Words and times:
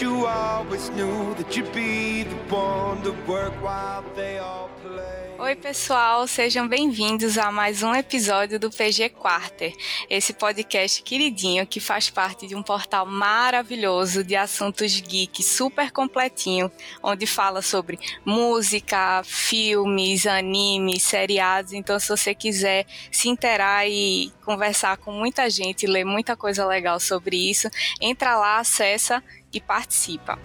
You 0.00 0.26
always 0.26 0.88
knew 0.90 1.34
that 1.34 1.54
you'd 1.54 1.70
be 1.74 2.24
the 2.24 2.54
one 2.54 3.02
to 3.02 3.12
work 3.30 3.52
while 3.62 4.02
they 4.16 4.38
all 4.38 4.70
play. 4.82 5.22
Oi, 5.38 5.56
pessoal, 5.56 6.26
sejam 6.26 6.68
bem-vindos 6.68 7.36
a 7.36 7.50
mais 7.50 7.82
um 7.82 7.94
episódio 7.94 8.60
do 8.60 8.70
PG 8.70 9.08
Quarter, 9.10 9.74
esse 10.08 10.32
podcast 10.32 11.02
queridinho 11.02 11.66
que 11.66 11.80
faz 11.80 12.08
parte 12.08 12.46
de 12.46 12.54
um 12.54 12.62
portal 12.62 13.04
maravilhoso 13.04 14.22
de 14.22 14.36
assuntos 14.36 15.00
geek 15.00 15.42
super 15.42 15.90
completinho, 15.90 16.70
onde 17.02 17.26
fala 17.26 17.60
sobre 17.60 17.98
música, 18.24 19.22
filmes, 19.24 20.26
animes, 20.26 21.02
seriados. 21.02 21.72
Então, 21.72 21.98
se 21.98 22.08
você 22.08 22.34
quiser 22.34 22.86
se 23.10 23.28
interar 23.28 23.86
e 23.88 24.32
conversar 24.44 24.96
com 24.96 25.10
muita 25.10 25.50
gente, 25.50 25.86
ler 25.86 26.04
muita 26.04 26.36
coisa 26.36 26.64
legal 26.64 27.00
sobre 27.00 27.36
isso, 27.36 27.68
entra 28.00 28.38
lá, 28.38 28.58
acessa 28.58 29.22
e 29.52 29.60
participa. 29.60 30.38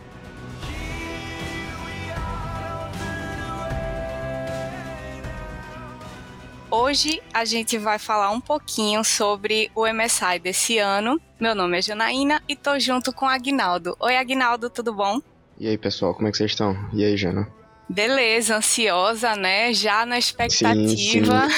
Hoje 6.70 7.22
a 7.34 7.46
gente 7.46 7.78
vai 7.78 7.98
falar 7.98 8.30
um 8.32 8.42
pouquinho 8.42 9.04
sobre 9.04 9.72
o 9.74 9.88
MSI 9.88 10.38
desse 10.40 10.78
ano. 10.78 11.20
Meu 11.40 11.56
nome 11.56 11.78
é 11.78 11.82
Janaína 11.82 12.44
e 12.48 12.58
tô 12.58 12.78
junto 12.78 13.14
com 13.14 13.26
Agnaldo. 13.26 13.96
Oi, 14.00 14.18
Agnaldo, 14.18 14.70
tudo 14.70 14.94
bom? 14.94 15.22
E 15.58 15.68
aí, 15.68 15.78
pessoal, 15.78 16.14
como 16.14 16.28
é 16.28 16.32
que 16.32 16.38
vocês 16.38 16.52
estão? 16.52 16.76
E 16.94 17.04
aí, 17.06 17.16
Jana? 17.16 17.48
Beleza, 17.90 18.58
ansiosa, 18.58 19.36
né? 19.36 19.74
Já 19.74 20.06
na 20.06 20.20
expectativa. 20.20 21.50
Sim, 21.50 21.56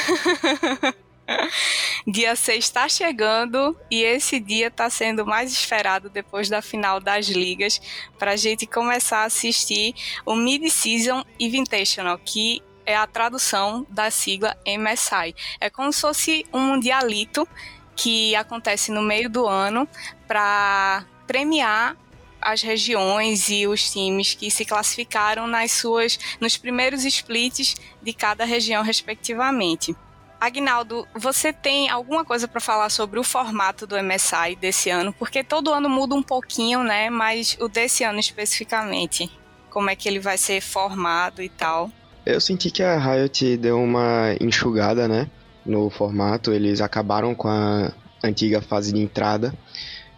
sim. 0.81 0.93
dia 2.07 2.35
6 2.35 2.63
está 2.63 2.87
chegando 2.87 3.77
e 3.89 4.03
esse 4.03 4.39
dia 4.39 4.67
está 4.67 4.89
sendo 4.89 5.25
mais 5.25 5.51
esperado 5.51 6.09
depois 6.09 6.49
da 6.49 6.61
final 6.61 6.99
das 6.99 7.27
ligas 7.27 7.81
para 8.17 8.31
a 8.31 8.35
gente 8.35 8.65
começar 8.65 9.19
a 9.19 9.25
assistir 9.25 9.93
o 10.25 10.35
Mid-Season 10.35 11.23
Invitational, 11.39 12.17
que 12.19 12.61
é 12.85 12.95
a 12.95 13.05
tradução 13.05 13.85
da 13.89 14.09
sigla 14.09 14.57
MSI. 14.65 15.35
É 15.59 15.69
como 15.69 15.93
se 15.93 16.01
fosse 16.01 16.45
um 16.51 16.59
mundialito 16.59 17.47
que 17.95 18.35
acontece 18.35 18.91
no 18.91 19.01
meio 19.01 19.29
do 19.29 19.45
ano 19.45 19.87
para 20.27 21.05
premiar 21.27 21.95
as 22.41 22.61
regiões 22.61 23.49
e 23.49 23.67
os 23.67 23.91
times 23.91 24.33
que 24.33 24.49
se 24.49 24.63
classificaram 24.63 25.45
nas 25.45 25.73
suas 25.73 26.17
nos 26.39 26.55
primeiros 26.55 27.03
splits 27.03 27.75
de 28.01 28.13
cada 28.13 28.45
região 28.45 28.81
respectivamente. 28.81 29.93
Agnaldo, 30.39 31.05
você 31.13 31.51
tem 31.51 31.89
alguma 31.89 32.23
coisa 32.23 32.47
para 32.47 32.61
falar 32.61 32.89
sobre 32.89 33.19
o 33.19 33.23
formato 33.23 33.85
do 33.85 33.95
MSI 34.01 34.55
desse 34.59 34.89
ano? 34.89 35.11
Porque 35.11 35.43
todo 35.43 35.73
ano 35.73 35.89
muda 35.89 36.15
um 36.15 36.23
pouquinho, 36.23 36.81
né? 36.81 37.09
Mas 37.09 37.57
o 37.59 37.67
desse 37.67 38.03
ano 38.05 38.19
especificamente, 38.19 39.29
como 39.69 39.89
é 39.89 39.95
que 39.95 40.07
ele 40.07 40.19
vai 40.19 40.37
ser 40.37 40.61
formado 40.61 41.41
e 41.41 41.49
tal? 41.49 41.91
Eu 42.25 42.39
senti 42.39 42.71
que 42.71 42.81
a 42.81 42.97
Riot 42.97 43.57
deu 43.57 43.81
uma 43.81 44.35
enxugada, 44.39 45.07
né? 45.07 45.29
No 45.65 45.89
formato. 45.89 46.53
Eles 46.53 46.79
acabaram 46.79 47.35
com 47.35 47.49
a 47.49 47.91
antiga 48.23 48.61
fase 48.61 48.93
de 48.93 49.01
entrada. 49.01 49.53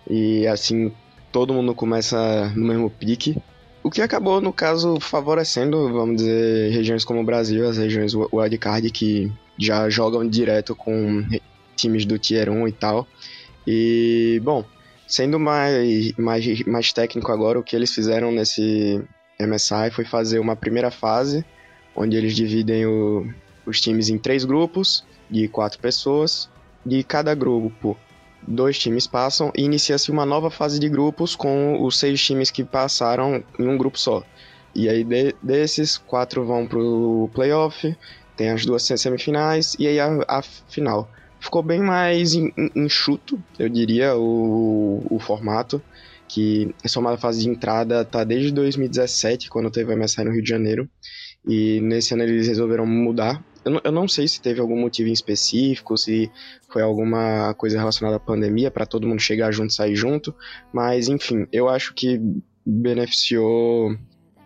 E 0.08 0.46
assim, 0.46 0.94
todo 1.32 1.54
mundo 1.54 1.74
começa 1.74 2.50
no 2.56 2.68
mesmo 2.68 2.90
pique. 2.90 3.42
O 3.84 3.90
que 3.90 4.02
acabou, 4.02 4.40
no 4.40 4.54
caso, 4.54 5.00
favorecendo, 5.00 5.92
vamos 5.92 6.18
dizer, 6.18 6.72
regiões 6.72 7.04
como 7.04 7.22
o 7.22 7.26
Brasil, 7.26 7.68
as 7.68 7.78
regiões 7.78 8.14
wildcard 8.14 8.90
que 8.92 9.32
já 9.58 9.90
jogam 9.90 10.28
direto 10.28 10.76
com 10.76 11.26
times 11.76 12.06
do 12.06 12.20
Tier 12.20 12.50
1 12.50 12.68
e 12.68 12.72
tal. 12.72 13.08
E, 13.66 14.40
bom, 14.44 14.64
sendo 15.08 15.40
mais, 15.40 16.14
mais, 16.16 16.64
mais 16.66 16.94
técnico 16.94 17.32
agora, 17.32 17.60
o 17.60 17.64
que 17.64 17.76
eles 17.76 17.92
fizeram 17.92 18.32
nesse 18.32 19.04
MSI 19.40 19.90
foi 19.92 20.06
fazer 20.06 20.38
uma 20.40 20.56
primeira 20.56 20.92
fase 20.92 21.44
onde 21.96 22.16
eles 22.16 22.36
dividem 22.36 22.86
o, 22.86 23.28
os 23.66 23.82
times 23.82 24.10
em 24.10 24.18
três 24.18 24.46
grupos 24.46 25.04
de 25.30 25.48
quatro 25.48 25.80
pessoas. 25.80 26.50
De 26.84 27.04
cada 27.04 27.36
grupo, 27.36 27.96
dois 28.48 28.78
times 28.78 29.08
passam 29.08 29.52
e 29.56 29.64
inicia-se 29.64 30.12
uma 30.12 30.26
nova 30.26 30.50
fase 30.50 30.80
de 30.80 30.90
grupos 30.90 31.36
com 31.36 31.84
os 31.84 32.00
seis 32.00 32.22
times 32.24 32.52
que 32.52 32.64
passaram 32.64 33.44
em 33.60 33.68
um 33.68 33.78
grupo 33.78 34.00
só. 34.00 34.24
E 34.74 34.88
aí 34.88 35.04
de, 35.04 35.36
desses, 35.42 35.98
quatro 35.98 36.46
vão 36.46 36.66
pro 36.66 37.30
playoff, 37.34 37.96
tem 38.36 38.50
as 38.50 38.66
duas 38.66 38.84
semifinais 38.84 39.76
e 39.78 39.88
aí 39.88 40.00
a, 40.00 40.24
a 40.28 40.42
final. 40.42 41.10
Ficou 41.40 41.64
bem 41.64 41.82
mais 41.82 42.34
enxuto, 42.76 43.42
eu 43.58 43.68
diria, 43.68 44.16
o, 44.16 45.04
o 45.10 45.20
formato, 45.20 45.82
que 46.28 46.74
essa 46.84 47.00
uma 47.00 47.18
fase 47.18 47.42
de 47.42 47.50
entrada 47.50 48.06
tá 48.06 48.24
desde 48.24 48.52
2017, 48.52 49.50
quando 49.50 49.72
teve 49.72 49.94
o 49.94 49.98
MSI 49.98 50.24
no 50.24 50.32
Rio 50.32 50.44
de 50.44 50.50
Janeiro. 50.50 50.90
E 51.46 51.82
nesse 51.82 52.14
ano 52.14 52.24
eles 52.24 52.48
resolveram 52.48 52.86
mudar. 52.86 53.44
Eu 53.64 53.72
não, 53.72 53.82
eu 53.84 53.92
não 53.92 54.08
sei 54.08 54.28
se 54.28 54.42
teve 54.42 54.60
algum 54.60 54.80
motivo 54.80 55.10
em 55.10 55.14
específico, 55.14 55.98
se 55.98 56.32
foi 56.70 56.82
alguma 56.82 57.54
coisa 57.54 57.78
relacionada 57.78 58.18
à 58.18 58.20
pandemia, 58.20 58.72
para 58.72 58.86
todo 58.86 59.08
mundo 59.08 59.20
chegar 59.20 59.52
junto 59.52 59.72
e 59.72 59.76
sair 59.76 59.96
junto, 59.96 60.34
mas 60.74 61.08
enfim, 61.08 61.48
eu 61.52 61.70
acho 61.70 61.94
que 61.94 62.20
beneficiou 62.66 63.96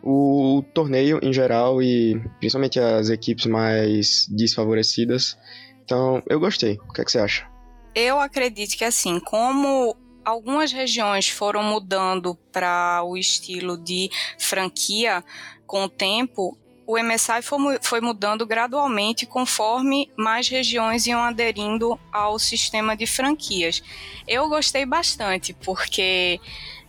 o 0.04 0.64
torneio 0.74 1.20
em 1.24 1.34
geral 1.34 1.82
e 1.82 2.22
principalmente 2.40 2.80
as 2.80 3.10
equipes 3.10 3.46
mais 3.48 4.28
desfavorecidas. 4.30 5.38
Então, 5.84 6.22
eu 6.30 6.40
gostei. 6.40 6.78
O 6.88 6.94
que, 6.94 7.02
é 7.02 7.06
que 7.06 7.12
você 7.12 7.20
acha? 7.20 7.48
Eu 7.96 8.20
acredito 8.20 8.78
que 8.78 8.84
assim, 8.84 9.20
como 9.20 9.96
algumas 10.24 10.72
regiões 10.72 11.30
foram 11.30 11.64
mudando 11.64 12.36
para 12.52 13.04
o 13.04 13.16
estilo 13.16 13.78
de 13.78 14.10
franquia 14.38 15.24
com 15.66 15.86
o 15.86 15.90
tempo, 15.90 16.58
o 16.88 16.98
MSI 16.98 17.42
foi, 17.82 18.00
mudando 18.00 18.46
gradualmente 18.46 19.26
conforme 19.26 20.12
mais 20.16 20.48
regiões 20.48 21.08
iam 21.08 21.22
aderindo 21.22 22.00
ao 22.12 22.38
sistema 22.38 22.96
de 22.96 23.08
franquias. 23.08 23.82
Eu 24.28 24.48
gostei 24.48 24.86
bastante, 24.86 25.54
porque 25.54 26.40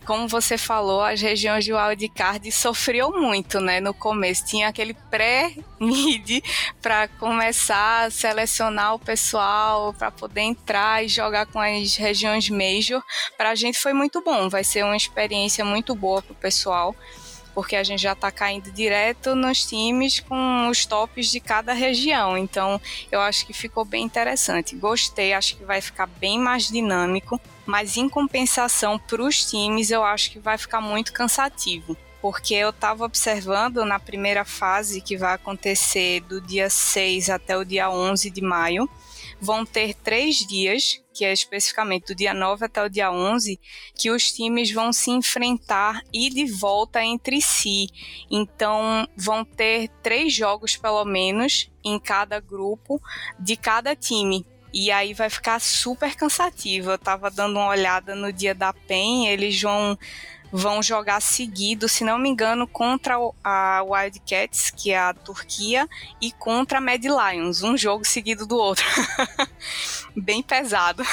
como 0.05 0.25
você 0.25 0.57
falou, 0.57 1.01
as 1.01 1.19
regiões 1.19 1.65
de 1.65 1.73
wildcard 1.73 2.49
sofriam 2.49 3.11
muito, 3.11 3.59
né? 3.59 3.81
No 3.81 3.93
começo 3.93 4.45
tinha 4.45 4.69
aquele 4.69 4.93
pré-mid 4.93 6.41
para 6.81 7.09
começar 7.09 8.05
a 8.05 8.09
selecionar 8.09 8.95
o 8.95 8.99
pessoal 8.99 9.93
para 9.93 10.09
poder 10.09 10.41
entrar 10.41 11.03
e 11.03 11.09
jogar 11.09 11.45
com 11.47 11.59
as 11.59 11.97
regiões 11.97 12.49
major. 12.49 13.03
Para 13.37 13.49
a 13.49 13.55
gente 13.55 13.77
foi 13.77 13.91
muito 13.91 14.23
bom, 14.23 14.47
vai 14.47 14.63
ser 14.63 14.85
uma 14.85 14.95
experiência 14.95 15.65
muito 15.65 15.93
boa 15.93 16.21
para 16.21 16.31
o 16.31 16.35
pessoal 16.35 16.95
porque 17.57 17.75
a 17.75 17.83
gente 17.83 18.03
já 18.03 18.11
está 18.11 18.29
caindo 18.29 18.71
direto 18.71 19.33
nos 19.33 19.65
times 19.65 20.19
com 20.19 20.69
os 20.69 20.85
tops 20.85 21.31
de 21.31 21.39
cada 21.39 21.73
região. 21.73 22.37
Então, 22.37 22.79
eu 23.11 23.19
acho 23.19 23.47
que 23.47 23.51
ficou 23.51 23.83
bem 23.83 24.03
interessante. 24.03 24.75
Gostei, 24.75 25.33
acho 25.33 25.57
que 25.57 25.65
vai 25.65 25.81
ficar 25.81 26.05
bem 26.05 26.37
mais 26.37 26.67
dinâmico, 26.67 27.41
mas 27.65 27.97
em 27.97 28.07
compensação 28.07 28.99
para 28.99 29.23
os 29.23 29.49
times, 29.49 29.89
eu 29.89 30.03
acho 30.03 30.29
que 30.29 30.37
vai 30.37 30.55
ficar 30.55 30.81
muito 30.81 31.11
cansativo 31.11 31.97
porque 32.21 32.53
eu 32.53 32.69
estava 32.69 33.05
observando 33.05 33.85
na 33.85 33.99
primeira 33.99 34.43
fase 34.43 35.01
que 35.01 35.17
vai 35.17 35.33
acontecer 35.33 36.19
do 36.21 36.39
dia 36.41 36.69
6 36.69 37.29
até 37.29 37.57
o 37.57 37.63
dia 37.63 37.89
11 37.89 38.29
de 38.29 38.41
maio, 38.41 38.89
vão 39.39 39.65
ter 39.65 39.93
três 39.93 40.37
dias, 40.37 41.01
que 41.17 41.25
é 41.25 41.33
especificamente 41.33 42.07
do 42.07 42.15
dia 42.15 42.31
9 42.31 42.65
até 42.65 42.83
o 42.83 42.89
dia 42.89 43.11
11, 43.11 43.59
que 43.95 44.11
os 44.11 44.31
times 44.31 44.71
vão 44.71 44.93
se 44.93 45.09
enfrentar 45.09 46.03
e 46.13 46.29
de 46.29 46.45
volta 46.45 47.03
entre 47.03 47.41
si. 47.41 47.87
Então, 48.29 49.07
vão 49.17 49.43
ter 49.43 49.89
três 50.03 50.31
jogos, 50.31 50.77
pelo 50.77 51.03
menos, 51.05 51.71
em 51.83 51.99
cada 51.99 52.39
grupo 52.39 53.01
de 53.39 53.57
cada 53.57 53.95
time. 53.95 54.45
E 54.71 54.91
aí 54.91 55.11
vai 55.15 55.27
ficar 55.27 55.59
super 55.59 56.13
cansativo. 56.15 56.91
Eu 56.91 56.99
tava 56.99 57.31
dando 57.31 57.57
uma 57.57 57.69
olhada 57.69 58.13
no 58.13 58.31
dia 58.31 58.53
da 58.53 58.71
PEN, 58.71 59.27
eles 59.27 59.59
vão 59.59 59.97
vão 60.51 60.81
jogar 60.81 61.21
seguido, 61.21 61.87
se 61.87 62.03
não 62.03 62.17
me 62.17 62.29
engano, 62.29 62.67
contra 62.67 63.15
a 63.43 63.83
Wildcats, 63.83 64.71
que 64.71 64.91
é 64.91 64.99
a 64.99 65.13
Turquia, 65.13 65.87
e 66.21 66.31
contra 66.31 66.77
a 66.77 66.81
Mad 66.81 67.03
Lions, 67.03 67.63
um 67.63 67.77
jogo 67.77 68.05
seguido 68.05 68.45
do 68.45 68.57
outro. 68.57 68.85
Bem 70.15 70.41
pesado. 70.41 71.03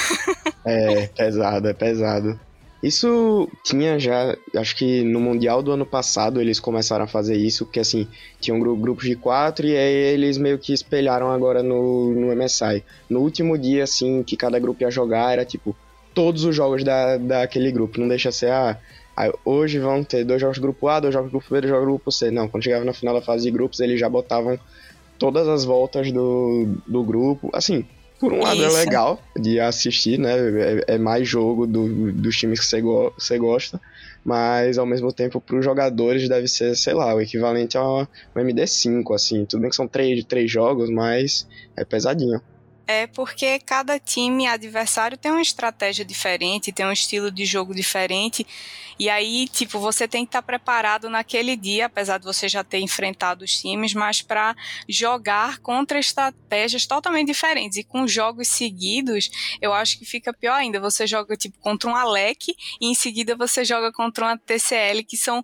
é, 0.65 1.07
pesado, 1.07 1.67
é 1.67 1.73
pesado. 1.73 2.39
Isso 2.85 3.49
tinha 3.63 3.97
já, 3.97 4.37
acho 4.55 4.75
que 4.75 5.03
no 5.03 5.19
Mundial 5.19 5.63
do 5.63 5.71
ano 5.71 5.87
passado 5.87 6.39
eles 6.39 6.59
começaram 6.59 7.05
a 7.05 7.07
fazer 7.07 7.35
isso, 7.35 7.65
porque 7.65 7.79
assim, 7.79 8.07
tinham 8.39 8.59
grupos 8.59 9.05
de 9.05 9.15
quatro 9.15 9.65
e 9.65 9.75
aí 9.75 10.13
eles 10.13 10.37
meio 10.37 10.59
que 10.59 10.71
espelharam 10.71 11.31
agora 11.31 11.63
no, 11.63 12.13
no 12.13 12.35
MSI. 12.35 12.83
No 13.09 13.21
último 13.21 13.57
dia, 13.57 13.85
assim, 13.85 14.21
que 14.21 14.37
cada 14.37 14.59
grupo 14.59 14.83
ia 14.83 14.91
jogar, 14.91 15.33
era 15.33 15.43
tipo, 15.43 15.75
todos 16.13 16.45
os 16.45 16.55
jogos 16.55 16.83
da, 16.83 17.17
daquele 17.17 17.71
grupo, 17.71 17.99
não 17.99 18.07
deixa 18.07 18.31
ser, 18.31 18.51
ah, 18.51 18.79
Aí, 19.15 19.31
hoje 19.45 19.79
vão 19.79 20.03
ter 20.03 20.25
dois 20.25 20.41
jogos 20.41 20.57
do 20.57 20.61
grupo 20.61 20.87
A, 20.87 20.99
dois 20.99 21.13
jogos 21.13 21.29
do 21.29 21.37
grupo 21.37 21.53
B, 21.53 21.61
dois 21.61 21.69
jogos 21.71 21.85
do 21.85 21.91
grupo 21.91 22.11
C. 22.11 22.31
Não, 22.31 22.47
quando 22.47 22.63
chegava 22.63 22.83
na 22.83 22.93
final 22.93 23.13
da 23.13 23.21
fase 23.21 23.43
de 23.43 23.51
grupos, 23.51 23.79
eles 23.79 23.99
já 23.99 24.09
botavam 24.09 24.59
todas 25.17 25.47
as 25.47 25.63
voltas 25.63 26.11
do, 26.11 26.67
do 26.85 27.03
grupo. 27.03 27.49
Assim, 27.53 27.85
Por 28.19 28.33
um 28.33 28.41
lado 28.41 28.61
é 28.61 28.67
Isso. 28.67 28.75
é 28.75 28.79
legal 28.79 29.21
de 29.37 29.59
assistir, 29.59 30.19
né? 30.19 30.33
É, 30.87 30.95
é 30.95 30.97
mais 30.97 31.27
jogo 31.27 31.65
do, 31.65 32.11
dos 32.11 32.35
times 32.37 32.59
que 32.59 32.65
você, 32.65 32.81
go 32.81 33.13
gosta, 33.39 33.79
mas 34.23 34.77
ao 34.77 34.85
mesmo 34.85 35.13
tempo 35.13 35.39
para 35.39 35.57
os 35.57 35.63
jogadores 35.63 36.27
deve 36.27 36.47
ser, 36.47 36.75
sei 36.75 36.93
lá, 36.93 37.13
o 37.13 37.21
equivalente 37.21 37.77
a 37.77 37.83
um 37.83 38.07
MD5, 38.35 39.15
assim. 39.15 39.45
Tudo 39.45 39.61
bem 39.61 39.69
que 39.69 39.75
são 39.75 39.87
três, 39.87 40.23
três 40.25 40.51
jogos, 40.51 40.89
mas 40.89 41.47
é 41.75 41.85
pesadinho. 41.85 42.41
É 42.87 43.07
porque 43.07 43.59
cada 43.59 43.99
time 43.99 44.45
adversário 44.45 45.17
tem 45.17 45.31
uma 45.31 45.41
estratégia 45.41 46.05
diferente, 46.05 46.71
tem 46.71 46.85
um 46.85 46.91
estilo 46.91 47.31
de 47.31 47.43
jogo 47.43 47.73
diferente. 47.73 48.45
E 48.99 49.09
aí, 49.09 49.47
tipo, 49.47 49.79
você 49.79 50.07
tem 50.07 50.23
que 50.23 50.29
estar 50.29 50.43
preparado 50.43 51.09
naquele 51.09 51.55
dia, 51.55 51.87
apesar 51.87 52.19
de 52.19 52.25
você 52.25 52.47
já 52.47 52.63
ter 52.63 52.79
enfrentado 52.79 53.43
os 53.43 53.59
times, 53.59 53.93
mas 53.93 54.21
para 54.21 54.55
jogar 54.87 55.57
contra 55.59 55.99
estratégias 55.99 56.85
totalmente 56.85 57.27
diferentes. 57.27 57.77
E 57.77 57.83
com 57.83 58.07
jogos 58.07 58.47
seguidos, 58.47 59.31
eu 59.59 59.73
acho 59.73 59.97
que 59.97 60.05
fica 60.05 60.31
pior 60.31 60.53
ainda. 60.53 60.79
Você 60.79 61.07
joga, 61.07 61.35
tipo, 61.35 61.57
contra 61.59 61.89
um 61.89 61.95
Alec 61.95 62.55
e 62.79 62.87
em 62.87 62.93
seguida 62.93 63.35
você 63.35 63.65
joga 63.65 63.91
contra 63.91 64.25
uma 64.25 64.37
TCL, 64.37 65.03
que 65.03 65.17
são 65.17 65.43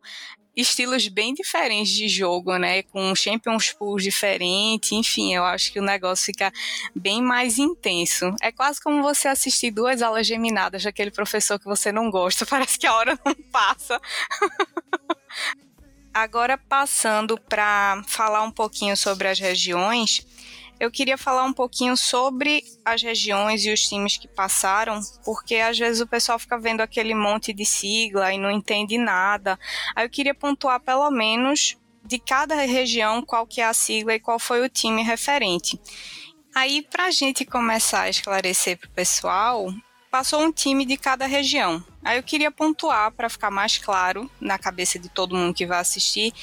estilos 0.61 1.07
bem 1.07 1.33
diferentes 1.33 1.91
de 1.91 2.07
jogo, 2.07 2.57
né? 2.57 2.83
Com 2.83 3.15
Champions 3.15 3.71
Pools 3.71 4.03
diferentes, 4.03 4.91
enfim, 4.91 5.33
eu 5.33 5.43
acho 5.43 5.71
que 5.71 5.79
o 5.79 5.83
negócio 5.83 6.25
fica 6.25 6.51
bem 6.95 7.21
mais 7.21 7.57
intenso. 7.57 8.33
É 8.41 8.51
quase 8.51 8.81
como 8.81 9.01
você 9.01 9.27
assistir 9.27 9.71
duas 9.71 10.01
aulas 10.01 10.25
geminadas 10.25 10.83
daquele 10.83 11.11
professor 11.11 11.59
que 11.59 11.65
você 11.65 11.91
não 11.91 12.09
gosta, 12.09 12.45
parece 12.47 12.79
que 12.79 12.87
a 12.87 12.95
hora 12.95 13.19
não 13.25 13.35
passa. 13.51 13.99
Agora, 16.13 16.57
passando 16.57 17.37
para 17.37 18.03
falar 18.05 18.43
um 18.43 18.51
pouquinho 18.51 18.97
sobre 18.97 19.29
as 19.29 19.39
regiões, 19.39 20.25
eu 20.81 20.89
queria 20.89 21.15
falar 21.15 21.43
um 21.43 21.53
pouquinho 21.53 21.95
sobre 21.95 22.63
as 22.83 23.03
regiões 23.03 23.63
e 23.63 23.71
os 23.71 23.87
times 23.87 24.17
que 24.17 24.27
passaram, 24.27 24.99
porque 25.23 25.57
às 25.57 25.77
vezes 25.77 26.01
o 26.01 26.07
pessoal 26.07 26.39
fica 26.39 26.57
vendo 26.57 26.81
aquele 26.81 27.13
monte 27.13 27.53
de 27.53 27.63
sigla 27.63 28.33
e 28.33 28.39
não 28.39 28.49
entende 28.49 28.97
nada. 28.97 29.59
Aí 29.95 30.03
eu 30.03 30.09
queria 30.09 30.33
pontuar 30.33 30.79
pelo 30.79 31.11
menos 31.11 31.77
de 32.03 32.17
cada 32.17 32.55
região 32.55 33.21
qual 33.21 33.45
que 33.45 33.61
é 33.61 33.65
a 33.65 33.75
sigla 33.75 34.15
e 34.15 34.19
qual 34.19 34.39
foi 34.39 34.65
o 34.65 34.69
time 34.69 35.03
referente. 35.03 35.79
Aí, 36.55 36.81
para 36.81 37.05
a 37.05 37.11
gente 37.11 37.45
começar 37.45 38.01
a 38.01 38.09
esclarecer 38.09 38.79
para 38.79 38.89
o 38.89 38.93
pessoal, 38.93 39.71
passou 40.09 40.41
um 40.41 40.51
time 40.51 40.83
de 40.83 40.97
cada 40.97 41.27
região. 41.27 41.83
Aí 42.03 42.17
eu 42.17 42.23
queria 42.23 42.49
pontuar 42.49 43.11
para 43.11 43.29
ficar 43.29 43.51
mais 43.51 43.77
claro 43.77 44.27
na 44.41 44.57
cabeça 44.57 44.97
de 44.97 45.09
todo 45.09 45.35
mundo 45.35 45.53
que 45.53 45.67
vai 45.67 45.77
assistir 45.77 46.33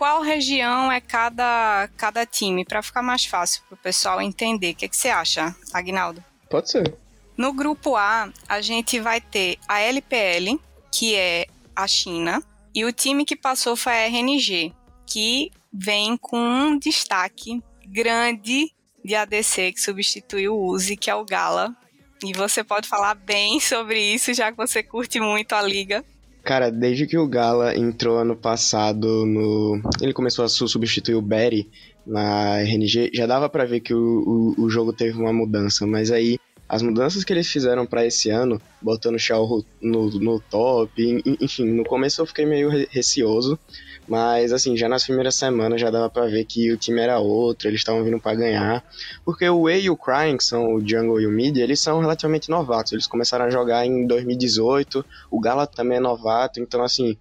qual 0.00 0.22
região 0.22 0.90
é 0.90 0.98
cada, 0.98 1.86
cada 1.94 2.24
time, 2.24 2.64
para 2.64 2.82
ficar 2.82 3.02
mais 3.02 3.26
fácil 3.26 3.62
para 3.68 3.74
o 3.74 3.76
pessoal 3.76 4.18
entender. 4.18 4.70
O 4.70 4.74
que, 4.74 4.88
que 4.88 4.96
você 4.96 5.10
acha, 5.10 5.54
Agnaldo? 5.74 6.24
Pode 6.48 6.70
ser. 6.70 6.96
No 7.36 7.52
grupo 7.52 7.96
A, 7.96 8.32
a 8.48 8.62
gente 8.62 8.98
vai 8.98 9.20
ter 9.20 9.58
a 9.68 9.78
LPL, 9.80 10.58
que 10.90 11.14
é 11.14 11.46
a 11.76 11.86
China, 11.86 12.42
e 12.74 12.82
o 12.82 12.92
time 12.92 13.26
que 13.26 13.36
passou 13.36 13.76
foi 13.76 13.92
a 13.92 14.06
RNG, 14.06 14.72
que 15.06 15.52
vem 15.70 16.16
com 16.16 16.38
um 16.38 16.78
destaque 16.78 17.62
grande 17.86 18.72
de 19.04 19.14
ADC 19.14 19.72
que 19.72 19.82
substituiu 19.82 20.56
o 20.56 20.64
Uzi, 20.64 20.96
que 20.96 21.10
é 21.10 21.14
o 21.14 21.26
Gala. 21.26 21.76
E 22.24 22.32
você 22.32 22.64
pode 22.64 22.88
falar 22.88 23.14
bem 23.16 23.60
sobre 23.60 24.00
isso, 24.00 24.32
já 24.32 24.50
que 24.50 24.56
você 24.56 24.82
curte 24.82 25.20
muito 25.20 25.52
a 25.52 25.60
liga. 25.60 26.02
Cara, 26.42 26.70
desde 26.70 27.06
que 27.06 27.18
o 27.18 27.28
Gala 27.28 27.76
entrou 27.76 28.18
ano 28.18 28.34
passado 28.34 29.26
no. 29.26 29.80
Ele 30.00 30.12
começou 30.12 30.44
a 30.44 30.48
substituir 30.48 31.14
o 31.14 31.22
Berry 31.22 31.68
na 32.06 32.60
RNG, 32.62 33.10
já 33.14 33.26
dava 33.26 33.48
para 33.48 33.66
ver 33.66 33.80
que 33.80 33.94
o, 33.94 34.54
o, 34.58 34.64
o, 34.64 34.70
jogo 34.70 34.92
teve 34.92 35.18
uma 35.18 35.32
mudança, 35.32 35.86
mas 35.86 36.10
aí 36.10 36.39
as 36.70 36.82
mudanças 36.82 37.24
que 37.24 37.32
eles 37.32 37.48
fizeram 37.48 37.84
para 37.84 38.06
esse 38.06 38.30
ano, 38.30 38.62
botando 38.80 39.16
o 39.16 39.18
Shao 39.18 39.64
no, 39.82 40.08
no 40.08 40.38
top, 40.38 41.20
enfim, 41.40 41.64
no 41.64 41.82
começo 41.82 42.20
eu 42.22 42.26
fiquei 42.26 42.46
meio 42.46 42.70
receoso, 42.88 43.58
mas, 44.06 44.52
assim, 44.52 44.76
já 44.76 44.88
nas 44.88 45.02
primeiras 45.02 45.34
semanas 45.34 45.80
já 45.80 45.90
dava 45.90 46.08
pra 46.08 46.26
ver 46.26 46.44
que 46.44 46.72
o 46.72 46.76
time 46.76 47.00
era 47.00 47.18
outro, 47.18 47.66
eles 47.66 47.80
estavam 47.80 48.04
vindo 48.04 48.20
para 48.20 48.36
ganhar. 48.36 48.84
Porque 49.24 49.48
o 49.48 49.62
Wei 49.62 49.82
e 49.82 49.90
o 49.90 49.96
Crying, 49.96 50.36
que 50.36 50.44
são 50.44 50.74
o 50.74 50.80
Jungle 50.80 51.20
e 51.20 51.26
o 51.26 51.30
Mid, 51.30 51.56
eles 51.56 51.80
são 51.80 51.98
relativamente 51.98 52.48
novatos. 52.48 52.92
Eles 52.92 53.08
começaram 53.08 53.46
a 53.46 53.50
jogar 53.50 53.84
em 53.84 54.06
2018, 54.06 55.04
o 55.28 55.40
Gala 55.40 55.66
também 55.66 55.98
é 55.98 56.00
novato, 56.00 56.60
então, 56.60 56.84
assim, 56.84 57.16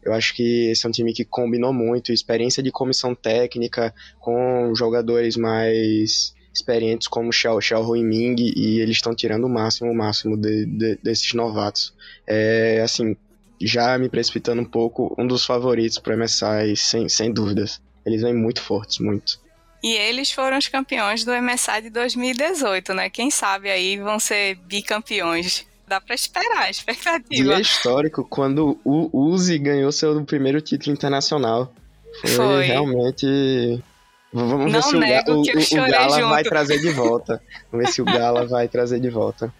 eu 0.00 0.12
acho 0.12 0.32
que 0.32 0.70
esse 0.70 0.86
é 0.86 0.88
um 0.88 0.92
time 0.92 1.12
que 1.12 1.24
combinou 1.24 1.72
muito, 1.72 2.12
experiência 2.12 2.62
de 2.62 2.70
comissão 2.70 3.16
técnica 3.16 3.92
com 4.20 4.72
jogadores 4.76 5.36
mais 5.36 6.34
experientes 6.54 7.08
como 7.08 7.32
Xiao, 7.32 7.60
Xiao 7.60 7.82
Ruiming 7.82 8.36
e 8.38 8.80
eles 8.80 8.96
estão 8.96 9.14
tirando 9.14 9.44
o 9.44 9.48
máximo, 9.48 9.90
o 9.90 9.94
máximo 9.94 10.36
de, 10.36 10.66
de, 10.66 10.96
desses 11.02 11.32
novatos. 11.34 11.94
É, 12.26 12.80
assim, 12.84 13.16
já 13.60 13.96
me 13.98 14.08
precipitando 14.08 14.62
um 14.62 14.66
pouco, 14.66 15.14
um 15.18 15.26
dos 15.26 15.44
favoritos 15.44 15.98
para 15.98 16.16
MSI, 16.16 16.76
sem, 16.76 17.08
sem 17.08 17.32
dúvidas. 17.32 17.80
Eles 18.04 18.22
vêm 18.22 18.34
muito 18.34 18.60
fortes, 18.60 18.98
muito. 18.98 19.40
E 19.82 19.94
eles 19.94 20.30
foram 20.30 20.58
os 20.58 20.68
campeões 20.68 21.24
do 21.24 21.32
MSI 21.32 21.82
de 21.82 21.90
2018, 21.90 22.94
né? 22.94 23.10
Quem 23.10 23.30
sabe 23.30 23.70
aí 23.70 23.98
vão 23.98 24.18
ser 24.18 24.56
bicampeões. 24.66 25.66
Dá 25.86 26.00
pra 26.00 26.14
esperar, 26.14 26.70
expectativa. 26.70 27.26
Dia 27.28 27.60
histórico, 27.60 28.24
quando 28.24 28.78
o 28.84 29.10
Uzi 29.12 29.58
ganhou 29.58 29.90
seu 29.90 30.24
primeiro 30.24 30.60
título 30.60 30.92
internacional. 30.92 31.72
Foi, 32.20 32.30
Foi. 32.30 32.66
realmente. 32.66 33.82
Vamos 34.32 34.72
Não 34.72 34.80
ver 34.80 34.82
se 34.82 34.96
o, 34.96 35.00
Ga 35.00 35.24
o, 35.28 35.82
o, 35.82 35.86
o 35.86 35.90
Gala 35.90 36.16
junto. 36.18 36.28
vai 36.30 36.42
trazer 36.44 36.80
de 36.80 36.90
volta. 36.90 37.42
Vamos 37.70 37.86
ver 37.86 37.92
se 37.92 38.00
o 38.00 38.04
Gala 38.04 38.46
vai 38.48 38.68
trazer 38.68 38.98
de 39.00 39.10
volta. 39.10 39.52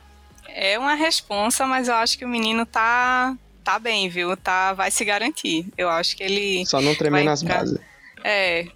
É 0.48 0.78
uma 0.78 0.94
responsa, 0.94 1.66
mas 1.66 1.88
eu 1.88 1.94
acho 1.94 2.16
que 2.18 2.24
o 2.24 2.28
menino 2.28 2.64
tá 2.64 3.36
tá 3.62 3.78
bem, 3.78 4.08
viu? 4.08 4.36
Tá, 4.36 4.72
vai 4.72 4.90
se 4.90 5.04
garantir. 5.04 5.66
Eu 5.76 5.88
acho 5.88 6.16
que 6.16 6.22
ele. 6.22 6.66
Só 6.66 6.80
não 6.80 6.94
tremer 6.94 7.24
nas 7.24 7.42
bases. 7.42 7.78
É. 8.24 8.66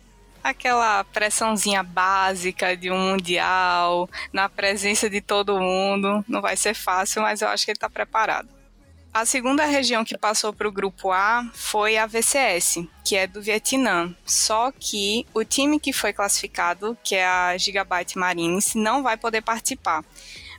Aquela 0.42 1.02
pressãozinha 1.02 1.82
básica 1.82 2.76
de 2.76 2.88
um 2.88 2.96
mundial, 2.96 4.08
na 4.32 4.48
presença 4.48 5.10
de 5.10 5.20
todo 5.20 5.58
mundo. 5.58 6.24
Não 6.28 6.40
vai 6.40 6.56
ser 6.56 6.72
fácil, 6.72 7.22
mas 7.22 7.42
eu 7.42 7.48
acho 7.48 7.64
que 7.64 7.72
ele 7.72 7.78
tá 7.78 7.90
preparado. 7.90 8.48
A 9.16 9.24
segunda 9.24 9.64
região 9.64 10.04
que 10.04 10.18
passou 10.18 10.52
para 10.52 10.68
o 10.68 10.70
grupo 10.70 11.10
A 11.10 11.50
foi 11.54 11.96
a 11.96 12.04
VCS, 12.04 12.86
que 13.02 13.16
é 13.16 13.26
do 13.26 13.40
Vietnã. 13.40 14.14
Só 14.26 14.70
que 14.70 15.24
o 15.32 15.42
time 15.42 15.80
que 15.80 15.90
foi 15.90 16.12
classificado, 16.12 16.98
que 17.02 17.14
é 17.14 17.26
a 17.26 17.56
Gigabyte 17.56 18.18
Marines, 18.18 18.74
não 18.74 19.02
vai 19.02 19.16
poder 19.16 19.40
participar. 19.40 20.04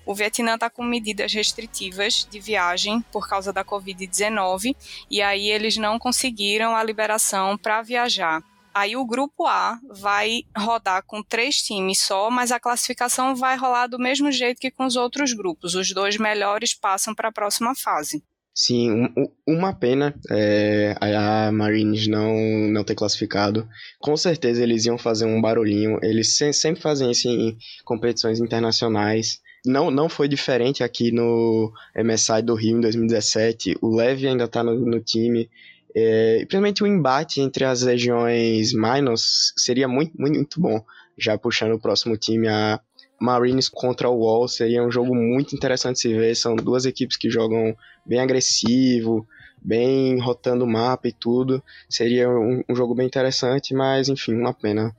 O 0.08 0.16
Vietnã 0.16 0.56
está 0.56 0.72
com 0.72 0.84
medidas 0.84 1.32
restritivas 1.32 2.28
de 2.32 2.40
viagem 2.40 3.00
por 3.12 3.30
causa 3.30 3.54
da 3.54 3.64
Covid-19 3.64 4.76
e 5.08 5.22
aí 5.22 5.52
eles 5.52 5.78
não 5.78 6.00
conseguiram 6.00 6.76
a 6.76 6.84
liberação 6.84 7.60
para 7.60 7.84
viajar. 7.84 8.42
Aí 8.74 8.98
o 8.98 9.06
grupo 9.06 9.46
A 9.46 9.80
vai 9.88 10.42
rodar 10.58 11.04
com 11.06 11.22
três 11.22 11.62
times 11.62 12.02
só, 12.02 12.32
mas 12.32 12.52
a 12.52 12.60
classificação 12.60 13.36
vai 13.36 13.56
rolar 13.56 13.86
do 13.86 14.00
mesmo 14.00 14.32
jeito 14.32 14.60
que 14.60 14.72
com 14.72 14.88
os 14.88 14.96
outros 14.96 15.32
grupos. 15.32 15.76
Os 15.76 15.94
dois 15.94 16.18
melhores 16.18 16.74
passam 16.74 17.14
para 17.14 17.30
a 17.30 17.32
próxima 17.32 17.76
fase. 17.76 18.24
Sim, 18.60 18.92
um, 19.16 19.30
uma 19.46 19.72
pena 19.72 20.16
é, 20.32 20.96
a 21.00 21.52
Marines 21.52 22.08
não, 22.08 22.34
não 22.72 22.84
ter 22.84 22.96
classificado. 22.96 23.70
Com 24.00 24.18
certeza 24.18 24.64
eles 24.64 24.88
iam 24.88 24.98
fazer 24.98 25.26
um 25.26 25.40
barulhinho. 25.40 26.00
Eles 26.02 26.36
sempre 26.54 26.82
fazem 26.82 27.12
isso 27.12 27.28
em 27.28 27.56
competições 27.86 28.40
internacionais 28.40 29.40
não, 29.64 29.92
não 29.92 30.10
foi 30.10 30.28
diferente 30.28 30.84
aqui 30.84 31.12
no 31.12 31.72
MSI 31.96 32.42
do 32.42 32.56
Rio 32.56 32.78
em 32.78 32.82
2017. 32.82 33.78
O 33.82 33.96
Leve 33.96 34.28
ainda 34.28 34.46
está 34.46 34.64
no, 34.64 34.74
no, 34.74 35.00
time. 35.02 35.50
É, 35.96 36.38
principalmente 36.38 36.84
o 36.84 36.88
embate 36.88 37.42
entre 37.42 37.66
as 37.66 37.84
regiões 37.84 38.74
minors 38.74 39.54
seria 39.58 39.88
muito, 39.88 40.14
muito 40.20 40.60
bom. 40.60 40.84
Já 41.18 41.38
puxando 41.38 41.74
o 41.74 41.80
próximo 41.80 42.16
time, 42.18 42.48
a 42.48 42.80
Marines 43.20 43.68
contra 43.70 44.10
o 44.10 44.20
Wall, 44.20 44.48
seria 44.48 44.84
um 44.84 44.92
jogo 44.92 45.16
muito 45.16 45.56
interessante 45.56 46.00
se 46.00 46.14
ver. 46.14 46.36
São 46.36 46.56
duas 46.56 46.86
equipes 46.86 47.18
que 47.18 47.30
jogam 47.30 47.76
bem 48.06 48.20
agressivo, 48.20 49.28
bem 49.62 50.20
rotando 50.20 50.66
o 50.66 50.68
mapa 50.68 51.08
e 51.08 51.14
tudo. 51.14 51.64
Seria 51.90 52.30
um, 52.30 52.64
um 52.70 52.76
jogo 52.76 52.94
bem 52.94 53.08
interessante, 53.08 53.74
mas 53.74 54.10
enfim, 54.10 54.34
uma 54.34 54.54
pena 54.54 54.96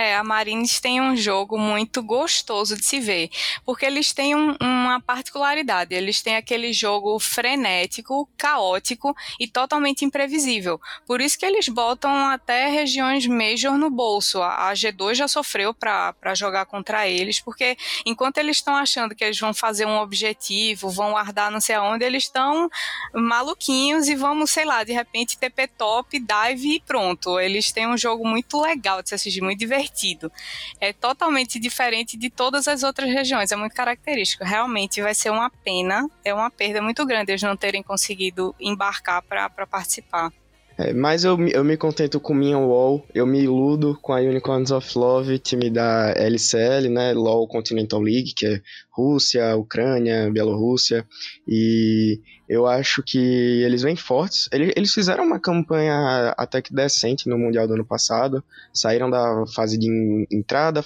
é, 0.00 0.16
a 0.16 0.24
Marines 0.24 0.80
tem 0.80 0.98
um 0.98 1.14
jogo 1.14 1.58
muito 1.58 2.02
gostoso 2.02 2.74
de 2.74 2.84
se 2.84 2.98
ver, 2.98 3.28
porque 3.66 3.84
eles 3.84 4.14
têm 4.14 4.34
um, 4.34 4.56
uma 4.58 4.98
particularidade, 4.98 5.94
eles 5.94 6.22
têm 6.22 6.36
aquele 6.36 6.72
jogo 6.72 7.18
frenético, 7.18 8.26
caótico 8.38 9.14
e 9.38 9.46
totalmente 9.46 10.02
imprevisível. 10.02 10.80
Por 11.06 11.20
isso 11.20 11.38
que 11.38 11.44
eles 11.44 11.68
botam 11.68 12.10
até 12.30 12.68
regiões 12.68 13.26
Major 13.26 13.76
no 13.76 13.90
bolso. 13.90 14.42
A, 14.42 14.72
G2 14.72 15.16
já 15.16 15.28
sofreu 15.28 15.74
para 15.74 16.34
jogar 16.34 16.64
contra 16.64 17.06
eles, 17.06 17.38
porque 17.38 17.76
enquanto 18.06 18.38
eles 18.38 18.56
estão 18.56 18.74
achando 18.74 19.14
que 19.14 19.22
eles 19.22 19.38
vão 19.38 19.52
fazer 19.52 19.84
um 19.84 19.98
objetivo, 19.98 20.88
vão 20.88 21.10
guardar 21.10 21.50
não 21.50 21.60
sei 21.60 21.74
aonde, 21.74 22.04
eles 22.04 22.24
estão 22.24 22.70
maluquinhos 23.12 24.08
e 24.08 24.14
vamos, 24.14 24.50
sei 24.50 24.64
lá, 24.64 24.82
de 24.82 24.92
repente 24.92 25.36
TP 25.36 25.68
top, 25.68 26.18
dive 26.18 26.76
e 26.76 26.80
pronto. 26.80 27.38
Eles 27.38 27.70
têm 27.70 27.86
um 27.86 27.98
jogo 27.98 28.26
muito 28.26 28.58
legal 28.60 29.02
de 29.02 29.10
se 29.10 29.14
assistir, 29.14 29.42
muito 29.42 29.58
divertido 29.58 29.89
divertido. 29.90 30.32
É 30.80 30.92
totalmente 30.92 31.58
diferente 31.58 32.16
de 32.16 32.30
todas 32.30 32.68
as 32.68 32.82
outras 32.82 33.10
regiões, 33.10 33.52
é 33.52 33.56
muito 33.56 33.74
característico. 33.74 34.44
Realmente 34.44 35.02
vai 35.02 35.14
ser 35.14 35.30
uma 35.30 35.50
pena, 35.50 36.08
é 36.24 36.32
uma 36.32 36.50
perda 36.50 36.80
muito 36.80 37.04
grande 37.04 37.32
eles 37.32 37.42
não 37.42 37.56
terem 37.56 37.82
conseguido 37.82 38.54
embarcar 38.58 39.22
para 39.22 39.66
participar. 39.66 40.32
É, 40.80 40.94
mas 40.94 41.24
eu, 41.24 41.38
eu 41.48 41.62
me 41.62 41.76
contento 41.76 42.18
com 42.18 42.32
minha 42.32 42.56
wall, 42.56 43.04
eu 43.14 43.26
me 43.26 43.42
iludo 43.42 43.98
com 44.00 44.14
a 44.14 44.20
Unicorns 44.20 44.70
of 44.70 44.98
Love, 44.98 45.38
time 45.38 45.68
da 45.68 46.14
LCL, 46.16 46.88
né, 46.88 47.12
LoL 47.12 47.46
Continental 47.46 48.00
League, 48.00 48.32
que 48.34 48.46
é 48.46 48.62
Rússia, 48.90 49.54
Ucrânia, 49.56 50.30
Bielorrússia, 50.30 51.06
e 51.46 52.18
eu 52.48 52.66
acho 52.66 53.02
que 53.02 53.18
eles 53.62 53.82
vêm 53.82 53.94
fortes. 53.94 54.48
Eles, 54.50 54.72
eles 54.74 54.94
fizeram 54.94 55.24
uma 55.24 55.38
campanha 55.38 56.34
até 56.38 56.62
que 56.62 56.74
decente 56.74 57.28
no 57.28 57.36
Mundial 57.36 57.68
do 57.68 57.74
ano 57.74 57.84
passado, 57.84 58.42
saíram 58.72 59.10
da 59.10 59.44
fase 59.54 59.78
de 59.78 60.26
entrada, 60.32 60.82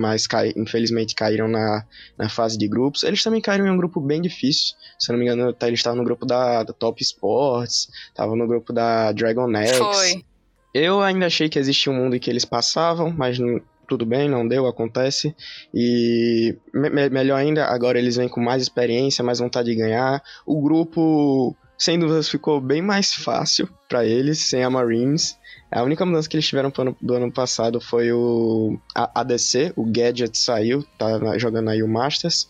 mas 0.00 0.26
cai, 0.26 0.52
infelizmente 0.56 1.14
caíram 1.14 1.46
na, 1.46 1.84
na 2.16 2.28
fase 2.28 2.56
de 2.56 2.66
grupos. 2.66 3.02
Eles 3.02 3.22
também 3.22 3.40
caíram 3.40 3.66
em 3.66 3.70
um 3.70 3.76
grupo 3.76 4.00
bem 4.00 4.20
difícil. 4.20 4.74
Se 4.98 5.10
eu 5.10 5.12
não 5.12 5.20
me 5.22 5.30
engano, 5.30 5.52
tá, 5.52 5.68
eles 5.68 5.80
estavam 5.80 5.98
no 5.98 6.04
grupo 6.04 6.24
da, 6.24 6.62
da 6.62 6.72
Top 6.72 7.00
Sports, 7.02 7.88
estavam 8.08 8.34
no 8.34 8.46
grupo 8.46 8.72
da 8.72 9.12
Dragon 9.12 9.54
X. 9.56 9.76
Foi. 9.76 10.24
Eu 10.72 11.02
ainda 11.02 11.26
achei 11.26 11.48
que 11.48 11.58
existia 11.58 11.92
um 11.92 11.96
mundo 11.96 12.16
em 12.16 12.18
que 12.18 12.30
eles 12.30 12.44
passavam, 12.44 13.10
mas 13.10 13.38
não, 13.38 13.60
tudo 13.86 14.06
bem, 14.06 14.28
não 14.28 14.46
deu, 14.46 14.66
acontece. 14.66 15.34
E 15.74 16.56
me, 16.72 17.10
melhor 17.10 17.36
ainda, 17.36 17.66
agora 17.66 17.98
eles 17.98 18.16
vêm 18.16 18.28
com 18.28 18.40
mais 18.40 18.62
experiência, 18.62 19.24
mais 19.24 19.40
vontade 19.40 19.68
de 19.68 19.76
ganhar. 19.76 20.22
O 20.46 20.62
grupo, 20.62 21.56
sem 21.76 21.98
dúvidas, 21.98 22.28
ficou 22.28 22.60
bem 22.60 22.80
mais 22.80 23.12
fácil 23.12 23.68
para 23.88 24.06
eles, 24.06 24.48
sem 24.48 24.62
a 24.62 24.70
Marines. 24.70 25.36
A 25.70 25.82
única 25.82 26.04
mudança 26.04 26.28
que 26.28 26.36
eles 26.36 26.46
tiveram 26.46 26.72
ano, 26.78 26.96
do 27.00 27.14
ano 27.14 27.30
passado 27.30 27.80
foi 27.80 28.12
o 28.12 28.76
ADC, 28.94 29.72
o 29.76 29.84
Gadget 29.84 30.36
saiu, 30.36 30.84
tá 30.98 31.38
jogando 31.38 31.70
aí 31.70 31.82
o 31.82 31.88
Masters. 31.88 32.48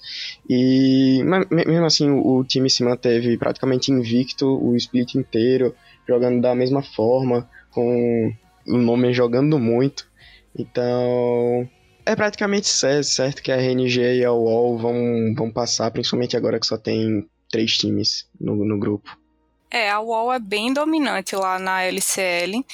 E 0.48 1.22
mesmo 1.50 1.84
assim 1.84 2.08
o, 2.08 2.38
o 2.38 2.44
time 2.44 2.70
se 2.70 2.82
manteve 2.82 3.36
praticamente 3.36 3.92
invicto 3.92 4.46
o 4.46 4.74
split 4.74 5.16
inteiro, 5.16 5.74
jogando 6.08 6.40
da 6.40 6.54
mesma 6.54 6.82
forma, 6.82 7.48
com 7.70 8.32
o 8.66 8.78
nome 8.78 9.12
jogando 9.12 9.58
muito. 9.58 10.08
Então, 10.58 11.68
é 12.06 12.16
praticamente 12.16 12.68
certo 12.68 13.42
que 13.42 13.52
a 13.52 13.56
RNG 13.56 14.20
e 14.20 14.24
a 14.24 14.32
UOL 14.32 14.78
vão, 14.78 15.34
vão 15.36 15.50
passar, 15.50 15.90
principalmente 15.90 16.36
agora 16.36 16.58
que 16.58 16.66
só 16.66 16.78
tem 16.78 17.28
três 17.50 17.76
times 17.76 18.26
no, 18.40 18.64
no 18.64 18.78
grupo. 18.78 19.18
É, 19.70 19.88
a 19.88 20.00
UOL 20.00 20.32
é 20.32 20.40
bem 20.40 20.72
dominante 20.72 21.36
lá 21.36 21.58
na 21.58 21.84
LCL, 21.84 22.64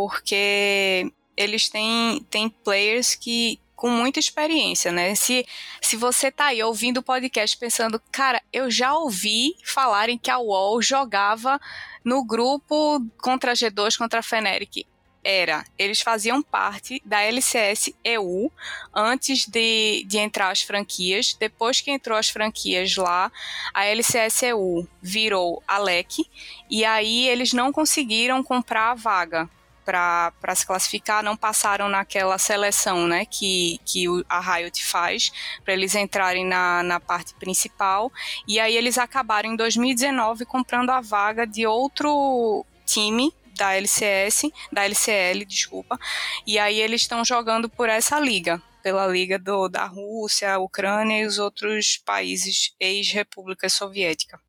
porque 0.00 1.12
eles 1.36 1.68
têm, 1.68 2.24
têm 2.30 2.48
players 2.48 3.14
que 3.14 3.60
com 3.76 3.90
muita 3.90 4.18
experiência, 4.18 4.90
né? 4.90 5.14
Se, 5.14 5.46
se 5.80 5.94
você 5.94 6.30
tá 6.30 6.46
aí 6.46 6.62
ouvindo 6.62 6.98
o 6.98 7.02
podcast 7.02 7.56
pensando, 7.58 8.00
cara, 8.10 8.42
eu 8.50 8.70
já 8.70 8.94
ouvi 8.94 9.54
falarem 9.62 10.16
que 10.16 10.30
a 10.30 10.38
UOL 10.38 10.80
jogava 10.80 11.60
no 12.02 12.24
grupo 12.24 13.04
contra 13.20 13.52
a 13.52 13.54
G2, 13.54 13.98
contra 13.98 14.20
a 14.20 14.22
Feneric. 14.22 14.86
Era, 15.22 15.66
eles 15.78 16.00
faziam 16.00 16.42
parte 16.42 17.02
da 17.04 17.20
LCS 17.20 17.92
EU 18.02 18.50
antes 18.94 19.46
de, 19.46 20.02
de 20.06 20.16
entrar 20.16 20.50
as 20.50 20.62
franquias. 20.62 21.36
Depois 21.38 21.82
que 21.82 21.90
entrou 21.90 22.16
as 22.16 22.30
franquias 22.30 22.96
lá, 22.96 23.30
a 23.74 23.84
LCS 23.84 24.44
EU 24.44 24.88
virou 25.02 25.62
a 25.68 25.76
LEC 25.76 26.26
e 26.70 26.86
aí 26.86 27.28
eles 27.28 27.52
não 27.52 27.70
conseguiram 27.70 28.42
comprar 28.42 28.92
a 28.92 28.94
vaga 28.94 29.48
para 29.84 30.54
se 30.54 30.66
classificar 30.66 31.22
não 31.22 31.36
passaram 31.36 31.88
naquela 31.88 32.38
seleção 32.38 33.06
né, 33.06 33.24
que, 33.24 33.80
que 33.84 34.06
a 34.28 34.40
Riot 34.40 34.84
faz 34.84 35.32
para 35.64 35.74
eles 35.74 35.94
entrarem 35.94 36.46
na, 36.46 36.82
na 36.82 37.00
parte 37.00 37.34
principal. 37.34 38.12
E 38.46 38.60
aí 38.60 38.76
eles 38.76 38.98
acabaram 38.98 39.50
em 39.50 39.56
2019 39.56 40.44
comprando 40.44 40.90
a 40.90 41.00
vaga 41.00 41.46
de 41.46 41.66
outro 41.66 42.64
time 42.84 43.32
da 43.56 43.74
LCS, 43.74 44.50
da 44.72 44.84
LCL, 44.84 45.44
desculpa. 45.44 45.98
E 46.46 46.58
aí 46.58 46.80
eles 46.80 47.02
estão 47.02 47.24
jogando 47.24 47.68
por 47.68 47.88
essa 47.88 48.18
liga, 48.18 48.60
pela 48.82 49.06
liga 49.06 49.38
do, 49.38 49.68
da 49.68 49.84
Rússia, 49.84 50.58
Ucrânia 50.58 51.22
e 51.22 51.26
os 51.26 51.38
outros 51.38 51.98
países 51.98 52.74
ex-república 52.80 53.68
soviética. 53.68 54.40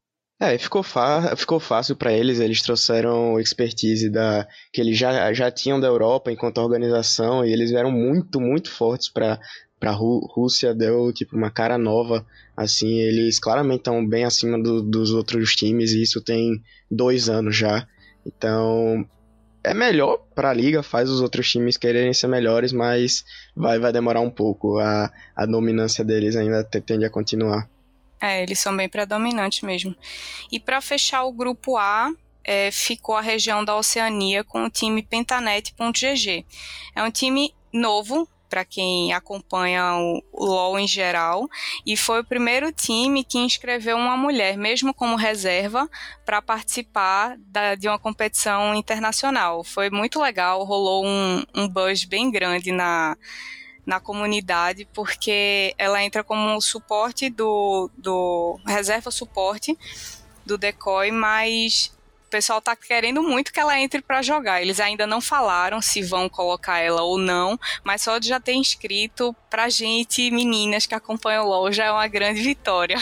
É, 0.44 0.58
ficou, 0.58 0.84
ficou 1.38 1.60
fácil 1.60 1.96
para 1.96 2.12
eles, 2.12 2.40
eles 2.40 2.64
trouxeram 2.64 3.40
expertise 3.40 4.10
da 4.10 4.48
que 4.74 4.82
eles 4.82 4.98
já, 4.98 5.32
já 5.32 5.52
tinham 5.52 5.80
da 5.80 5.86
Europa 5.86 6.32
enquanto 6.32 6.58
organização 6.58 7.46
e 7.46 7.54
eles 7.54 7.70
vieram 7.70 7.92
muito, 7.92 8.42
muito 8.42 8.72
fortes 8.72 9.08
para 9.08 9.40
para 9.80 9.92
Rússia 9.92 10.74
deu 10.74 11.14
tipo 11.14 11.36
uma 11.36 11.52
cara 11.52 11.78
nova 11.78 12.26
assim 12.58 13.00
eles 13.00 13.40
claramente 13.40 13.82
estão 13.82 14.04
bem 14.04 14.24
acima 14.26 14.58
do, 14.62 14.82
dos 14.82 15.12
outros 15.12 15.56
times 15.56 15.92
e 15.92 16.02
isso 16.02 16.20
tem 16.20 16.60
dois 16.90 17.30
anos 17.30 17.56
já. 17.56 17.88
Então 18.26 19.08
é 19.64 19.76
melhor 19.76 20.26
para 20.34 20.50
a 20.50 20.54
liga 20.54 20.82
faz 20.82 21.08
os 21.08 21.22
outros 21.22 21.52
times 21.52 21.78
quererem 21.78 22.14
ser 22.14 22.28
melhores 22.28 22.74
mas 22.74 23.24
vai 23.56 23.78
vai 23.78 23.94
demorar 23.94 24.22
um 24.22 24.32
pouco 24.32 24.80
a, 24.80 25.12
a 25.36 25.46
dominância 25.46 26.04
deles 26.04 26.36
ainda 26.36 26.64
tende 26.64 27.06
a 27.06 27.12
continuar 27.12 27.70
é, 28.22 28.44
eles 28.44 28.60
são 28.60 28.78
bem 28.78 28.88
predominantes 28.88 29.62
mesmo. 29.62 29.96
E 30.52 30.60
para 30.60 30.80
fechar 30.80 31.24
o 31.24 31.34
grupo 31.34 31.76
A, 31.76 32.12
é, 32.44 32.70
ficou 32.72 33.16
a 33.16 33.22
região 33.22 33.66
da 33.66 33.76
Oceania 33.76 34.44
com 34.44 34.66
o 34.66 34.70
time 34.70 35.02
Pentanet.gg. 35.02 36.46
É 36.96 37.04
um 37.04 37.12
time 37.12 37.54
novo 37.74 38.28
para 38.52 38.66
quem 38.66 39.14
acompanha 39.14 39.96
o, 39.96 40.22
LoL 40.34 40.78
em 40.78 40.86
geral, 40.86 41.48
e 41.86 41.96
foi 41.96 42.20
o 42.20 42.24
primeiro 42.24 42.70
time 42.70 43.24
que 43.24 43.38
inscreveu 43.38 43.96
uma 43.96 44.18
mulher, 44.18 44.58
mesmo 44.58 44.94
como 44.94 45.16
reserva, 45.16 45.90
para 46.26 46.42
participar 46.42 47.38
da, 47.38 47.76
de 47.76 47.88
uma 47.88 47.98
competição 47.98 48.76
internacional. 48.76 49.64
Foi 49.64 49.90
muito 49.90 50.20
legal, 50.20 50.66
rolou 50.66 51.06
um, 51.06 51.42
um 51.56 51.66
buzz 51.66 52.04
bem 52.04 52.30
grande 52.30 52.74
na, 52.74 53.16
na 53.86 54.00
comunidade, 54.00 54.88
porque 54.94 55.74
ela 55.78 56.04
entra 56.04 56.24
como 56.24 56.60
suporte 56.62 57.30
do, 57.30 57.90
do 57.98 58.60
reserva 58.66 59.12
suporte 59.12 59.78
do 60.46 60.58
decoy, 60.58 61.12
mas 61.12 61.92
o 62.28 62.30
pessoal 62.30 62.62
tá 62.62 62.76
querendo 62.76 63.22
muito 63.22 63.52
que 63.52 63.60
ela 63.60 63.80
entre 63.80 64.02
para 64.02 64.22
jogar. 64.22 64.62
Eles 64.62 64.80
ainda 64.80 65.06
não 65.06 65.20
falaram 65.20 65.82
se 65.82 66.02
vão 66.02 66.30
colocar 66.30 66.80
ela 66.80 67.02
ou 67.02 67.18
não, 67.18 67.60
mas 67.84 68.02
só 68.02 68.18
de 68.18 68.30
já 68.30 68.40
ter 68.40 68.54
inscrito 68.54 69.36
pra 69.50 69.70
gente, 69.70 70.32
meninas 70.32 70.86
que 70.86 70.96
acompanham 70.96 71.46
o 71.46 71.50
LoL, 71.50 71.72
já 71.72 71.86
é 71.86 71.92
uma 71.92 72.08
grande 72.08 72.42
vitória. 72.42 72.98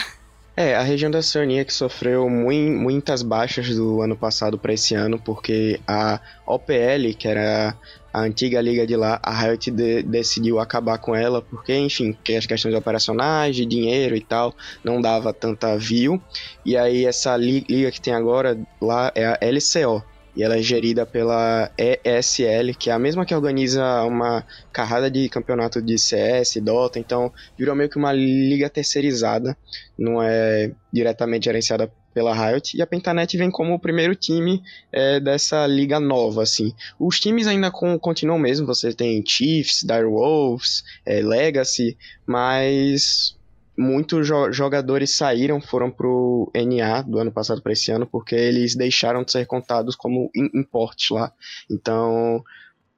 É, 0.56 0.74
a 0.74 0.82
região 0.82 1.10
da 1.10 1.20
Oceania 1.20 1.64
que 1.64 1.72
sofreu 1.72 2.28
muitas 2.28 3.22
baixas 3.22 3.74
do 3.74 4.02
ano 4.02 4.16
passado 4.16 4.58
para 4.58 4.74
esse 4.74 4.94
ano, 4.94 5.18
porque 5.18 5.80
a 5.86 6.20
OPL, 6.44 7.14
que 7.18 7.26
era 7.28 7.74
a 8.12 8.20
antiga 8.20 8.60
liga 8.60 8.86
de 8.86 8.96
lá, 8.96 9.20
a 9.22 9.32
Riot 9.32 9.70
de, 9.70 10.02
decidiu 10.02 10.58
acabar 10.58 10.98
com 10.98 11.14
ela, 11.14 11.40
porque, 11.40 11.74
enfim, 11.74 12.16
que 12.24 12.34
as 12.34 12.46
questões 12.46 12.74
operacionais, 12.74 13.56
de 13.56 13.64
dinheiro 13.64 14.16
e 14.16 14.20
tal, 14.20 14.54
não 14.84 15.00
dava 15.00 15.32
tanta 15.32 15.76
view. 15.76 16.20
E 16.64 16.76
aí 16.76 17.04
essa 17.04 17.36
liga 17.36 17.90
que 17.90 18.00
tem 18.00 18.14
agora 18.14 18.58
lá 18.80 19.12
é 19.14 19.26
a 19.26 19.38
LCO, 19.42 20.04
e 20.34 20.42
ela 20.42 20.56
é 20.56 20.62
gerida 20.62 21.04
pela 21.04 21.70
ESL, 21.76 22.74
que 22.78 22.90
é 22.90 22.92
a 22.92 22.98
mesma 22.98 23.26
que 23.26 23.34
organiza 23.34 24.02
uma 24.04 24.44
carrada 24.72 25.10
de 25.10 25.28
campeonato 25.28 25.82
de 25.82 25.98
CS, 25.98 26.56
Dota, 26.62 26.98
então 26.98 27.32
virou 27.58 27.74
meio 27.74 27.90
que 27.90 27.98
uma 27.98 28.12
liga 28.12 28.70
terceirizada, 28.70 29.56
não 29.98 30.22
é 30.22 30.70
diretamente 30.92 31.44
gerenciada 31.44 31.92
pela 32.12 32.34
Riot, 32.34 32.76
e 32.76 32.82
a 32.82 32.86
Pentanet 32.86 33.36
vem 33.36 33.50
como 33.50 33.74
o 33.74 33.78
primeiro 33.78 34.14
time 34.14 34.62
é, 34.92 35.20
dessa 35.20 35.66
liga 35.66 36.00
nova, 36.00 36.42
assim. 36.42 36.74
Os 36.98 37.20
times 37.20 37.46
ainda 37.46 37.70
com, 37.70 37.98
continuam 37.98 38.38
mesmo, 38.38 38.66
você 38.66 38.92
tem 38.92 39.22
Chiefs, 39.26 39.84
Direwolves, 39.84 40.82
é, 41.06 41.20
Legacy, 41.20 41.96
mas 42.26 43.36
muitos 43.76 44.26
jo 44.26 44.52
jogadores 44.52 45.16
saíram, 45.16 45.60
foram 45.60 45.90
pro 45.90 46.50
NA 46.54 47.02
do 47.02 47.18
ano 47.18 47.32
passado 47.32 47.62
para 47.62 47.72
esse 47.72 47.90
ano, 47.90 48.06
porque 48.06 48.34
eles 48.34 48.76
deixaram 48.76 49.24
de 49.24 49.32
ser 49.32 49.46
contados 49.46 49.96
como 49.96 50.30
importes 50.34 51.10
lá. 51.10 51.32
Então, 51.70 52.44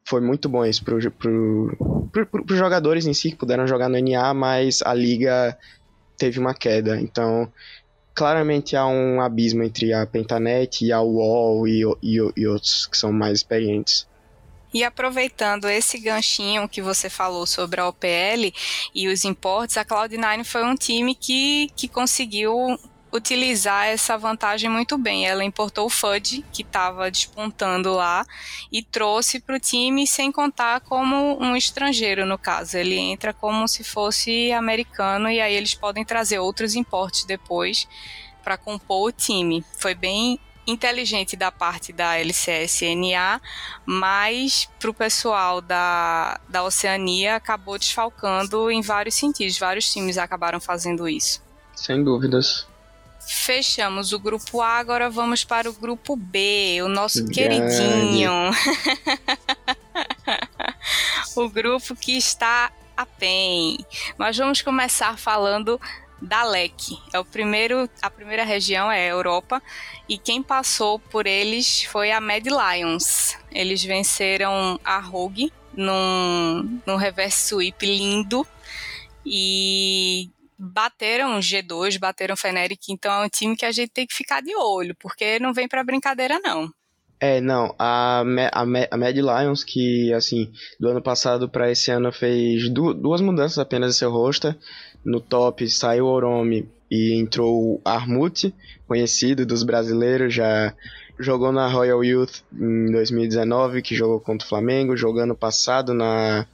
foi 0.05 0.21
muito 0.21 0.49
bom 0.49 0.65
isso 0.65 0.85
para 0.85 0.99
pro, 1.11 2.09
pro, 2.11 2.27
pro, 2.27 2.57
jogadores 2.57 3.07
em 3.07 3.15
si 3.15 3.31
que 3.31 3.37
puderam 3.37 3.67
jogar 3.67 3.89
no 3.89 3.99
NA, 3.99 4.35
mas 4.35 4.83
a 4.83 4.93
liga 4.93 5.57
teve 6.19 6.39
uma 6.39 6.55
queda. 6.55 7.01
Então, 7.01 7.51
claramente 8.15 8.77
há 8.77 8.87
um 8.87 9.21
abismo 9.21 9.63
entre 9.63 9.93
a 9.93 10.07
Pentanet 10.07 10.85
e 10.85 10.93
a 10.93 11.01
UOL 11.01 11.67
e, 11.67 11.83
e, 12.03 12.19
e 12.37 12.47
outros 12.47 12.87
que 12.87 12.97
são 12.97 13.13
mais 13.13 13.39
experientes. 13.39 14.07
E 14.75 14.83
aproveitando 14.83 15.69
esse 15.69 15.99
ganchinho 15.99 16.67
que 16.67 16.81
você 16.81 17.11
falou 17.11 17.47
sobre 17.47 17.81
a 17.81 17.89
OPL 17.89 18.53
e 18.95 19.09
os 19.09 19.25
importes, 19.25 19.77
a 19.77 19.85
Cloud9 19.85 20.45
foi 20.45 20.65
um 20.65 20.75
time 20.75 21.15
que, 21.15 21.71
que 21.77 21.87
conseguiu 21.87 22.79
utilizar 23.13 23.87
essa 23.87 24.17
vantagem 24.17 24.71
muito 24.71 24.97
bem. 24.97 25.27
Ela 25.27 25.45
importou 25.45 25.87
o 25.87 25.91
Fudge, 25.91 26.45
que 26.53 26.63
estava 26.63 27.11
despontando 27.11 27.93
lá, 27.93 28.25
e 28.73 28.83
trouxe 28.83 29.39
para 29.39 29.57
o 29.57 29.61
time 29.61 30.07
sem 30.07 30.33
contar 30.33 30.81
como 30.81 31.39
um 31.41 31.55
estrangeiro, 31.55 32.25
no 32.25 32.39
caso. 32.39 32.79
Ele 32.79 32.97
entra 32.99 33.35
como 33.35 33.69
se 33.69 33.85
fosse 33.85 34.51
americano 34.53 35.31
e 35.31 35.41
aí 35.41 35.55
eles 35.55 35.75
podem 35.75 36.05
trazer 36.05 36.39
outros 36.39 36.75
importes 36.75 37.25
depois 37.25 37.87
para 38.43 38.57
compor 38.57 39.09
o 39.09 39.13
time. 39.13 39.65
Foi 39.79 39.95
bem 39.95 40.41
inteligente 40.67 41.37
da 41.37 41.51
parte 41.51 41.93
da 41.93 42.17
LCSNA, 42.19 43.41
mas 43.85 44.69
para 44.79 44.91
o 44.91 44.95
pessoal 44.95 45.61
da, 45.61 46.41
da 46.49 46.63
Oceania 46.63 47.37
acabou 47.37 47.79
desfalcando 47.79 48.71
em 48.71 48.81
vários 48.81 49.17
sentidos. 49.17 49.59
Vários 49.59 49.93
times 49.93 50.17
acabaram 50.17 50.61
fazendo 50.61 51.09
isso. 51.09 51.43
Sem 51.75 52.03
dúvidas. 52.03 52.67
Fechamos 53.27 54.13
o 54.13 54.19
grupo 54.19 54.61
A, 54.61 54.79
agora 54.79 55.09
vamos 55.09 55.45
para 55.45 55.69
o 55.69 55.73
grupo 55.73 56.17
B, 56.17 56.81
o 56.83 56.89
nosso 56.89 57.25
Grande. 57.25 57.35
queridinho. 57.35 58.33
o 61.37 61.49
grupo 61.49 61.97
que 61.97 62.17
está 62.17 62.71
a 62.97 63.07
PEN. 63.07 63.79
Mas 64.19 64.37
vamos 64.37 64.63
começar 64.63 65.19
falando 65.19 65.81
da 66.21 66.45
LEC. 66.45 66.99
É 67.13 67.19
o 67.19 67.25
primeiro, 67.25 67.89
a 68.01 68.09
primeira 68.09 68.45
região 68.45 68.91
é 68.91 69.07
a 69.07 69.11
Europa 69.11 69.63
e 70.09 70.17
quem 70.17 70.43
passou 70.43 70.99
por 70.99 71.27
eles 71.27 71.83
foi 71.85 72.13
a 72.13 72.21
Mad 72.21 72.47
Lions. 72.47 73.37
Eles 73.51 73.83
venceram 73.83 74.79
a 74.85 74.99
Rogue 74.99 75.53
num, 75.75 76.81
num 76.87 76.97
reverse 76.97 77.49
sweep 77.49 77.85
lindo 77.85 78.47
e 79.27 80.31
bateram 80.63 81.41
G2, 81.41 81.99
bateram 81.99 82.37
Fnatic, 82.37 82.89
então 82.89 83.13
é 83.13 83.27
um 83.27 83.29
time 83.29 83.57
que 83.57 83.67
a 83.67 83.73
gente 83.73 83.91
tem 83.91 84.07
que 84.07 84.15
ficar 84.15 84.41
de 84.41 84.55
olho, 84.55 84.95
porque 85.01 85.41
não 85.41 85.53
vem 85.53 85.67
para 85.67 85.83
brincadeira 85.83 86.39
não. 86.39 86.73
É, 87.19 87.41
não, 87.41 87.75
a, 87.79 88.23
a, 88.53 88.63
a 88.63 88.97
Mad 88.97 89.17
Lions, 89.17 89.65
que, 89.65 90.13
assim, 90.13 90.53
do 90.79 90.89
ano 90.89 91.03
passado 91.03 91.49
para 91.49 91.71
esse 91.71 91.91
ano 91.91 92.13
fez 92.13 92.69
du 92.69 92.95
duas 92.95 93.21
mudanças 93.21 93.59
apenas 93.59 93.95
em 93.95 93.99
seu 93.99 94.11
roster. 94.11 94.57
No 95.05 95.21
top 95.21 95.69
saiu 95.69 96.07
Oromi 96.07 96.69
e 96.91 97.15
entrou 97.15 97.55
o 97.55 97.81
Armut, 97.85 98.53
conhecido 98.87 99.47
dos 99.47 99.63
brasileiros, 99.63 100.35
já 100.35 100.75
jogou 101.19 101.53
na 101.53 101.69
Royal 101.69 102.05
Youth 102.05 102.43
em 102.53 102.91
2019, 102.91 103.83
que 103.83 103.95
jogou 103.95 104.21
contra 104.21 104.45
o 104.45 104.49
Flamengo, 104.49 104.97
jogou 104.97 105.23
ano 105.23 105.37
passado 105.37 105.95
na 105.95 106.47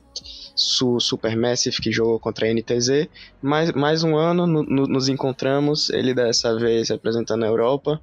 Su 0.58 0.98
Supermassive, 0.98 1.80
que 1.80 1.92
jogou 1.92 2.18
contra 2.18 2.46
a 2.46 2.52
NTZ. 2.52 3.08
Mais, 3.40 3.70
mais 3.72 4.02
um 4.02 4.16
ano 4.16 4.44
no, 4.44 4.64
no, 4.64 4.86
nos 4.88 5.08
encontramos, 5.08 5.88
ele 5.90 6.12
dessa 6.12 6.58
vez 6.58 6.88
representando 6.88 7.44
a 7.44 7.46
Europa. 7.46 8.00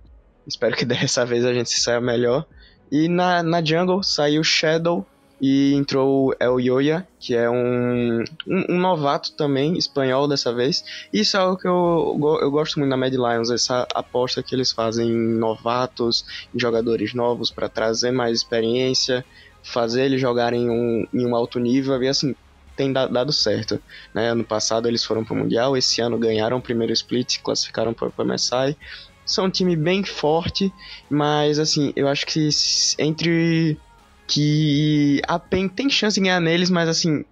Espero 0.48 0.76
que 0.76 0.86
dessa 0.86 1.26
vez 1.26 1.44
a 1.44 1.54
gente 1.54 1.70
se 1.70 1.82
saia 1.82 2.00
melhor. 2.00 2.46
E 2.90 3.10
na, 3.10 3.44
na 3.44 3.64
Jungle 3.64 4.02
saiu 4.02 4.42
Shadow 4.42 5.06
e 5.42 5.74
entrou 5.74 6.34
El 6.40 6.62
Yoya, 6.62 7.06
que 7.20 7.36
é 7.36 7.50
um, 7.50 8.24
um, 8.48 8.66
um, 8.70 8.80
novato 8.80 9.34
também, 9.34 9.78
espanhol 9.78 10.26
dessa 10.26 10.54
vez. 10.54 10.86
Isso 11.12 11.36
é 11.36 11.40
algo 11.42 11.58
que 11.58 11.68
eu, 11.68 12.18
eu 12.42 12.50
gosto 12.50 12.80
muito 12.80 12.90
na 12.90 12.96
Mad 12.96 13.14
Lions, 13.14 13.52
essa 13.52 13.86
aposta 13.94 14.42
que 14.42 14.56
eles 14.56 14.72
fazem 14.72 15.10
em 15.10 15.38
novatos, 15.38 16.26
em 16.54 16.60
jogadores 16.60 17.14
novos 17.14 17.52
para 17.52 17.68
trazer 17.68 18.12
mais 18.12 18.38
experiência, 18.38 19.26
fazer 19.62 20.06
eles 20.06 20.22
jogarem 20.22 20.70
um, 20.70 21.06
em 21.14 21.26
um 21.26 21.36
alto 21.36 21.60
nível. 21.60 22.02
E 22.02 22.08
assim, 22.08 22.34
tem 22.76 22.92
dado 22.92 23.32
certo. 23.32 23.82
Né? 24.14 24.30
Ano 24.30 24.44
passado 24.44 24.88
eles 24.88 25.04
foram 25.04 25.24
para 25.24 25.34
o 25.34 25.38
Mundial, 25.38 25.76
esse 25.78 26.02
ano 26.02 26.18
ganharam 26.18 26.58
o 26.58 26.62
primeiro 26.62 26.94
split, 26.94 27.40
classificaram 27.42 27.94
para 27.94 28.08
o 28.08 28.26
MSI. 28.26 28.76
São 29.26 29.46
um 29.46 29.50
time 29.50 29.76
bem 29.76 30.04
forte, 30.04 30.72
mas 31.10 31.58
assim, 31.58 31.92
eu 31.96 32.08
acho 32.08 32.26
que 32.28 32.48
entre 33.00 33.78
que 34.28 35.22
a 35.28 35.40
PEN 35.40 35.68
tem 35.68 35.90
chance 35.90 36.16
de 36.16 36.22
ganhar 36.22 36.40
neles, 36.40 36.70
mas 36.70 36.88
assim, 36.88 37.26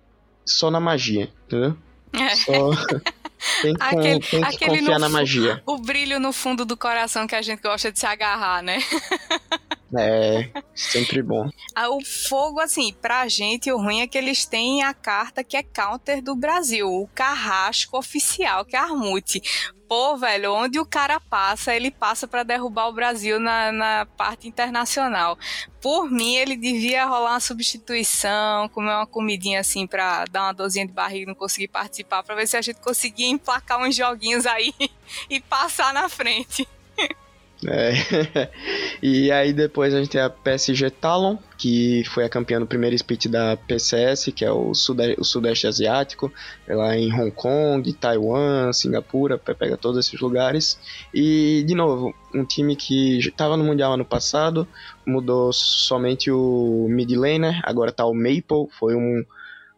só 0.46 0.72
na 0.72 0.80
magia, 0.80 1.30
entendeu? 1.46 1.78
É. 2.14 2.36
Só 2.36 2.72
tem 3.62 3.76
que, 3.76 3.84
aquele, 3.84 4.20
tem 4.20 4.44
que 4.44 4.66
confiar 4.66 5.00
na 5.00 5.10
magia. 5.10 5.62
O 5.66 5.78
brilho 5.78 6.20
no 6.20 6.32
fundo 6.34 6.66
do 6.66 6.78
coração 6.78 7.28
que 7.28 7.36
a 7.36 7.42
gente 7.42 7.62
gosta 7.62 7.92
de 7.92 8.00
se 8.00 8.06
agarrar, 8.06 8.62
né? 8.64 8.80
É, 9.98 10.50
sempre 10.76 11.22
bom. 11.22 11.50
Ah, 11.76 11.90
o 11.90 12.06
fogo, 12.06 12.60
assim, 12.60 12.94
pra 12.94 13.28
gente, 13.28 13.72
o 13.72 13.78
ruim 13.78 14.02
é 14.02 14.08
que 14.08 14.16
eles 14.16 14.46
têm 14.46 14.84
a 14.84 14.94
carta 14.94 15.44
que 15.44 15.58
é 15.58 15.64
counter 15.64 16.22
do 16.22 16.36
Brasil, 16.36 16.88
o 16.88 17.08
carrasco 17.08 17.98
oficial, 17.98 18.64
que 18.64 18.76
é 18.76 18.80
a 18.80 18.84
Armute. 18.84 19.42
Pô, 19.88 20.16
velho, 20.16 20.54
onde 20.54 20.80
o 20.80 20.86
cara 20.86 21.20
passa, 21.20 21.76
ele 21.76 21.90
passa 21.90 22.28
para 22.28 22.44
derrubar 22.44 22.88
o 22.88 22.94
Brasil 22.94 23.40
na, 23.40 23.72
na 23.72 24.06
parte 24.06 24.48
internacional. 24.48 25.38
Por 25.82 26.10
mim, 26.10 26.36
ele 26.36 26.56
devia 26.56 27.06
rolar 27.06 27.32
uma 27.32 27.40
substituição, 27.40 28.70
comer 28.70 28.94
uma 28.94 29.08
comidinha 29.08 29.60
assim 29.60 29.88
pra 29.88 30.26
dar 30.26 30.44
uma 30.44 30.54
dorzinha 30.54 30.86
de 30.86 30.94
barriga 30.94 31.24
e 31.24 31.28
não 31.28 31.36
conseguir 31.36 31.68
participar, 31.68 32.24
pra 32.24 32.36
ver 32.36 32.48
se 32.48 32.56
a 32.56 32.62
gente 32.62 32.80
conseguia 32.82 33.28
emplacar 33.28 33.80
uns 33.80 33.96
joguinhos 33.96 34.46
aí 34.46 34.74
e 35.30 35.40
passar 35.40 35.94
na 35.94 36.08
frente. 36.08 36.68
É. 37.68 38.50
e 39.02 39.32
aí 39.32 39.54
depois 39.54 39.94
a 39.94 40.00
gente 40.00 40.10
tem 40.10 40.22
a 40.22 40.30
PSG 40.30 40.90
Talon, 40.90 41.38
que 41.58 42.04
foi 42.06 42.26
a 42.26 42.30
campeã 42.30 42.60
no 42.60 42.68
primeiro 42.68 42.96
split 42.96 43.28
da 43.28 43.56
PCS, 43.56 44.32
que 44.36 44.44
é 44.44 44.52
o, 44.52 44.74
Sudeste, 44.74 45.20
o 45.20 45.24
Sudeste 45.24 45.68
Asiático, 45.68 46.32
lá 46.68 46.96
em 46.98 47.14
Hong 47.14 47.32
Kong, 47.32 47.94
Taiwan, 47.94 48.74
Singapura, 48.74 49.38
pega 49.38 49.78
todos 49.78 50.06
esses 50.06 50.20
lugares. 50.20 50.80
E, 51.14 51.64
de 51.66 51.76
novo, 51.76 52.14
um 52.34 52.46
time 52.46 52.76
que 52.76 53.20
estava 53.20 53.56
no 53.56 53.64
Mundial 53.64 53.94
ano 53.94 54.06
passado, 54.06 54.68
mudou 55.06 55.52
somente 55.54 56.32
o 56.32 56.88
mid 56.90 57.12
laner, 57.12 57.62
agora 57.64 57.92
tá 57.92 58.06
o 58.06 58.14
Maple, 58.14 58.68
foi 58.80 58.96
um 58.96 59.24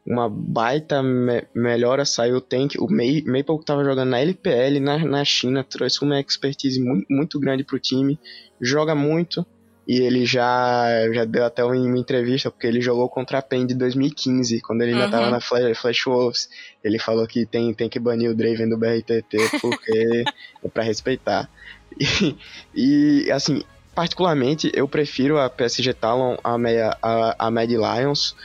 uma 0.05 0.29
baita 0.29 1.01
me 1.01 1.43
melhora, 1.53 2.05
saiu 2.05 2.37
o 2.37 2.41
Tank, 2.41 2.75
o 2.79 2.87
May 2.87 3.23
Maple 3.25 3.59
que 3.59 3.65
tava 3.65 3.83
jogando 3.83 4.09
na 4.09 4.19
LPL 4.19 4.79
na, 4.79 4.97
na 4.99 5.25
China, 5.25 5.63
trouxe 5.63 6.03
uma 6.03 6.19
expertise 6.19 6.79
muito, 6.79 7.05
muito 7.09 7.39
grande 7.39 7.63
pro 7.63 7.79
time, 7.79 8.19
joga 8.61 8.93
muito, 8.93 9.45
e 9.87 9.99
ele 9.99 10.25
já, 10.25 10.87
já 11.13 11.25
deu 11.25 11.45
até 11.45 11.63
uma 11.63 11.77
entrevista, 11.77 12.49
porque 12.49 12.65
ele 12.65 12.81
jogou 12.81 13.07
contra 13.07 13.37
a 13.37 13.41
PEN 13.41 13.67
de 13.67 13.75
2015, 13.75 14.59
quando 14.61 14.81
ele 14.81 14.93
uhum. 14.93 14.99
já 14.99 15.09
tava 15.09 15.29
na 15.29 15.39
Flash, 15.39 15.77
Flash 15.77 16.05
Wolves. 16.05 16.49
Ele 16.83 16.97
falou 16.97 17.27
que 17.27 17.45
tem, 17.45 17.71
tem 17.71 17.87
que 17.87 17.99
banir 17.99 18.31
o 18.31 18.35
Draven 18.35 18.67
do 18.67 18.77
BRTT, 18.77 19.59
porque 19.61 20.23
é 20.63 20.67
pra 20.69 20.83
respeitar. 20.83 21.49
E, 22.75 23.25
e, 23.25 23.31
assim, 23.31 23.63
particularmente, 23.93 24.69
eu 24.73 24.85
prefiro 24.85 25.39
a 25.39 25.49
PSG 25.49 25.93
Talon 25.93 26.35
a, 26.43 26.57
a, 27.01 27.47
a 27.47 27.51
Mad 27.51 27.69
Lions, 27.69 28.35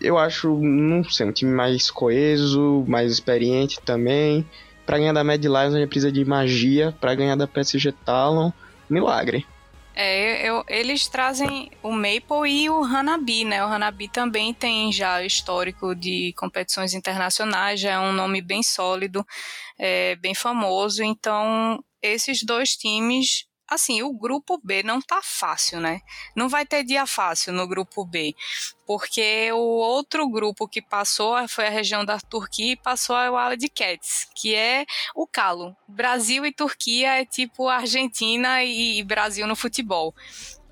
eu 0.00 0.18
acho, 0.18 0.58
não 0.58 1.04
sei, 1.04 1.26
um 1.26 1.32
time 1.32 1.52
mais 1.52 1.90
coeso, 1.90 2.84
mais 2.88 3.12
experiente 3.12 3.80
também. 3.80 4.48
Para 4.86 4.98
ganhar 4.98 5.12
da 5.12 5.22
Mad 5.22 5.42
Lions 5.42 5.74
a 5.74 5.78
gente 5.78 5.88
precisa 5.88 6.10
de 6.10 6.24
magia, 6.24 6.96
para 7.00 7.14
ganhar 7.14 7.36
da 7.36 7.46
PSG 7.46 7.92
Talon, 8.04 8.50
milagre. 8.88 9.46
É, 9.94 10.48
eu, 10.48 10.64
eles 10.68 11.08
trazem 11.08 11.70
o 11.82 11.92
Maple 11.92 12.48
e 12.48 12.70
o 12.70 12.82
Hanabi, 12.82 13.44
né? 13.44 13.62
O 13.64 13.68
Hanabi 13.68 14.08
também 14.08 14.54
tem 14.54 14.90
já 14.92 15.22
histórico 15.22 15.94
de 15.94 16.32
competições 16.36 16.94
internacionais, 16.94 17.80
já 17.80 17.92
é 17.92 17.98
um 17.98 18.12
nome 18.12 18.40
bem 18.40 18.62
sólido, 18.62 19.24
é, 19.78 20.16
bem 20.16 20.34
famoso. 20.34 21.02
Então, 21.02 21.82
esses 22.00 22.42
dois 22.42 22.70
times 22.76 23.49
assim, 23.70 24.02
o 24.02 24.12
grupo 24.12 24.60
B 24.62 24.82
não 24.82 25.00
tá 25.00 25.20
fácil, 25.22 25.80
né? 25.80 26.00
Não 26.34 26.48
vai 26.48 26.66
ter 26.66 26.82
dia 26.82 27.06
fácil 27.06 27.52
no 27.52 27.68
grupo 27.68 28.04
B, 28.04 28.34
porque 28.84 29.50
o 29.52 29.78
outro 29.78 30.28
grupo 30.28 30.66
que 30.66 30.82
passou 30.82 31.36
foi 31.48 31.68
a 31.68 31.70
região 31.70 32.04
da 32.04 32.18
Turquia 32.18 32.72
e 32.72 32.76
passou 32.76 33.14
a 33.14 33.50
Wild 33.50 33.68
Cats, 33.68 34.26
que 34.34 34.54
é 34.54 34.84
o 35.14 35.26
calo. 35.26 35.76
Brasil 35.88 36.44
e 36.44 36.52
Turquia 36.52 37.20
é 37.20 37.24
tipo 37.24 37.68
Argentina 37.68 38.64
e 38.64 39.02
Brasil 39.04 39.46
no 39.46 39.54
futebol 39.54 40.12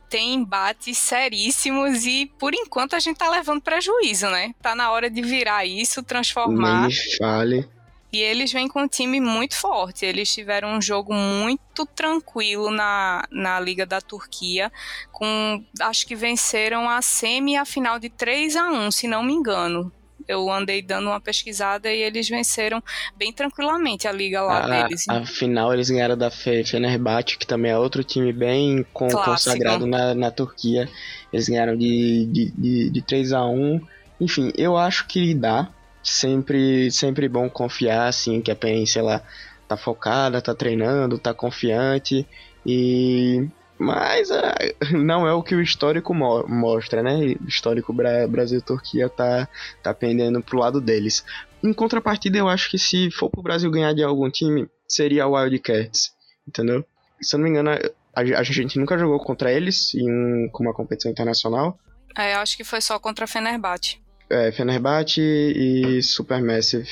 tem 0.08 0.34
embates 0.34 0.96
seríssimos 0.96 2.06
e 2.06 2.32
por 2.38 2.54
enquanto 2.54 2.96
a 2.96 2.98
gente 2.98 3.18
tá 3.18 3.28
levando 3.28 3.60
prejuízo, 3.60 4.30
né? 4.30 4.54
Tá 4.62 4.74
na 4.74 4.90
hora 4.90 5.10
de 5.10 5.20
virar 5.20 5.66
isso, 5.66 6.02
transformar. 6.02 6.88
Nem 6.88 7.16
fale. 7.18 7.77
E 8.12 8.22
eles 8.22 8.52
vêm 8.52 8.68
com 8.68 8.82
um 8.82 8.88
time 8.88 9.20
muito 9.20 9.54
forte. 9.54 10.06
Eles 10.06 10.32
tiveram 10.32 10.76
um 10.76 10.80
jogo 10.80 11.12
muito 11.12 11.84
tranquilo 11.86 12.70
na, 12.70 13.24
na 13.30 13.60
Liga 13.60 13.84
da 13.84 14.00
Turquia. 14.00 14.72
com 15.12 15.62
Acho 15.80 16.06
que 16.06 16.16
venceram 16.16 16.88
a 16.88 17.02
semi 17.02 17.52
e 17.52 17.56
a 17.56 17.64
final 17.64 17.98
de 17.98 18.08
3 18.08 18.56
a 18.56 18.70
1 18.70 18.90
se 18.90 19.06
não 19.06 19.22
me 19.22 19.32
engano. 19.32 19.92
Eu 20.26 20.50
andei 20.50 20.82
dando 20.82 21.06
uma 21.08 21.20
pesquisada 21.20 21.90
e 21.90 22.02
eles 22.02 22.28
venceram 22.28 22.82
bem 23.16 23.32
tranquilamente 23.32 24.06
a 24.06 24.12
liga 24.12 24.42
lá 24.42 24.64
a, 24.64 24.82
deles. 24.82 25.08
A 25.08 25.24
final 25.24 25.72
eles 25.72 25.88
ganharam 25.88 26.18
da 26.18 26.30
Fenerbahçe, 26.30 27.38
que 27.38 27.46
também 27.46 27.70
é 27.70 27.78
outro 27.78 28.04
time 28.04 28.30
bem 28.30 28.84
com, 28.92 29.08
consagrado 29.08 29.86
na, 29.86 30.14
na 30.14 30.30
Turquia. 30.30 30.86
Eles 31.32 31.48
ganharam 31.48 31.76
de, 31.76 32.26
de, 32.26 32.50
de, 32.50 32.90
de 32.90 33.02
3 33.02 33.32
a 33.32 33.46
1 33.46 33.80
Enfim, 34.20 34.52
eu 34.54 34.76
acho 34.76 35.06
que 35.06 35.34
dá 35.34 35.70
sempre 36.08 36.90
sempre 36.90 37.28
bom 37.28 37.48
confiar 37.48 38.08
assim 38.08 38.40
que 38.40 38.50
a 38.50 38.56
PEN, 38.56 38.86
sei 38.86 39.02
lá, 39.02 39.22
tá 39.66 39.76
focada, 39.76 40.40
tá 40.40 40.54
treinando, 40.54 41.18
tá 41.18 41.34
confiante 41.34 42.26
e 42.64 43.48
mas 43.78 44.30
é, 44.30 44.74
não 44.92 45.26
é 45.26 45.32
o 45.32 45.42
que 45.42 45.54
o 45.54 45.62
histórico 45.62 46.12
mo 46.12 46.44
mostra, 46.48 47.02
né? 47.02 47.36
O 47.40 47.48
histórico 47.48 47.92
Bra 47.92 48.26
Brasil-Turquia 48.26 49.08
tá, 49.08 49.48
tá 49.82 49.94
pendendo 49.94 50.42
pro 50.42 50.58
lado 50.58 50.80
deles. 50.80 51.24
Em 51.62 51.72
contrapartida, 51.72 52.38
eu 52.38 52.48
acho 52.48 52.70
que 52.70 52.78
se 52.78 53.10
for 53.10 53.30
pro 53.30 53.42
Brasil 53.42 53.70
ganhar 53.70 53.92
de 53.94 54.02
algum 54.02 54.28
time, 54.30 54.68
seria 54.86 55.26
o 55.26 55.32
Wildcats, 55.32 56.12
entendeu? 56.46 56.84
Se 57.20 57.36
eu 57.36 57.38
não 57.38 57.44
me 57.44 57.50
engano, 57.50 57.70
a, 57.70 58.20
a 58.20 58.42
gente 58.42 58.78
nunca 58.78 58.98
jogou 58.98 59.18
contra 59.20 59.52
eles 59.52 59.94
em 59.94 60.10
um, 60.10 60.50
uma 60.60 60.74
competição 60.74 61.10
internacional. 61.10 61.78
É, 62.16 62.34
eu 62.34 62.38
acho 62.38 62.56
que 62.56 62.64
foi 62.64 62.80
só 62.80 62.98
contra 62.98 63.24
a 63.24 63.28
Fenerbahçe. 63.28 64.00
É, 64.30 64.52
Fenerbahçe 64.52 65.20
e 65.20 66.02
Supermassive. 66.02 66.88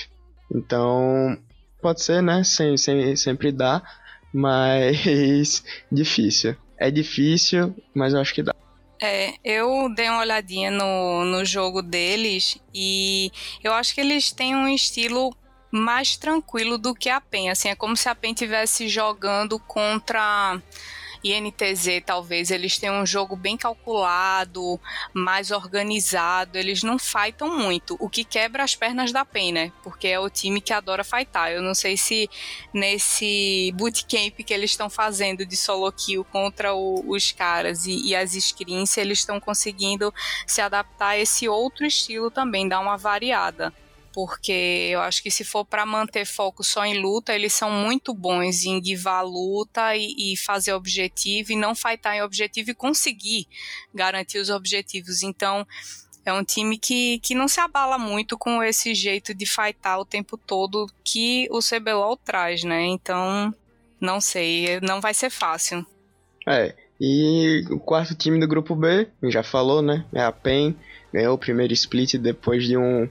Então, 0.53 1.39
pode 1.81 2.03
ser, 2.03 2.23
né? 2.23 2.43
Sem, 2.45 2.77
sem, 2.77 3.15
sempre 3.17 3.53
dá, 3.53 3.83
mas 4.33 5.63
difícil. 5.91 6.57
É 6.79 6.91
difícil, 6.91 7.75
mas 7.95 8.13
eu 8.13 8.21
acho 8.21 8.35
que 8.35 8.43
dá. 8.43 8.55
É, 9.01 9.35
eu 9.45 9.93
dei 9.95 10.09
uma 10.09 10.21
olhadinha 10.21 10.71
no, 10.71 11.25
no 11.25 11.45
jogo 11.45 11.83
deles 11.83 12.59
e 12.75 13.31
eu 13.63 13.75
acho 13.75 13.95
que 13.95 14.01
eles 14.01 14.33
têm 14.33 14.57
um 14.57 14.69
estilo 14.69 15.37
mais 15.71 16.17
tranquilo 16.17 16.79
do 16.79 16.95
que 16.95 17.11
a 17.11 17.21
PEN. 17.21 17.51
Assim, 17.51 17.69
é 17.69 17.75
como 17.75 17.97
se 17.97 18.09
a 18.09 18.15
PEN 18.15 18.33
estivesse 18.33 18.89
jogando 18.89 19.59
contra 19.59 20.61
INTZ, 21.33 22.03
talvez, 22.05 22.51
eles 22.51 22.79
têm 22.79 22.91
um 22.91 23.07
jogo 23.07 23.37
bem 23.37 23.57
calculado, 23.57 24.81
mais 25.13 25.51
organizado, 25.51 26.59
eles 26.59 26.83
não 26.83 26.99
fightam 26.99 27.57
muito, 27.57 27.97
o 27.99 28.09
que 28.09 28.25
quebra 28.25 28.63
as 28.63 28.75
pernas 28.75 29.13
da 29.13 29.25
PEN, 29.25 29.53
né? 29.53 29.73
Porque 29.83 30.09
é 30.09 30.21
o 30.21 30.31
time 30.31 30.61
que 30.61 30.73
adora 30.73 31.05
fightar. 31.05 31.51
Eu 31.51 31.63
não 31.63 31.75
sei 31.75 31.97
se 31.97 32.29
nesse 32.73 33.73
bootcamp 33.75 34.37
que 34.45 34.55
eles 34.55 34.71
estão 34.71 34.89
fazendo 34.89 35.45
de 35.45 35.57
solo 35.57 35.91
kill 35.93 36.25
contra 36.25 36.75
o, 36.75 37.05
os 37.09 37.33
caras 37.33 37.87
e, 37.87 38.09
e 38.09 38.15
as 38.15 38.33
screens, 38.33 38.97
eles 38.97 39.21
estão 39.21 39.41
conseguindo 39.41 40.13
se 40.47 40.61
adaptar 40.61 41.09
a 41.09 41.19
esse 41.19 41.49
outro 41.49 41.87
estilo 41.87 42.31
também, 42.31 42.69
dar 42.69 42.81
uma 42.81 42.97
variada 42.97 43.73
porque 44.17 44.89
eu 44.91 45.03
acho 45.03 45.23
que 45.23 45.31
se 45.31 45.45
for 45.45 45.63
para 45.63 45.85
manter 45.85 46.25
foco 46.25 46.65
só 46.65 46.87
em 46.87 46.99
luta, 46.99 47.35
eles 47.35 47.53
são 47.53 47.71
muito 47.71 48.15
bons 48.15 48.65
em 48.65 48.81
guivar 48.81 49.19
a 49.19 49.21
luta 49.21 49.95
e, 49.95 50.33
e, 50.33 50.37
fazer 50.39 50.73
objetivo 50.73 51.53
e 51.53 51.55
não 51.55 51.75
fightar 51.75 52.17
em 52.17 52.23
objetivo 52.23 52.71
e 52.71 52.75
conseguir 52.75 53.47
garantir 53.93 54.39
os 54.39 54.49
objetivos. 54.49 55.23
Então, 55.23 55.67
é 56.25 56.33
um 56.33 56.43
time 56.43 56.79
que, 56.79 57.19
que 57.19 57.35
não 57.35 57.47
se 57.47 57.61
abala 57.61 57.99
muito 57.99 58.39
com 58.39 58.63
esse 58.63 58.95
jeito 58.95 59.35
de 59.35 59.45
fightar 59.45 59.99
o 59.99 60.07
tempo 60.07 60.39
todo 60.39 60.91
que 61.05 61.47
o 61.51 61.59
CBLOL 61.59 62.17
traz, 62.17 62.65
né? 62.65 62.87
Então, 62.87 63.55
não 64.01 64.19
sei, 64.19 64.81
não 64.81 64.99
vai 64.99 65.13
ser 65.13 65.29
fácil. 65.29 65.85
É, 66.49 66.75
e 66.99 67.67
o 67.69 67.79
quarto 67.79 68.15
time 68.15 68.41
do 68.41 68.49
grupo 68.49 68.75
B, 68.75 69.09
já 69.25 69.43
falou, 69.43 69.83
né? 69.83 70.07
É 70.11 70.23
a 70.23 70.33
PEN, 70.33 70.75
ganhou 71.13 71.35
o 71.35 71.39
primeiro 71.39 71.75
split 71.75 72.15
depois 72.15 72.65
de 72.65 72.79
um 72.79 73.07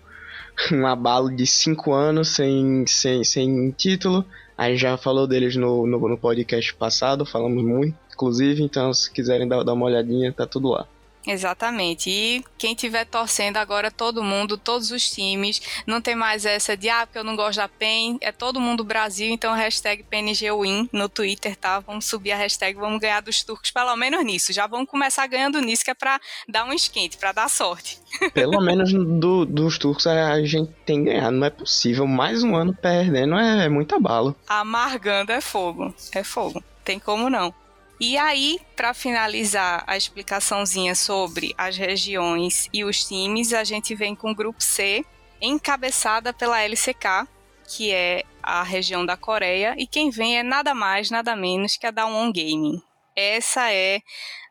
um 0.71 0.85
abalo 0.85 1.33
de 1.33 1.45
cinco 1.45 1.93
anos 1.93 2.29
sem, 2.29 2.85
sem, 2.87 3.23
sem 3.23 3.71
título. 3.71 4.25
A 4.57 4.69
gente 4.69 4.79
já 4.79 4.97
falou 4.97 5.27
deles 5.27 5.55
no, 5.55 5.85
no, 5.85 6.07
no 6.07 6.17
podcast 6.17 6.73
passado, 6.75 7.25
falamos 7.25 7.63
muito, 7.63 7.95
inclusive, 8.13 8.63
então 8.63 8.93
se 8.93 9.11
quiserem 9.11 9.47
dar, 9.47 9.63
dar 9.63 9.73
uma 9.73 9.85
olhadinha, 9.85 10.31
tá 10.31 10.45
tudo 10.45 10.69
lá. 10.69 10.87
Exatamente. 11.27 12.09
E 12.09 12.43
quem 12.57 12.73
estiver 12.73 13.05
torcendo 13.05 13.57
agora, 13.57 13.89
todo 13.89 14.23
mundo, 14.23 14.57
todos 14.57 14.91
os 14.91 15.09
times, 15.09 15.61
não 15.87 15.99
tem 15.99 16.15
mais 16.15 16.45
essa 16.45 16.77
de, 16.77 16.89
ah, 16.89 17.05
porque 17.05 17.17
eu 17.17 17.23
não 17.23 17.35
gosto 17.35 17.57
da 17.57 17.67
PEN, 17.67 18.17
é 18.21 18.31
todo 18.31 18.59
mundo 18.59 18.83
Brasil, 18.83 19.29
então 19.29 19.53
hashtag 19.53 20.03
PNGWin 20.03 20.89
no 20.91 21.09
Twitter, 21.09 21.55
tá? 21.55 21.79
Vamos 21.79 22.05
subir 22.05 22.31
a 22.31 22.37
hashtag, 22.37 22.77
vamos 22.77 22.99
ganhar 22.99 23.21
dos 23.21 23.43
turcos, 23.43 23.71
pelo 23.71 23.95
menos 23.95 24.23
nisso. 24.23 24.53
Já 24.53 24.67
vamos 24.67 24.89
começar 24.89 25.25
ganhando 25.27 25.59
nisso, 25.59 25.83
que 25.83 25.91
é 25.91 25.95
pra 25.95 26.19
dar 26.47 26.65
um 26.65 26.73
esquente, 26.73 27.17
pra 27.17 27.31
dar 27.31 27.49
sorte. 27.49 27.99
Pelo 28.33 28.61
menos 28.61 28.93
do, 28.93 29.45
dos 29.45 29.77
turcos 29.77 30.07
a 30.07 30.41
gente 30.43 30.71
tem 30.85 31.03
ganhado, 31.03 31.35
não 31.35 31.47
é 31.47 31.49
possível. 31.49 32.07
Mais 32.07 32.43
um 32.43 32.55
ano 32.55 32.73
perdendo 32.73 33.35
é, 33.35 33.65
é 33.65 33.69
muito 33.69 33.95
abalo. 33.95 34.35
Amargando 34.47 35.31
é 35.31 35.41
fogo, 35.41 35.93
é 36.13 36.23
fogo. 36.23 36.63
Tem 36.83 36.99
como 36.99 37.29
não. 37.29 37.53
E 37.99 38.17
aí, 38.17 38.59
para 38.75 38.93
finalizar 38.93 39.83
a 39.87 39.95
explicaçãozinha 39.95 40.93
sobre 40.95 41.53
as 41.57 41.77
regiões 41.77 42.67
e 42.73 42.83
os 42.83 43.05
times, 43.05 43.53
a 43.53 43.63
gente 43.63 43.95
vem 43.95 44.13
com 44.13 44.31
o 44.31 44.35
grupo 44.35 44.61
C, 44.61 45.05
encabeçada 45.41 46.33
pela 46.33 46.61
LCK, 46.61 47.25
que 47.67 47.91
é 47.91 48.23
a 48.43 48.63
região 48.63 49.05
da 49.05 49.15
Coreia, 49.15 49.75
e 49.77 49.87
quem 49.87 50.09
vem 50.09 50.37
é 50.37 50.43
nada 50.43 50.73
mais, 50.73 51.09
nada 51.09 51.35
menos 51.35 51.77
que 51.77 51.87
a 51.87 51.91
Daewon 51.91 52.31
Gaming. 52.33 52.81
Essa 53.15 53.71
é 53.71 54.01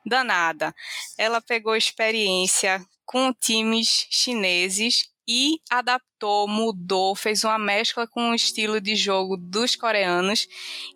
danada. 0.06 0.74
Ela 1.18 1.40
pegou 1.40 1.76
experiência 1.76 2.84
com 3.04 3.32
times 3.32 4.06
chineses 4.10 5.13
e 5.26 5.58
adaptou, 5.70 6.46
mudou, 6.46 7.14
fez 7.14 7.44
uma 7.44 7.58
mescla 7.58 8.06
com 8.06 8.30
o 8.30 8.34
estilo 8.34 8.80
de 8.80 8.94
jogo 8.94 9.36
dos 9.36 9.76
coreanos 9.76 10.46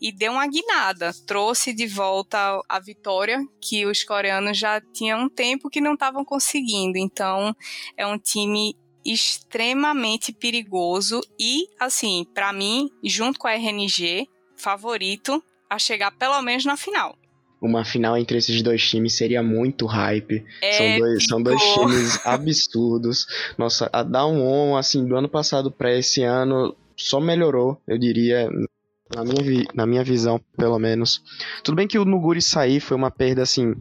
e 0.01 0.13
deu 0.13 0.33
uma 0.33 0.47
guinada, 0.47 1.13
trouxe 1.27 1.73
de 1.73 1.87
volta 1.87 2.61
a 2.69 2.79
vitória 2.79 3.39
que 3.61 3.87
os 3.87 4.05
coreanos 4.05 4.59
já 4.59 4.81
tinham 4.81 5.23
um 5.23 5.29
tempo 5.29 5.71
que 5.71 5.81
não 5.81 5.95
estavam 5.95 6.25
conseguindo. 6.25 6.99
Então, 6.99 7.55
é 7.97 8.07
um 8.07 8.19
time 8.19 8.77
extremamente 9.05 10.33
perigoso 10.33 11.21
e 11.39 11.69
assim, 11.81 12.27
para 12.35 12.53
mim, 12.53 12.91
junto 13.03 13.39
com 13.39 13.49
a 13.49 13.55
RNG, 13.55 14.29
favorito 14.57 15.43
a 15.71 15.79
chegar 15.79 16.11
pelo 16.13 16.41
menos 16.43 16.65
na 16.65 16.77
final 16.77 17.17
uma 17.61 17.85
final 17.85 18.17
entre 18.17 18.39
esses 18.39 18.63
dois 18.63 18.89
times 18.89 19.15
seria 19.15 19.43
muito 19.43 19.87
hype. 19.87 20.45
São 20.73 20.99
dois, 20.99 21.25
são 21.25 21.43
dois 21.43 21.63
times 21.63 22.21
absurdos. 22.27 23.27
Nossa, 23.57 23.89
a 23.93 24.03
Down 24.03 24.41
On, 24.41 24.77
assim, 24.77 25.07
do 25.07 25.17
ano 25.17 25.29
passado 25.29 25.71
para 25.71 25.97
esse 25.97 26.23
ano, 26.23 26.75
só 26.97 27.21
melhorou, 27.21 27.81
eu 27.87 27.99
diria, 27.99 28.49
na 29.15 29.25
minha, 29.25 29.43
vi, 29.43 29.67
na 29.75 29.87
minha 29.87 30.05
visão, 30.05 30.41
pelo 30.57 30.79
menos. 30.79 31.23
Tudo 31.63 31.77
bem 31.77 31.87
que 31.87 31.99
o 31.99 32.05
Nuguri 32.05 32.43
sair 32.43 32.81
foi 32.81 32.97
uma 32.97 33.11
perda, 33.11 33.43
assim. 33.43 33.75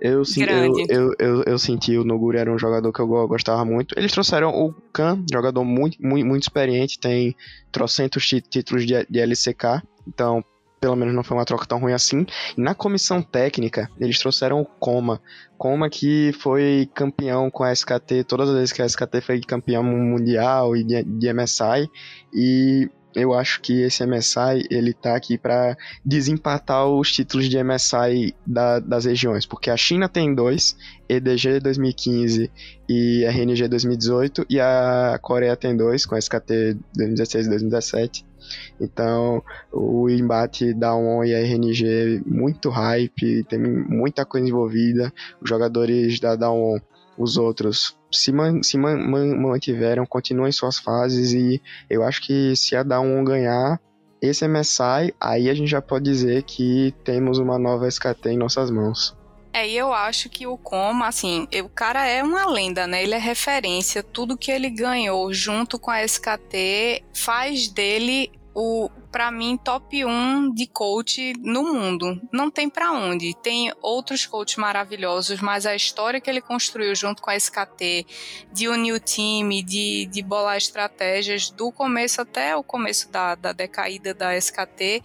Eu, 0.00 0.22
eu, 0.36 0.86
eu, 0.88 1.14
eu, 1.18 1.42
eu, 1.44 1.58
senti 1.58 1.96
o 1.96 2.04
Nuguri 2.04 2.36
era 2.36 2.52
um 2.52 2.58
jogador 2.58 2.92
que 2.92 3.00
eu 3.00 3.06
gostava 3.06 3.64
muito. 3.64 3.94
Eles 3.96 4.12
trouxeram 4.12 4.50
o 4.50 4.74
Khan, 4.92 5.24
jogador 5.32 5.64
muito, 5.64 5.96
muito, 6.04 6.26
muito 6.26 6.42
experiente, 6.42 6.98
tem 6.98 7.34
trocentos 7.72 8.26
títulos 8.26 8.84
de, 8.84 9.06
de 9.08 9.20
LCK. 9.20 9.82
Então, 10.06 10.44
pelo 10.84 10.96
menos 10.96 11.14
não 11.14 11.24
foi 11.24 11.34
uma 11.34 11.46
troca 11.46 11.64
tão 11.64 11.78
ruim 11.78 11.94
assim. 11.94 12.26
E 12.58 12.60
na 12.60 12.74
comissão 12.74 13.22
técnica, 13.22 13.90
eles 13.98 14.18
trouxeram 14.18 14.60
o 14.60 14.66
Coma. 14.66 15.18
Coma 15.56 15.88
que 15.88 16.30
foi 16.34 16.90
campeão 16.94 17.50
com 17.50 17.64
a 17.64 17.72
SKT, 17.72 18.24
todas 18.28 18.50
as 18.50 18.54
vezes 18.54 18.72
que 18.72 18.82
a 18.82 18.84
SKT 18.84 19.22
foi 19.22 19.40
campeão 19.40 19.82
mundial 19.82 20.76
e 20.76 20.84
de, 20.84 21.32
MSI. 21.32 21.88
E 22.34 22.90
eu 23.14 23.32
acho 23.32 23.62
que 23.62 23.80
esse 23.80 24.04
MSI 24.04 24.66
ele 24.70 24.92
tá 24.92 25.16
aqui 25.16 25.38
para 25.38 25.74
desempatar 26.04 26.86
os 26.86 27.10
títulos 27.10 27.48
de 27.48 27.56
MSI 27.64 28.34
da, 28.46 28.78
das 28.78 29.06
regiões, 29.06 29.46
porque 29.46 29.70
a 29.70 29.76
China 29.78 30.06
tem 30.06 30.34
dois, 30.34 30.76
EDG 31.08 31.60
2015 31.60 32.50
e 32.86 33.24
RNG 33.24 33.68
2018, 33.68 34.44
e 34.50 34.60
a 34.60 35.18
Coreia 35.22 35.56
tem 35.56 35.74
dois, 35.74 36.04
com 36.04 36.14
a 36.14 36.18
SKT 36.18 36.76
2016 36.94 37.46
e 37.46 37.48
2017. 37.48 38.33
Então, 38.80 39.42
o 39.72 40.08
embate 40.08 40.74
da 40.74 40.94
ON 40.94 41.24
e 41.24 41.34
a 41.34 41.40
RNG 41.40 42.22
muito 42.26 42.68
hype, 42.68 43.44
tem 43.44 43.58
muita 43.58 44.24
coisa 44.24 44.46
envolvida. 44.46 45.12
Os 45.40 45.48
jogadores 45.48 46.18
da 46.20 46.36
Dawn, 46.36 46.78
os 47.16 47.36
outros, 47.36 47.96
se, 48.12 48.32
man, 48.32 48.62
se 48.62 48.76
man, 48.76 48.96
man, 48.96 49.34
mantiveram, 49.36 50.04
continuam 50.06 50.48
em 50.48 50.52
suas 50.52 50.78
fases 50.78 51.32
e 51.32 51.62
eu 51.88 52.02
acho 52.02 52.22
que 52.22 52.54
se 52.56 52.74
a 52.74 52.82
Dawn 52.82 53.24
ganhar 53.24 53.80
esse 54.20 54.46
MSI, 54.48 55.14
aí 55.20 55.50
a 55.50 55.54
gente 55.54 55.70
já 55.70 55.82
pode 55.82 56.04
dizer 56.04 56.42
que 56.44 56.94
temos 57.04 57.38
uma 57.38 57.58
nova 57.58 57.86
SKT 57.86 58.30
em 58.30 58.38
nossas 58.38 58.70
mãos. 58.70 59.16
É, 59.56 59.68
e 59.68 59.76
eu 59.76 59.92
acho 59.92 60.28
que 60.28 60.48
o 60.48 60.58
Coma, 60.58 61.06
assim, 61.06 61.46
o 61.64 61.68
cara 61.68 62.04
é 62.04 62.20
uma 62.24 62.44
lenda, 62.44 62.88
né? 62.88 63.04
Ele 63.04 63.14
é 63.14 63.18
referência. 63.18 64.02
Tudo 64.02 64.36
que 64.36 64.50
ele 64.50 64.68
ganhou 64.68 65.32
junto 65.32 65.78
com 65.78 65.92
a 65.92 66.02
SKT 66.02 67.04
faz 67.14 67.68
dele 67.68 68.32
o 68.54 68.88
para 69.10 69.30
mim 69.30 69.56
top 69.56 70.04
1 70.04 70.52
de 70.54 70.66
coach 70.66 71.34
no 71.38 71.62
mundo. 71.62 72.20
Não 72.32 72.50
tem 72.50 72.68
para 72.68 72.92
onde. 72.92 73.34
Tem 73.42 73.72
outros 73.80 74.26
coaches 74.26 74.56
maravilhosos, 74.56 75.40
mas 75.40 75.66
a 75.66 75.74
história 75.74 76.20
que 76.20 76.28
ele 76.28 76.40
construiu 76.40 76.94
junto 76.94 77.22
com 77.22 77.30
a 77.30 77.36
SKT, 77.36 78.06
de 78.52 78.68
unir 78.68 78.92
o 78.92 79.00
time, 79.00 79.62
de, 79.62 80.06
de 80.06 80.22
bolar 80.22 80.56
estratégias 80.56 81.50
do 81.50 81.70
começo 81.70 82.20
até 82.20 82.56
o 82.56 82.62
começo 82.64 83.10
da, 83.10 83.34
da 83.34 83.52
decaída 83.52 84.12
da 84.12 84.36
SKT, 84.36 85.02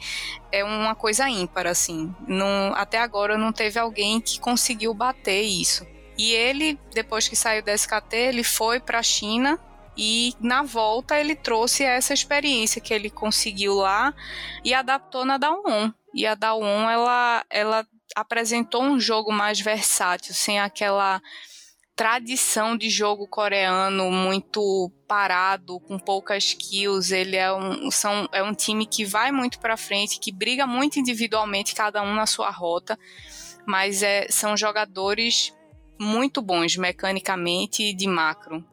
é 0.51 0.63
uma 0.63 0.95
coisa 0.95 1.29
ímpar, 1.29 1.67
assim. 1.67 2.13
Não, 2.27 2.73
até 2.75 2.97
agora 2.97 3.37
não 3.37 3.51
teve 3.51 3.79
alguém 3.79 4.19
que 4.19 4.39
conseguiu 4.39 4.93
bater 4.93 5.41
isso. 5.41 5.85
E 6.17 6.33
ele, 6.33 6.79
depois 6.93 7.27
que 7.27 7.35
saiu 7.35 7.63
da 7.63 7.73
SKT, 7.73 8.15
ele 8.15 8.43
foi 8.43 8.79
para 8.79 8.99
a 8.99 9.03
China 9.03 9.59
e 10.01 10.33
na 10.39 10.63
volta 10.63 11.19
ele 11.19 11.35
trouxe 11.35 11.83
essa 11.83 12.13
experiência 12.13 12.79
que 12.79 12.93
ele 12.93 13.09
conseguiu 13.09 13.73
lá 13.73 14.13
e 14.63 14.73
adaptou 14.73 15.25
na 15.25 15.37
Dawn. 15.37 15.91
E 16.13 16.25
a 16.25 16.35
Dawn 16.35 16.89
ela 16.89 17.45
ela 17.49 17.85
apresentou 18.15 18.81
um 18.81 18.97
jogo 18.97 19.29
mais 19.29 19.59
versátil, 19.59 20.33
sem 20.33 20.57
aquela 20.57 21.21
tradição 21.97 22.77
de 22.77 22.89
jogo 22.89 23.27
coreano 23.27 24.09
muito 24.09 24.89
parado, 25.05 25.81
com 25.81 25.99
poucas 25.99 26.53
kills. 26.53 27.13
Ele 27.13 27.35
é 27.35 27.51
um, 27.51 27.91
são, 27.91 28.25
é 28.31 28.41
um 28.41 28.53
time 28.53 28.85
que 28.85 29.03
vai 29.03 29.33
muito 29.33 29.59
para 29.59 29.75
frente, 29.75 30.17
que 30.17 30.31
briga 30.31 30.65
muito 30.65 30.97
individualmente, 30.97 31.75
cada 31.75 32.01
um 32.01 32.15
na 32.15 32.25
sua 32.25 32.49
rota, 32.49 32.97
mas 33.65 34.01
é, 34.01 34.27
são 34.29 34.55
jogadores 34.55 35.53
muito 35.99 36.41
bons 36.41 36.77
mecanicamente 36.77 37.83
e 37.83 37.93
de 37.93 38.07
macro. 38.07 38.63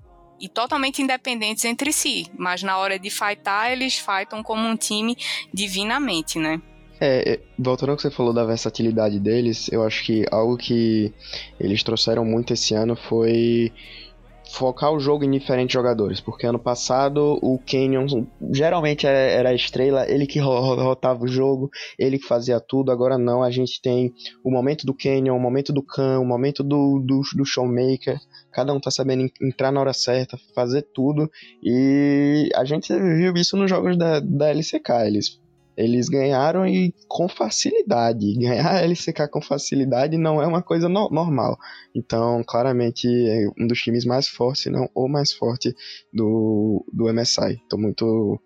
E 0.40 0.48
totalmente 0.48 1.00
independentes 1.00 1.64
entre 1.64 1.92
si, 1.92 2.26
mas 2.36 2.62
na 2.62 2.76
hora 2.78 2.98
de 2.98 3.10
fightar, 3.10 3.72
eles 3.72 3.98
fightam 3.98 4.42
como 4.42 4.66
um 4.66 4.76
time 4.76 5.16
divinamente, 5.52 6.38
né? 6.38 6.60
É, 6.98 7.32
é, 7.34 7.40
voltando 7.58 7.90
ao 7.90 7.96
que 7.96 8.02
você 8.02 8.10
falou 8.10 8.32
da 8.32 8.44
versatilidade 8.44 9.20
deles, 9.20 9.70
eu 9.70 9.84
acho 9.84 10.02
que 10.04 10.24
algo 10.30 10.56
que 10.56 11.12
eles 11.60 11.82
trouxeram 11.82 12.24
muito 12.24 12.54
esse 12.54 12.74
ano 12.74 12.96
foi 12.96 13.70
focar 14.48 14.92
o 14.92 15.00
jogo 15.00 15.24
em 15.24 15.30
diferentes 15.30 15.74
jogadores, 15.74 16.20
porque 16.20 16.46
ano 16.46 16.58
passado 16.58 17.38
o 17.42 17.58
Canyon 17.58 18.26
geralmente 18.52 19.06
era 19.06 19.50
a 19.50 19.54
estrela, 19.54 20.08
ele 20.08 20.26
que 20.26 20.38
rotava 20.38 21.24
o 21.24 21.28
jogo, 21.28 21.70
ele 21.98 22.18
que 22.18 22.26
fazia 22.26 22.60
tudo, 22.60 22.90
agora 22.90 23.18
não, 23.18 23.42
a 23.42 23.50
gente 23.50 23.80
tem 23.80 24.12
o 24.44 24.50
momento 24.50 24.86
do 24.86 24.94
Canyon, 24.94 25.36
o 25.36 25.40
momento 25.40 25.72
do 25.72 25.82
Khan, 25.82 26.20
o 26.20 26.24
momento 26.24 26.62
do, 26.62 27.00
do, 27.04 27.20
do 27.34 27.44
Showmaker, 27.44 28.18
cada 28.52 28.72
um 28.72 28.80
tá 28.80 28.90
sabendo 28.90 29.30
entrar 29.42 29.72
na 29.72 29.80
hora 29.80 29.92
certa, 29.92 30.38
fazer 30.54 30.82
tudo, 30.94 31.30
e 31.62 32.48
a 32.54 32.64
gente 32.64 32.92
viu 32.92 33.34
isso 33.34 33.56
nos 33.56 33.68
jogos 33.68 33.96
da, 33.96 34.20
da 34.20 34.48
LCK, 34.48 34.90
eles 35.06 35.40
eles 35.76 36.08
ganharam 36.08 36.66
e 36.66 36.94
com 37.08 37.28
facilidade. 37.28 38.34
Ganhar 38.38 38.76
a 38.76 38.82
LCK 38.82 39.28
com 39.30 39.42
facilidade 39.42 40.16
não 40.16 40.40
é 40.40 40.46
uma 40.46 40.62
coisa 40.62 40.88
no 40.88 41.08
normal. 41.10 41.58
Então, 41.94 42.42
claramente, 42.44 43.06
é 43.06 43.48
um 43.58 43.66
dos 43.66 43.80
times 43.80 44.04
mais 44.04 44.28
fortes, 44.28 44.72
não 44.72 44.88
o 44.94 45.08
mais 45.08 45.32
forte 45.32 45.74
do, 46.12 46.84
do 46.92 47.12
MSI. 47.12 47.60
Tô 47.68 47.76
muito 47.76 48.40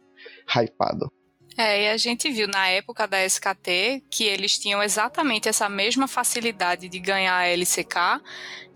hypado. 0.47 1.11
É, 1.57 1.85
e 1.85 1.89
a 1.89 1.97
gente 1.97 2.31
viu 2.31 2.49
na 2.49 2.69
época 2.69 3.07
da 3.07 3.25
SKT 3.25 4.05
que 4.11 4.25
eles 4.25 4.59
tinham 4.59 4.83
exatamente 4.83 5.49
essa 5.49 5.69
mesma 5.69 6.07
facilidade 6.07 6.89
de 6.89 6.99
ganhar 6.99 7.37
a 7.37 7.49
LCK, 7.49 8.21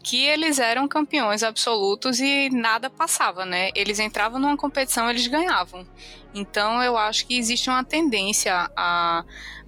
que 0.02 0.22
eles 0.26 0.58
eram 0.58 0.86
campeões 0.86 1.42
absolutos 1.42 2.20
e 2.20 2.50
nada 2.50 2.90
passava, 2.90 3.46
né? 3.46 3.70
Eles 3.74 3.98
entravam 3.98 4.38
numa 4.38 4.56
competição, 4.56 5.08
eles 5.08 5.26
ganhavam. 5.26 5.86
Então 6.34 6.82
eu 6.82 6.96
acho 6.96 7.26
que 7.26 7.38
existe 7.38 7.70
uma 7.70 7.82
tendência 7.82 8.70
a 8.76 9.24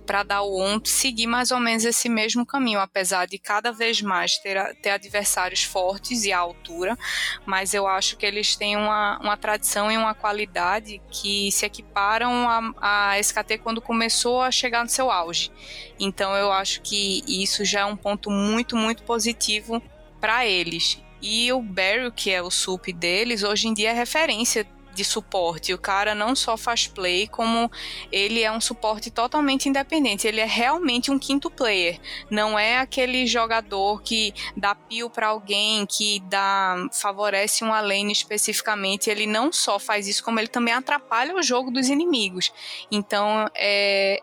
para 0.07 0.23
dar 0.23 0.43
o 0.43 0.63
on 0.63 0.81
seguir 0.85 1.27
mais 1.27 1.51
ou 1.51 1.59
menos 1.59 1.85
esse 1.85 2.09
mesmo 2.09 2.47
caminho, 2.47 2.79
apesar 2.79 3.27
de 3.27 3.39
cada 3.39 3.73
vez 3.73 4.01
mais 4.01 4.39
ter, 4.39 4.57
ter 4.77 4.91
adversários 4.91 5.65
fortes 5.65 6.25
e 6.25 6.33
à 6.33 6.39
altura, 6.39 6.97
mas 7.45 7.75
eu 7.75 7.87
acho 7.87 8.17
que 8.17 8.25
eles 8.25 8.55
têm 8.55 8.77
uma, 8.77 9.19
uma 9.19 9.37
tradição 9.37 9.91
e 9.91 9.97
uma 9.97 10.15
qualidade 10.15 11.03
que 11.11 11.51
se 11.51 11.67
equiparam 11.67 12.49
a, 12.49 13.11
a 13.11 13.19
SKT 13.19 13.59
quando 13.59 13.83
começou 13.83 14.41
a 14.41 14.51
chegar 14.51 14.85
no 14.85 14.89
seu 14.89 15.11
auge. 15.11 15.51
Então 15.99 16.35
eu 16.37 16.53
acho 16.53 16.81
que 16.83 17.23
isso 17.27 17.65
já 17.65 17.81
é 17.81 17.85
um 17.85 17.97
ponto 17.97 18.31
muito, 18.31 18.77
muito 18.77 19.03
positivo 19.03 19.83
para 20.21 20.47
eles. 20.47 21.03
E 21.21 21.53
o 21.53 21.61
Barry, 21.61 22.13
que 22.13 22.31
é 22.31 22.43
o 22.43 22.51
sup 22.51 22.93
deles, 22.93 23.43
hoje 23.43 23.69
em 23.69 23.75
dia 23.75 23.91
é 23.91 23.93
referência 23.93 24.67
de 24.97 25.05
suporte. 25.05 25.75
O 25.75 25.79
cara 25.79 26.15
não 26.15 26.35
só 26.35 26.57
faz 26.57 26.87
play, 26.87 27.29
como 27.29 27.71
ele 28.11 28.43
é 28.43 28.51
um 28.51 28.61
suporte 28.61 29.11
totalmente 29.11 29.69
independente. 29.69 30.27
Ele 30.27 30.41
é 30.41 30.47
realmente 30.47 31.11
um 31.11 31.19
quinto 31.19 31.51
player. 31.51 32.01
Não 32.31 32.59
é 32.59 32.79
aquele 32.79 33.27
jogador 33.27 34.03
que 34.03 34.33
dá 34.57 34.75
pio 34.75 35.11
para 35.11 35.29
alguém, 35.29 35.87
que 35.87 36.21
dá 36.29 36.89
favorece 36.93 37.63
uma 37.63 37.81
lane 37.81 38.11
especificamente. 38.11 39.11
Ele 39.11 39.27
não 39.27 39.53
só 39.53 39.79
faz 39.79 40.09
isso, 40.09 40.25
como 40.25 40.41
ele 40.41 40.49
também 40.49 40.73
atrapalha 40.73 41.37
o 41.37 41.43
jogo 41.43 41.71
dos 41.71 41.89
inimigos. 41.89 42.53
Então 42.91 43.47
é, 43.55 44.19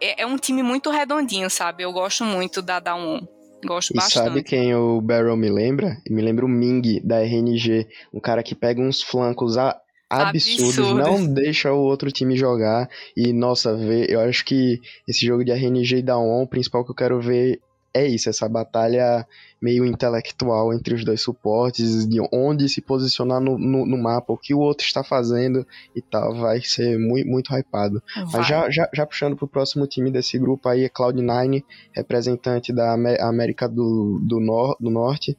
é, 0.00 0.22
é 0.22 0.26
um 0.26 0.38
time 0.38 0.62
muito 0.62 0.90
redondinho, 0.90 1.50
sabe? 1.50 1.82
Eu 1.82 1.92
gosto 1.92 2.24
muito 2.24 2.62
da 2.62 2.78
Down 2.78 3.26
Gosto 3.64 3.92
e 3.92 3.96
bastante. 3.96 4.24
sabe 4.24 4.42
quem 4.42 4.74
o 4.74 5.00
Barrel 5.00 5.36
me 5.36 5.48
lembra? 5.48 5.96
Me 6.10 6.20
lembra 6.20 6.44
o 6.44 6.48
Ming 6.48 7.00
da 7.04 7.22
RNG, 7.22 7.86
um 8.12 8.20
cara 8.20 8.42
que 8.42 8.54
pega 8.54 8.80
uns 8.80 9.02
flancos 9.02 9.56
a 9.56 9.80
absurdos, 10.12 10.78
Absurdo. 10.78 10.94
não 10.94 11.26
deixa 11.26 11.72
o 11.72 11.80
outro 11.80 12.10
time 12.10 12.36
jogar. 12.36 12.88
E, 13.16 13.32
nossa, 13.32 13.76
ver, 13.76 14.10
eu 14.10 14.20
acho 14.20 14.44
que 14.44 14.80
esse 15.08 15.24
jogo 15.26 15.44
de 15.44 15.52
RNG 15.52 15.98
e 15.98 16.02
da 16.02 16.18
ON, 16.18 16.42
o 16.42 16.48
principal 16.48 16.84
que 16.84 16.90
eu 16.90 16.94
quero 16.94 17.20
ver 17.20 17.60
é 17.94 18.06
isso, 18.06 18.28
essa 18.30 18.48
batalha 18.48 19.26
meio 19.60 19.84
intelectual 19.84 20.72
entre 20.72 20.94
os 20.94 21.04
dois 21.04 21.20
suportes, 21.20 22.08
de 22.08 22.20
onde 22.32 22.68
se 22.68 22.80
posicionar 22.80 23.40
no, 23.40 23.58
no, 23.58 23.86
no 23.86 23.98
mapa, 23.98 24.32
o 24.32 24.38
que 24.38 24.54
o 24.54 24.58
outro 24.58 24.86
está 24.86 25.04
fazendo 25.04 25.66
e 25.94 26.00
tal, 26.00 26.34
vai 26.34 26.60
ser 26.62 26.98
muito, 26.98 27.28
muito 27.28 27.54
hypado. 27.54 28.02
Vai. 28.14 28.26
Mas 28.32 28.46
já, 28.46 28.70
já, 28.70 28.88
já 28.92 29.06
puxando 29.06 29.36
pro 29.36 29.46
próximo 29.46 29.86
time 29.86 30.10
desse 30.10 30.38
grupo 30.38 30.68
aí 30.68 30.84
é 30.84 30.88
Cloud9, 30.88 31.62
representante 31.92 32.72
da 32.72 32.94
América 32.94 33.68
do, 33.68 34.18
do, 34.22 34.40
nor 34.40 34.76
do 34.80 34.90
Norte. 34.90 35.36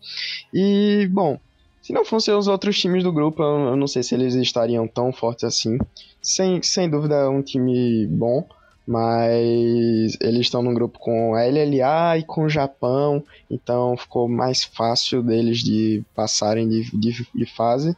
E, 0.54 1.10
bom, 1.12 1.40
se 1.84 1.92
não 1.92 2.06
fossem 2.06 2.34
os 2.34 2.48
outros 2.48 2.80
times 2.80 3.04
do 3.04 3.12
grupo, 3.12 3.44
eu 3.44 3.76
não 3.76 3.88
sei 3.88 4.02
se 4.02 4.16
eles 4.16 4.34
estariam 4.36 4.88
tão 4.88 5.12
fortes 5.12 5.44
assim. 5.44 5.78
Sem, 6.22 6.64
sem 6.64 6.90
dúvida 6.90 7.16
é 7.16 7.28
um 7.28 7.42
time 7.42 8.08
bom, 8.08 8.48
mas 8.88 10.18
eles 10.22 10.40
estão 10.40 10.64
num 10.64 10.74
grupo 10.74 10.98
com 10.98 11.36
a 11.36 11.44
LLA 11.44 12.20
e 12.20 12.24
com 12.24 12.46
o 12.46 12.50
Japão, 12.50 13.22
então 13.52 13.98
ficou 13.98 14.30
mais 14.30 14.64
fácil 14.64 15.22
deles 15.22 15.60
de 15.60 16.02
passarem 16.16 16.70
de, 16.70 16.90
de, 16.98 17.28
de 17.36 17.46
fase. 17.46 17.94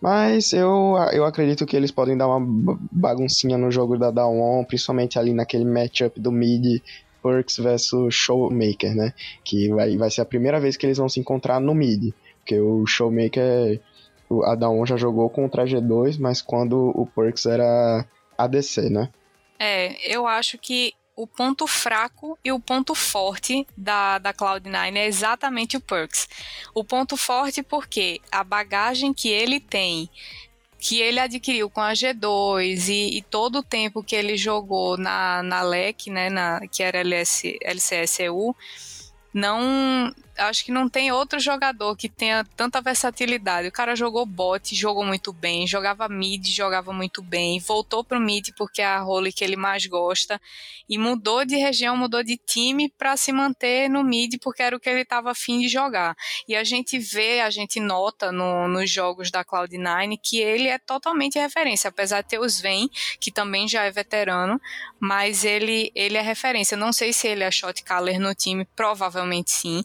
Mas 0.00 0.52
eu, 0.52 0.96
eu 1.12 1.24
acredito 1.24 1.64
que 1.64 1.76
eles 1.76 1.92
podem 1.92 2.16
dar 2.16 2.26
uma 2.26 2.76
baguncinha 2.90 3.56
no 3.56 3.70
jogo 3.70 3.96
da 3.96 4.10
Dawn, 4.10 4.64
principalmente 4.64 5.20
ali 5.20 5.32
naquele 5.32 5.64
matchup 5.64 6.18
do 6.18 6.32
mid 6.32 6.82
Perks 7.22 7.58
versus 7.58 8.12
Showmaker, 8.12 8.94
né? 8.94 9.12
Que 9.44 9.68
vai, 9.68 9.96
vai 9.96 10.10
ser 10.10 10.22
a 10.22 10.24
primeira 10.24 10.58
vez 10.58 10.76
que 10.76 10.86
eles 10.86 10.98
vão 10.98 11.08
se 11.08 11.20
encontrar 11.20 11.60
no 11.60 11.74
mid. 11.74 12.12
Porque 12.40 12.58
o 12.58 12.86
Showmaker, 12.86 13.80
o 14.28 14.44
Adaon 14.44 14.84
já 14.84 14.96
jogou 14.96 15.30
contra 15.30 15.62
a 15.62 15.66
G2, 15.66 16.18
mas 16.18 16.42
quando 16.42 16.92
o 16.94 17.06
Perks 17.06 17.46
era 17.46 18.04
ADC, 18.36 18.90
né? 18.90 19.10
É, 19.58 19.96
eu 20.10 20.26
acho 20.26 20.58
que 20.58 20.94
o 21.14 21.26
ponto 21.26 21.66
fraco 21.66 22.38
e 22.42 22.50
o 22.50 22.58
ponto 22.58 22.94
forte 22.94 23.66
da, 23.76 24.18
da 24.18 24.32
Cloud9 24.32 24.96
é 24.96 25.06
exatamente 25.06 25.76
o 25.76 25.80
Perks. 25.80 26.26
O 26.74 26.82
ponto 26.82 27.14
forte 27.14 27.62
porque 27.62 28.20
a 28.32 28.42
bagagem 28.42 29.12
que 29.12 29.28
ele 29.28 29.60
tem, 29.60 30.08
que 30.78 30.98
ele 30.98 31.20
adquiriu 31.20 31.68
com 31.68 31.82
a 31.82 31.92
G2 31.92 32.88
e, 32.88 33.18
e 33.18 33.22
todo 33.22 33.58
o 33.58 33.62
tempo 33.62 34.02
que 34.02 34.16
ele 34.16 34.34
jogou 34.34 34.96
na, 34.96 35.42
na 35.42 35.60
LEC, 35.60 36.08
né, 36.08 36.30
na, 36.30 36.66
que 36.68 36.82
era 36.82 37.00
LS, 37.00 37.58
LCSU, 37.62 38.56
não 39.32 40.14
acho 40.40 40.64
que 40.64 40.72
não 40.72 40.88
tem 40.88 41.12
outro 41.12 41.38
jogador 41.38 41.96
que 41.96 42.08
tenha 42.08 42.44
tanta 42.56 42.80
versatilidade. 42.80 43.68
O 43.68 43.72
cara 43.72 43.94
jogou 43.94 44.24
bot, 44.24 44.74
jogou 44.74 45.04
muito 45.04 45.32
bem, 45.32 45.66
jogava 45.66 46.08
mid, 46.08 46.46
jogava 46.48 46.92
muito 46.92 47.22
bem, 47.22 47.60
voltou 47.60 48.02
pro 48.02 48.20
mid 48.20 48.48
porque 48.56 48.80
é 48.80 48.86
a 48.86 49.00
role 49.00 49.32
que 49.32 49.44
ele 49.44 49.56
mais 49.56 49.86
gosta 49.86 50.40
e 50.88 50.98
mudou 50.98 51.44
de 51.44 51.56
região, 51.56 51.96
mudou 51.96 52.22
de 52.22 52.36
time 52.36 52.88
para 52.88 53.16
se 53.16 53.32
manter 53.32 53.88
no 53.88 54.02
mid 54.02 54.38
porque 54.40 54.62
era 54.62 54.76
o 54.76 54.80
que 54.80 54.88
ele 54.88 55.02
estava 55.02 55.30
afim 55.30 55.60
de 55.60 55.68
jogar. 55.68 56.16
E 56.48 56.56
a 56.56 56.64
gente 56.64 56.98
vê, 56.98 57.40
a 57.40 57.50
gente 57.50 57.78
nota 57.78 58.32
no, 58.32 58.66
nos 58.66 58.90
jogos 58.90 59.30
da 59.30 59.44
Cloud9 59.44 60.18
que 60.22 60.38
ele 60.38 60.68
é 60.68 60.78
totalmente 60.78 61.38
referência, 61.38 61.88
apesar 61.88 62.22
de 62.22 62.28
ter 62.28 62.40
os 62.40 62.60
Ven, 62.60 62.88
que 63.20 63.30
também 63.30 63.68
já 63.68 63.84
é 63.84 63.90
veterano, 63.90 64.60
mas 64.98 65.44
ele, 65.44 65.92
ele 65.94 66.16
é 66.16 66.22
referência. 66.22 66.76
Não 66.76 66.92
sei 66.92 67.12
se 67.12 67.28
ele 67.28 67.44
é 67.44 67.50
shot 67.50 67.82
caller 67.82 68.18
no 68.18 68.34
time, 68.34 68.64
provavelmente 68.74 69.50
sim 69.50 69.84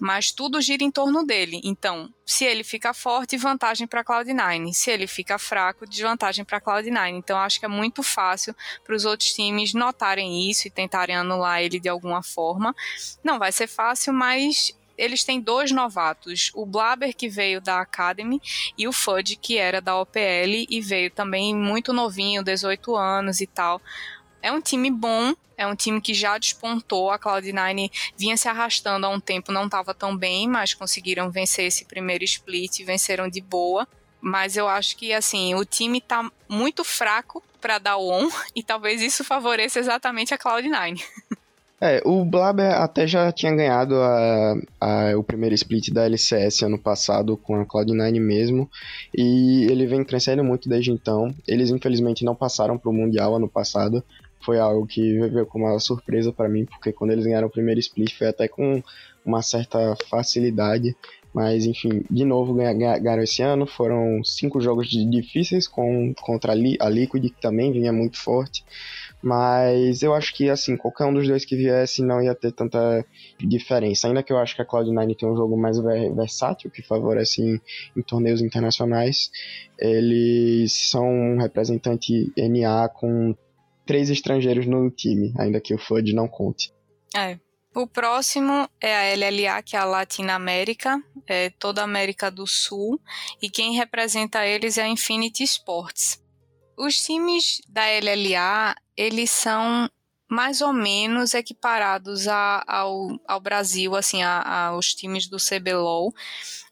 mas 0.00 0.30
tudo 0.30 0.60
gira 0.60 0.84
em 0.84 0.90
torno 0.90 1.24
dele. 1.24 1.60
Então, 1.64 2.12
se 2.24 2.44
ele 2.44 2.64
fica 2.64 2.94
forte, 2.94 3.36
vantagem 3.36 3.86
para 3.86 4.04
Cloud9. 4.04 4.72
Se 4.72 4.90
ele 4.90 5.06
fica 5.06 5.38
fraco, 5.38 5.86
desvantagem 5.86 6.44
para 6.44 6.60
Cloud9. 6.60 7.10
Então, 7.10 7.38
acho 7.38 7.58
que 7.58 7.66
é 7.66 7.68
muito 7.68 8.02
fácil 8.02 8.54
para 8.84 8.94
os 8.94 9.04
outros 9.04 9.32
times 9.32 9.74
notarem 9.74 10.50
isso 10.50 10.66
e 10.66 10.70
tentarem 10.70 11.16
anular 11.16 11.62
ele 11.62 11.78
de 11.78 11.88
alguma 11.88 12.22
forma. 12.22 12.74
Não 13.22 13.38
vai 13.38 13.52
ser 13.52 13.66
fácil, 13.66 14.12
mas 14.12 14.74
eles 14.96 15.24
têm 15.24 15.40
dois 15.40 15.70
novatos, 15.70 16.50
o 16.54 16.64
Blaber 16.64 17.14
que 17.14 17.28
veio 17.28 17.60
da 17.60 17.80
Academy 17.80 18.40
e 18.78 18.86
o 18.86 18.92
Fudge 18.92 19.36
que 19.36 19.58
era 19.58 19.80
da 19.80 19.98
OPL 19.98 20.66
e 20.68 20.80
veio 20.80 21.10
também 21.10 21.54
muito 21.54 21.92
novinho, 21.92 22.42
18 22.42 22.94
anos 22.96 23.40
e 23.40 23.46
tal. 23.46 23.80
É 24.44 24.52
um 24.52 24.60
time 24.60 24.90
bom, 24.90 25.32
é 25.56 25.66
um 25.66 25.74
time 25.74 26.02
que 26.02 26.12
já 26.12 26.36
despontou. 26.36 27.10
A 27.10 27.18
Cloud9 27.18 27.90
vinha 28.14 28.36
se 28.36 28.46
arrastando 28.46 29.06
há 29.06 29.08
um 29.08 29.18
tempo, 29.18 29.50
não 29.50 29.64
estava 29.64 29.94
tão 29.94 30.14
bem, 30.14 30.46
mas 30.46 30.74
conseguiram 30.74 31.30
vencer 31.30 31.64
esse 31.64 31.86
primeiro 31.86 32.24
split, 32.24 32.84
venceram 32.84 33.26
de 33.26 33.40
boa. 33.40 33.88
Mas 34.20 34.58
eu 34.58 34.68
acho 34.68 34.98
que 34.98 35.14
assim, 35.14 35.54
o 35.54 35.64
time 35.64 35.98
tá 35.98 36.30
muito 36.46 36.84
fraco 36.84 37.42
para 37.58 37.78
dar 37.78 37.96
on 37.96 38.28
e 38.54 38.62
talvez 38.62 39.00
isso 39.00 39.24
favoreça 39.24 39.78
exatamente 39.78 40.34
a 40.34 40.38
Cloud9. 40.38 41.00
É, 41.80 42.00
o 42.04 42.24
Blaber 42.24 42.72
até 42.80 43.06
já 43.06 43.32
tinha 43.32 43.54
ganhado 43.54 43.94
a, 43.96 44.54
a, 44.80 45.18
o 45.18 45.24
primeiro 45.24 45.54
split 45.54 45.90
da 45.90 46.04
LCS 46.04 46.62
ano 46.62 46.78
passado 46.78 47.36
com 47.36 47.60
a 47.60 47.66
Cloud9 47.66 48.20
mesmo, 48.20 48.70
e 49.14 49.66
ele 49.70 49.86
vem 49.86 50.04
crescendo 50.04 50.44
muito 50.44 50.68
desde 50.68 50.92
então. 50.92 51.34
Eles 51.46 51.70
infelizmente 51.70 52.24
não 52.24 52.34
passaram 52.34 52.78
para 52.78 52.88
o 52.88 52.92
Mundial 52.92 53.34
ano 53.34 53.48
passado, 53.48 54.02
foi 54.44 54.58
algo 54.58 54.86
que 54.86 55.18
veio 55.28 55.46
como 55.46 55.66
uma 55.66 55.78
surpresa 55.78 56.32
para 56.32 56.48
mim, 56.48 56.64
porque 56.64 56.92
quando 56.92 57.10
eles 57.12 57.24
ganharam 57.24 57.48
o 57.48 57.50
primeiro 57.50 57.80
split 57.80 58.16
foi 58.16 58.28
até 58.28 58.48
com 58.48 58.82
uma 59.24 59.42
certa 59.42 59.96
facilidade. 60.08 60.94
Mas, 61.34 61.66
enfim, 61.66 62.04
de 62.08 62.24
novo 62.24 62.54
ganharam 62.54 63.22
esse 63.22 63.42
ano. 63.42 63.66
Foram 63.66 64.22
cinco 64.22 64.60
jogos 64.60 64.88
difíceis 64.88 65.66
com, 65.66 66.14
contra 66.22 66.52
a 66.52 66.88
Liquid, 66.88 67.24
que 67.24 67.40
também 67.40 67.72
vinha 67.72 67.92
muito 67.92 68.16
forte. 68.16 68.64
Mas 69.20 70.02
eu 70.02 70.14
acho 70.14 70.32
que, 70.32 70.48
assim, 70.48 70.76
qualquer 70.76 71.06
um 71.06 71.14
dos 71.14 71.26
dois 71.26 71.44
que 71.44 71.56
viesse 71.56 72.02
não 72.02 72.22
ia 72.22 72.36
ter 72.36 72.52
tanta 72.52 73.04
diferença. 73.40 74.06
Ainda 74.06 74.22
que 74.22 74.32
eu 74.32 74.38
acho 74.38 74.54
que 74.54 74.62
a 74.62 74.66
Cloud9 74.66 75.16
tem 75.16 75.28
um 75.28 75.34
jogo 75.34 75.56
mais 75.56 75.76
versátil, 75.78 76.70
que 76.70 76.82
favorece 76.82 77.42
em, 77.42 77.60
em 77.96 78.02
torneios 78.02 78.40
internacionais. 78.40 79.32
Eles 79.76 80.90
são 80.90 81.08
um 81.08 81.38
representante 81.38 82.32
NA 82.36 82.88
com 82.90 83.34
três 83.86 84.10
estrangeiros 84.10 84.66
no 84.66 84.90
time, 84.90 85.32
ainda 85.38 85.60
que 85.60 85.74
o 85.74 85.78
FUD 85.78 86.14
não 86.14 86.28
conte. 86.28 86.72
É, 87.14 87.38
o 87.74 87.88
próximo 87.88 88.68
é 88.80 89.12
a 89.12 89.16
LLA, 89.16 89.62
que 89.62 89.74
é 89.76 89.80
a 89.80 89.84
Latina 89.84 90.34
América, 90.34 91.02
é 91.26 91.50
toda 91.50 91.80
a 91.80 91.84
América 91.84 92.30
do 92.30 92.46
Sul, 92.46 93.00
e 93.42 93.50
quem 93.50 93.74
representa 93.74 94.46
eles 94.46 94.78
é 94.78 94.82
a 94.82 94.88
Infinity 94.88 95.42
Sports. 95.42 96.22
Os 96.76 97.02
times 97.02 97.60
da 97.68 97.82
LLA, 97.82 98.76
eles 98.96 99.30
são 99.30 99.90
mais 100.28 100.60
ou 100.60 100.72
menos 100.72 101.34
equiparados 101.34 102.26
a, 102.28 102.64
ao, 102.66 103.08
ao 103.26 103.40
Brasil, 103.40 103.94
assim, 103.94 104.22
aos 104.22 104.94
times 104.94 105.28
do 105.28 105.36
CBLOL, 105.36 106.12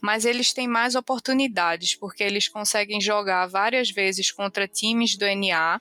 mas 0.01 0.25
eles 0.25 0.53
têm 0.53 0.67
mais 0.67 0.95
oportunidades, 0.95 1.95
porque 1.95 2.23
eles 2.23 2.49
conseguem 2.49 3.01
jogar 3.01 3.47
várias 3.47 3.91
vezes 3.91 4.31
contra 4.31 4.67
times 4.67 5.17
do 5.17 5.27
NA 5.27 5.81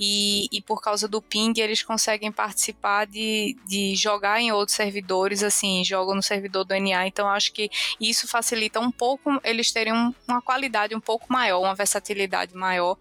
e, 0.00 0.48
e 0.50 0.62
por 0.62 0.80
causa 0.80 1.06
do 1.06 1.20
ping 1.20 1.52
eles 1.58 1.82
conseguem 1.82 2.32
participar 2.32 3.06
de, 3.06 3.54
de 3.66 3.94
jogar 3.94 4.40
em 4.40 4.50
outros 4.50 4.74
servidores, 4.74 5.42
assim, 5.42 5.84
jogam 5.84 6.14
no 6.14 6.22
servidor 6.22 6.64
do 6.64 6.74
NA, 6.74 7.06
então 7.06 7.28
acho 7.28 7.52
que 7.52 7.70
isso 8.00 8.26
facilita 8.26 8.80
um 8.80 8.90
pouco 8.90 9.38
eles 9.44 9.70
terem 9.70 9.92
um, 9.92 10.14
uma 10.26 10.40
qualidade 10.40 10.94
um 10.96 11.00
pouco 11.00 11.30
maior, 11.30 11.60
uma 11.60 11.74
versatilidade 11.74 12.54
maior, 12.54 12.96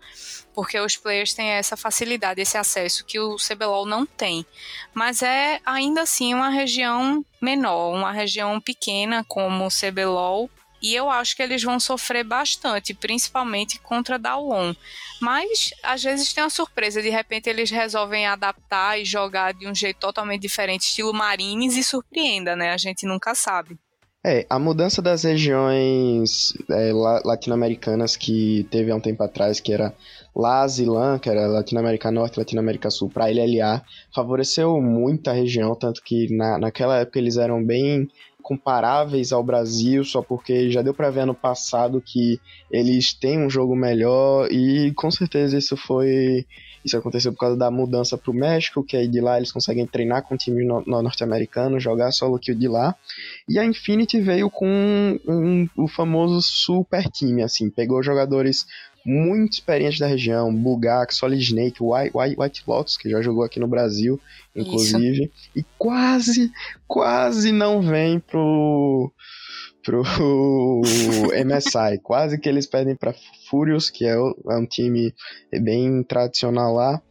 porque 0.54 0.78
os 0.78 0.98
players 0.98 1.34
têm 1.34 1.48
essa 1.52 1.78
facilidade, 1.78 2.42
esse 2.42 2.58
acesso 2.58 3.06
que 3.06 3.18
o 3.18 3.38
CBLOL 3.38 3.86
não 3.86 4.06
tem. 4.06 4.46
Mas 4.94 5.22
é 5.22 5.62
ainda 5.66 6.02
assim 6.02 6.34
uma 6.34 6.50
região 6.50 7.26
menor, 7.42 7.96
uma 7.96 8.12
região 8.12 8.60
pequena 8.60 9.24
como 9.26 9.66
o 9.66 9.70
CBLOL, 9.70 10.50
e 10.82 10.96
eu 10.96 11.10
acho 11.10 11.36
que 11.36 11.44
eles 11.44 11.64
vão 11.64 11.80
sofrer 11.80 12.24
bastante, 12.24 12.94
principalmente 12.94 13.80
contra 13.80 14.20
Dawon. 14.20 14.74
Mas 15.22 15.72
às 15.84 16.04
vezes 16.04 16.34
tem 16.34 16.44
uma 16.44 16.50
surpresa, 16.50 17.02
de 17.02 17.10
repente 17.10 17.50
eles 17.50 17.70
resolvem 17.70 18.26
adaptar 18.26 19.00
e 19.00 19.06
jogar 19.06 19.54
de 19.54 19.68
um 19.68 19.76
jeito 19.76 20.00
totalmente 20.00 20.42
diferente, 20.42 20.82
estilo 20.82 21.14
Marines, 21.14 21.76
e 21.76 21.84
surpreenda, 21.84 22.56
né? 22.56 22.72
A 22.72 22.78
gente 22.78 23.06
nunca 23.06 23.36
sabe. 23.36 23.78
É, 24.26 24.46
a 24.50 24.60
mudança 24.60 25.02
das 25.02 25.24
regiões 25.24 26.54
é, 26.70 26.92
latino-americanas 27.24 28.18
que 28.18 28.68
teve 28.70 28.92
há 28.92 28.96
um 28.96 29.00
tempo 29.00 29.24
atrás, 29.24 29.62
que 29.62 29.72
era 29.72 29.94
LASILAN, 30.36 31.18
que 31.20 31.30
era 31.30 31.48
Latinoamérica 31.48 32.12
Norte 32.12 32.38
Latinoamérica 32.38 32.90
Sul, 32.90 33.10
para 33.10 33.28
LLA, 33.28 33.82
favoreceu 34.14 34.82
muito 34.82 35.30
a 35.30 35.34
região, 35.34 35.74
tanto 35.74 36.04
que 36.04 36.28
na, 36.36 36.58
naquela 36.58 36.98
época 36.98 37.18
eles 37.18 37.38
eram 37.38 37.64
bem 37.64 38.10
comparáveis 38.50 39.32
ao 39.32 39.44
Brasil, 39.44 40.04
só 40.04 40.24
porque 40.24 40.72
já 40.72 40.82
deu 40.82 40.92
para 40.92 41.12
ver 41.12 41.20
ano 41.20 41.36
passado 41.36 42.02
que 42.04 42.40
eles 42.72 43.14
têm 43.14 43.38
um 43.38 43.48
jogo 43.48 43.76
melhor 43.76 44.52
e 44.52 44.92
com 44.96 45.12
certeza 45.12 45.56
isso 45.56 45.78
foi 45.78 46.48
isso 46.84 46.98
aconteceu 46.98 47.32
por 47.32 47.40
causa 47.40 47.58
da 47.58 47.70
mudança 47.70 48.18
para 48.18 48.32
o 48.32 48.34
México, 48.34 48.84
que 48.84 48.98
aí 48.98 49.08
de 49.08 49.20
lá 49.22 49.38
eles 49.38 49.52
conseguem 49.52 49.86
treinar 49.86 50.24
com 50.24 50.34
o 50.34 50.38
time 50.38 50.66
no, 50.66 50.82
no 50.82 51.02
norte-americano, 51.04 51.80
jogar 51.80 52.12
solo 52.12 52.40
kill 52.40 52.56
de 52.56 52.68
lá. 52.68 52.96
E 53.48 53.60
a 53.60 53.66
Infinity 53.66 54.20
veio 54.20 54.50
com 54.50 54.66
um, 54.66 55.20
um, 55.28 55.70
o 55.76 55.88
famoso 55.88 56.42
super 56.42 57.04
time, 57.04 57.44
assim, 57.44 57.70
pegou 57.70 58.02
jogadores 58.02 58.66
muito 59.06 59.54
experientes 59.54 60.00
da 60.00 60.08
região, 60.08 60.54
Bugak, 60.54 61.14
Solid 61.14 61.42
Snake, 61.42 61.78
White, 61.82 62.12
White, 62.16 62.36
White 62.40 62.64
Lotus, 62.68 62.98
que 62.98 63.10
já 63.10 63.22
jogou 63.22 63.44
aqui 63.44 63.60
no 63.60 63.68
Brasil, 63.68 64.20
inclusive, 64.56 65.24
Isso. 65.24 65.32
e 65.56 65.64
quase, 65.78 66.52
quase 66.88 67.52
não 67.52 67.82
vem 67.82 68.20
pro 68.20 69.12
pro 69.84 70.04
MSI. 71.46 72.00
Quase 72.04 72.38
que 72.38 72.48
eles 72.48 72.68
perdem 72.68 72.96
para 72.96 73.16
Furious, 73.50 73.90
que 73.90 74.06
é, 74.06 74.14
é 74.14 74.56
um 74.56 74.66
time 74.66 75.14
bem 75.52 76.04
tradicional 76.04 76.74
lá. 76.74 77.02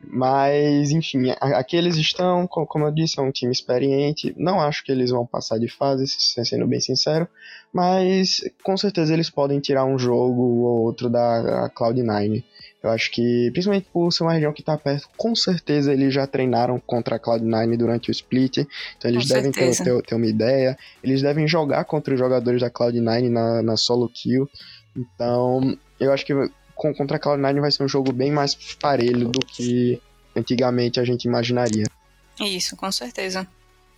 Mas, 0.00 0.90
enfim, 0.90 1.30
aqui 1.40 1.76
eles 1.76 1.96
estão, 1.96 2.46
como 2.46 2.86
eu 2.86 2.90
disse, 2.90 3.18
é 3.18 3.22
um 3.22 3.32
time 3.32 3.52
experiente. 3.52 4.32
Não 4.36 4.60
acho 4.60 4.84
que 4.84 4.92
eles 4.92 5.10
vão 5.10 5.26
passar 5.26 5.58
de 5.58 5.68
fase, 5.68 6.06
sendo 6.06 6.66
bem 6.66 6.80
sincero. 6.80 7.28
Mas 7.72 8.42
com 8.62 8.76
certeza 8.76 9.12
eles 9.12 9.28
podem 9.28 9.60
tirar 9.60 9.84
um 9.84 9.98
jogo 9.98 10.40
ou 10.40 10.82
outro 10.82 11.10
da 11.10 11.70
Cloud9. 11.76 12.44
Eu 12.82 12.90
acho 12.90 13.10
que, 13.10 13.50
principalmente 13.52 13.88
por 13.92 14.12
ser 14.12 14.22
uma 14.22 14.32
região 14.32 14.52
que 14.52 14.62
está 14.62 14.78
perto, 14.78 15.08
com 15.16 15.34
certeza 15.34 15.92
eles 15.92 16.14
já 16.14 16.26
treinaram 16.26 16.78
contra 16.78 17.16
a 17.16 17.20
Cloud9 17.20 17.76
durante 17.76 18.08
o 18.08 18.12
split. 18.12 18.58
Então 18.96 19.10
eles 19.10 19.26
com 19.26 19.34
devem 19.34 19.50
ter, 19.50 19.76
ter, 19.76 20.02
ter, 20.02 20.14
uma 20.14 20.26
ideia. 20.26 20.78
Eles 21.02 21.20
devem 21.20 21.46
jogar 21.48 21.84
contra 21.84 22.14
os 22.14 22.20
jogadores 22.20 22.60
da 22.60 22.70
Cloud9 22.70 23.28
na, 23.28 23.62
na 23.62 23.76
solo 23.76 24.08
kill. 24.08 24.48
Então, 24.96 25.76
eu 25.98 26.12
acho 26.12 26.24
que 26.24 26.32
com, 26.78 26.94
contra 26.94 27.16
a 27.16 27.20
Cloud9 27.20 27.60
vai 27.60 27.70
ser 27.70 27.82
um 27.82 27.88
jogo 27.88 28.12
bem 28.12 28.30
mais 28.30 28.54
parelho 28.54 29.28
do 29.28 29.40
que 29.40 30.00
antigamente 30.34 31.00
a 31.00 31.04
gente 31.04 31.24
imaginaria. 31.24 31.84
Isso, 32.40 32.76
com 32.76 32.90
certeza. 32.90 33.46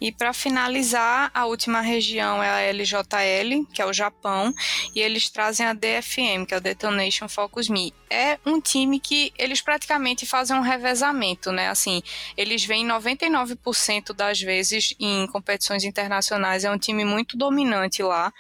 E 0.01 0.11
para 0.11 0.33
finalizar, 0.33 1.31
a 1.35 1.45
última 1.45 1.83
região 1.83 2.43
é 2.43 2.49
a 2.49 2.73
LJL, 2.73 3.67
que 3.71 3.83
é 3.83 3.87
o 3.87 3.93
Japão, 3.93 4.51
e 4.95 5.01
eles 5.01 5.29
trazem 5.29 5.67
a 5.67 5.75
DFM, 5.75 6.47
que 6.49 6.55
é 6.55 6.57
o 6.57 6.61
Detonation 6.61 7.29
Focus 7.29 7.69
Me. 7.69 7.93
É 8.09 8.39
um 8.47 8.59
time 8.63 8.99
que 8.99 9.31
eles 9.37 9.61
praticamente 9.61 10.25
fazem 10.25 10.57
um 10.57 10.63
revezamento, 10.63 11.53
né? 11.53 11.69
Assim, 11.69 12.03
eles 12.35 12.65
vêm 12.65 12.89
99% 12.89 14.15
das 14.15 14.41
vezes 14.41 14.95
em 14.99 15.27
competições 15.27 15.85
internacionais, 15.85 16.65
é 16.65 16.71
um 16.71 16.79
time 16.79 17.05
muito 17.05 17.37
dominante 17.37 18.03
lá. 18.03 18.33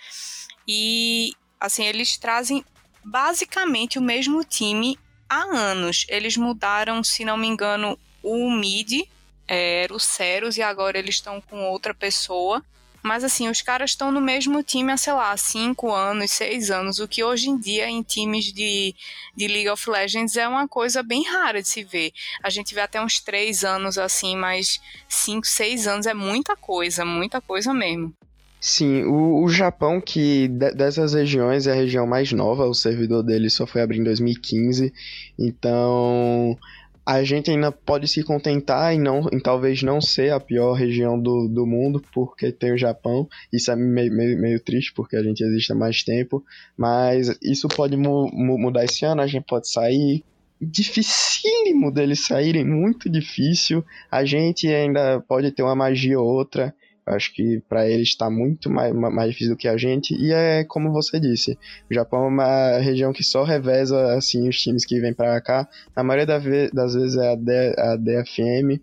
E 0.66 1.34
assim, 1.60 1.84
eles 1.84 2.16
trazem 2.16 2.64
basicamente 3.04 3.98
o 3.98 4.02
mesmo 4.02 4.44
time 4.44 4.98
há 5.28 5.42
anos. 5.42 6.06
Eles 6.08 6.36
mudaram, 6.36 7.02
se 7.02 7.24
não 7.24 7.36
me 7.36 7.46
engano, 7.46 7.98
o 8.22 8.50
mid, 8.50 9.02
era 9.46 9.92
o 9.94 10.00
Ceros, 10.00 10.56
e 10.56 10.62
agora 10.62 10.98
eles 10.98 11.16
estão 11.16 11.40
com 11.40 11.68
outra 11.68 11.94
pessoa. 11.94 12.62
Mas 13.02 13.24
assim, 13.24 13.48
os 13.48 13.62
caras 13.62 13.92
estão 13.92 14.12
no 14.12 14.20
mesmo 14.20 14.62
time 14.62 14.92
há, 14.92 14.96
sei 14.96 15.14
lá, 15.14 15.34
5 15.34 15.90
anos, 15.90 16.30
6 16.32 16.70
anos, 16.70 16.98
o 16.98 17.08
que 17.08 17.24
hoje 17.24 17.48
em 17.48 17.58
dia 17.58 17.88
em 17.88 18.02
times 18.02 18.52
de, 18.52 18.94
de 19.34 19.48
League 19.48 19.70
of 19.70 19.88
Legends 19.88 20.36
é 20.36 20.46
uma 20.46 20.68
coisa 20.68 21.02
bem 21.02 21.24
rara 21.24 21.62
de 21.62 21.68
se 21.68 21.82
ver. 21.82 22.12
A 22.42 22.50
gente 22.50 22.74
vê 22.74 22.82
até 22.82 23.02
uns 23.02 23.18
3 23.18 23.64
anos 23.64 23.96
assim, 23.96 24.36
mas 24.36 24.80
5, 25.08 25.46
6 25.46 25.86
anos 25.86 26.06
é 26.06 26.12
muita 26.12 26.54
coisa, 26.54 27.04
muita 27.04 27.40
coisa 27.40 27.72
mesmo. 27.72 28.14
Sim, 28.60 29.04
o, 29.04 29.42
o 29.42 29.48
Japão, 29.48 30.00
que 30.00 30.46
dessas 30.48 31.14
regiões 31.14 31.66
é 31.66 31.72
a 31.72 31.74
região 31.74 32.06
mais 32.06 32.30
nova, 32.30 32.66
o 32.66 32.74
servidor 32.74 33.22
dele 33.22 33.48
só 33.48 33.66
foi 33.66 33.80
abrir 33.80 34.00
em 34.00 34.04
2015, 34.04 34.92
então 35.38 36.58
a 37.06 37.24
gente 37.24 37.50
ainda 37.50 37.72
pode 37.72 38.06
se 38.06 38.22
contentar 38.22 38.92
em, 38.92 39.00
não, 39.00 39.26
em 39.32 39.40
talvez 39.40 39.82
não 39.82 39.98
ser 39.98 40.32
a 40.32 40.38
pior 40.38 40.74
região 40.74 41.18
do, 41.18 41.48
do 41.48 41.66
mundo, 41.66 42.02
porque 42.12 42.52
tem 42.52 42.72
o 42.74 42.78
Japão, 42.78 43.26
isso 43.50 43.70
é 43.70 43.76
meio, 43.76 44.12
meio, 44.12 44.38
meio 44.38 44.60
triste, 44.60 44.92
porque 44.94 45.16
a 45.16 45.22
gente 45.22 45.42
existe 45.42 45.72
há 45.72 45.74
mais 45.74 46.02
tempo, 46.04 46.44
mas 46.76 47.34
isso 47.42 47.66
pode 47.66 47.96
mu 47.96 48.30
mudar 48.30 48.84
esse 48.84 49.06
ano, 49.06 49.22
a 49.22 49.26
gente 49.26 49.44
pode 49.46 49.70
sair, 49.70 50.22
dificílimo 50.60 51.90
deles 51.90 52.26
saírem, 52.26 52.64
muito 52.64 53.08
difícil. 53.08 53.84
A 54.10 54.24
gente 54.24 54.66
ainda 54.68 55.20
pode 55.20 55.50
ter 55.52 55.62
uma 55.62 55.74
magia 55.74 56.20
ou 56.20 56.26
outra. 56.26 56.74
Acho 57.06 57.34
que 57.34 57.60
para 57.68 57.88
eles 57.88 58.08
está 58.08 58.30
muito 58.30 58.70
mais, 58.70 58.94
mais 58.94 59.30
difícil 59.30 59.54
do 59.54 59.58
que 59.58 59.68
a 59.68 59.76
gente. 59.76 60.14
E 60.14 60.32
é 60.32 60.64
como 60.64 60.92
você 60.92 61.18
disse, 61.18 61.58
o 61.90 61.94
Japão 61.94 62.24
é 62.24 62.28
uma 62.28 62.78
região 62.78 63.12
que 63.12 63.24
só 63.24 63.42
reveza 63.42 64.14
assim 64.14 64.48
os 64.48 64.60
times 64.60 64.84
que 64.84 65.00
vêm 65.00 65.12
para 65.12 65.40
cá. 65.40 65.68
Na 65.96 66.02
maioria 66.02 66.26
das 66.72 66.94
vezes 66.94 67.16
é 67.16 67.32
a, 67.32 67.34
D, 67.34 67.74
a 67.78 67.96
DFM. 67.96 68.80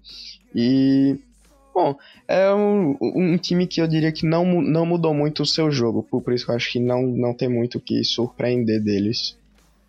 E 0.55 1.18
Bom, 1.78 1.95
é 2.28 2.51
um, 2.51 2.97
um, 2.99 3.38
time 3.38 3.68
que 3.68 3.80
eu 3.80 3.88
diria 3.88 4.11
que 4.11 4.26
não, 4.26 4.43
não 4.63 4.84
mudou 4.84 5.13
muito 5.13 5.43
o 5.43 5.45
seu 5.45 5.70
jogo, 5.70 6.01
por 6.01 6.34
isso 6.34 6.43
que 6.43 6.49
eu 6.49 6.55
acho 6.55 6.72
que 6.72 6.80
não, 6.80 7.03
não 7.03 7.36
tem 7.36 7.47
muito 7.47 7.78
o 7.78 7.80
que 7.80 8.03
surpreender 8.03 8.84
deles. 8.84 9.38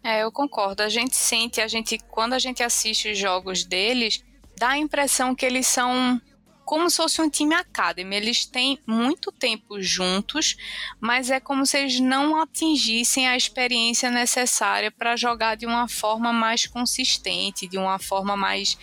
É, 0.05 0.23
eu 0.23 0.31
concordo. 0.31 0.83
A 0.83 0.91
gente 0.91 1.17
sente, 1.17 1.63
a 1.63 1.67
gente 1.67 1.99
quando 2.11 2.35
a 2.35 2.39
gente 2.39 2.63
assiste 2.63 3.13
os 3.13 3.17
jogos 3.17 3.65
deles, 3.65 4.23
dá 4.59 4.71
a 4.71 4.79
impressão 4.79 5.35
que 5.35 5.47
eles 5.47 5.67
são 5.67 6.21
como 6.69 6.91
se 6.91 6.99
fosse 6.99 7.23
um 7.23 7.31
time 7.31 7.55
academy. 7.55 8.15
Eles 8.15 8.45
têm 8.45 8.79
muito 8.87 9.33
tempo 9.33 9.81
juntos, 9.81 10.55
mas 11.01 11.31
é 11.31 11.41
como 11.41 11.65
se 11.65 11.79
eles 11.79 11.99
não 11.99 12.39
atingissem 12.43 13.27
a 13.27 13.35
experiência 13.35 14.11
necessária 14.11 14.91
para 14.91 15.17
jogar 15.17 15.57
de 15.57 15.65
uma 15.65 15.89
forma 15.89 16.31
mais 16.31 16.67
consistente, 16.67 17.67
de 17.67 17.79
uma 17.79 17.99
forma 17.99 18.37
mais 18.37 18.77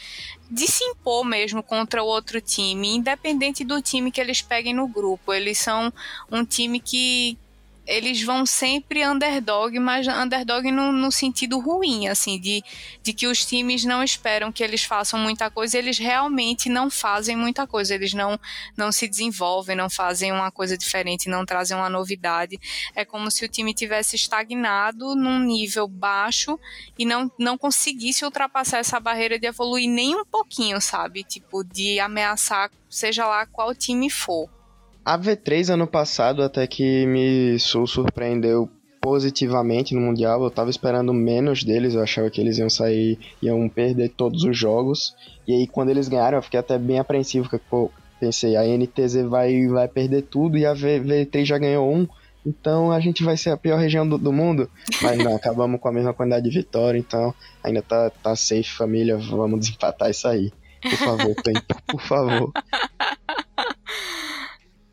de 0.49 0.65
se 0.65 0.83
impor 0.83 1.23
mesmo 1.23 1.61
contra 1.61 2.03
o 2.03 2.07
outro 2.07 2.41
time, 2.41 2.95
independente 2.95 3.63
do 3.63 3.79
time 3.79 4.11
que 4.11 4.19
eles 4.19 4.41
peguem 4.41 4.73
no 4.73 4.87
grupo. 4.87 5.31
Eles 5.31 5.59
são 5.59 5.93
um 6.31 6.43
time 6.43 6.79
que, 6.79 7.37
eles 7.85 8.21
vão 8.23 8.45
sempre 8.45 9.05
underdog, 9.05 9.77
mas 9.79 10.07
underdog 10.07 10.71
no, 10.71 10.91
no, 10.91 11.11
sentido 11.11 11.59
ruim, 11.59 12.07
assim, 12.07 12.39
de, 12.39 12.63
de 13.03 13.13
que 13.13 13.27
os 13.27 13.45
times 13.45 13.85
não 13.85 14.03
esperam 14.03 14.51
que 14.51 14.63
eles 14.63 14.83
façam 14.83 15.19
muita 15.19 15.49
coisa, 15.51 15.77
eles 15.77 15.97
realmente 15.97 16.67
não 16.67 16.89
fazem 16.89 17.35
muita 17.35 17.67
coisa, 17.67 17.93
eles 17.93 18.13
não, 18.13 18.39
não 18.75 18.91
se 18.91 19.07
desenvolvem, 19.07 19.75
não 19.75 19.89
fazem 19.89 20.31
uma 20.31 20.51
coisa 20.51 20.77
diferente, 20.77 21.29
não 21.29 21.45
trazem 21.45 21.77
uma 21.77 21.89
novidade. 21.89 22.59
É 22.95 23.05
como 23.05 23.29
se 23.29 23.45
o 23.45 23.49
time 23.49 23.73
tivesse 23.73 24.15
estagnado 24.15 25.15
num 25.15 25.39
nível 25.39 25.87
baixo 25.87 26.59
e 26.97 27.05
não, 27.05 27.31
não 27.37 27.57
conseguisse 27.57 28.25
ultrapassar 28.25 28.79
essa 28.79 28.99
barreira 28.99 29.37
de 29.37 29.45
evoluir 29.45 29.89
nem 29.89 30.15
um 30.15 30.25
pouquinho, 30.25 30.81
sabe? 30.81 31.23
Tipo, 31.23 31.63
de 31.63 31.99
ameaçar, 31.99 32.71
seja 32.89 33.27
lá 33.27 33.45
qual 33.45 33.75
time 33.75 34.09
for. 34.09 34.54
A 35.05 35.19
V3 35.19 35.71
ano 35.71 35.85
passado 35.85 36.41
até 36.41 36.65
que 36.65 37.05
me 37.05 37.59
surpreendeu 37.59 38.67
positivamente 38.99 39.93
no 39.93 40.01
Mundial. 40.01 40.43
Eu 40.43 40.49
tava 40.49 40.71
esperando 40.71 41.13
menos 41.13 41.63
deles, 41.63 41.93
eu 41.93 42.01
achava 42.01 42.27
que 42.31 42.41
eles 42.41 42.57
iam 42.57 42.71
sair, 42.71 43.19
iam 43.39 43.69
perder 43.69 44.09
todos 44.09 44.43
os 44.43 44.57
jogos. 44.57 45.15
E 45.47 45.53
aí 45.53 45.67
quando 45.67 45.89
eles 45.89 46.07
ganharam, 46.07 46.39
eu 46.39 46.41
fiquei 46.41 46.59
até 46.59 46.79
bem 46.79 46.97
apreensivo, 46.97 47.47
porque 47.47 47.63
pô, 47.69 47.91
pensei, 48.19 48.55
a 48.55 48.63
NTZ 48.63 49.27
vai, 49.29 49.67
vai 49.67 49.87
perder 49.87 50.23
tudo 50.23 50.57
e 50.57 50.65
a 50.65 50.73
v, 50.73 50.99
V3 50.99 51.45
já 51.45 51.59
ganhou 51.59 51.87
um. 51.93 52.07
Então 52.43 52.91
a 52.91 52.99
gente 52.99 53.23
vai 53.23 53.37
ser 53.37 53.51
a 53.51 53.57
pior 53.57 53.77
região 53.77 54.09
do, 54.09 54.17
do 54.17 54.33
mundo. 54.33 54.67
Mas 55.03 55.19
não, 55.19 55.35
acabamos 55.35 55.79
com 55.79 55.87
a 55.87 55.91
mesma 55.91 56.15
quantidade 56.15 56.49
de 56.49 56.57
vitória, 56.57 56.97
então 56.97 57.31
ainda 57.63 57.83
tá, 57.83 58.09
tá 58.09 58.35
safe, 58.35 58.71
família. 58.71 59.17
Vamos 59.17 59.59
desempatar 59.59 60.09
isso 60.09 60.27
aí. 60.27 60.51
Por 60.81 60.97
favor, 60.97 61.35
tempo, 61.43 61.75
por 61.87 62.01
favor. 62.01 62.51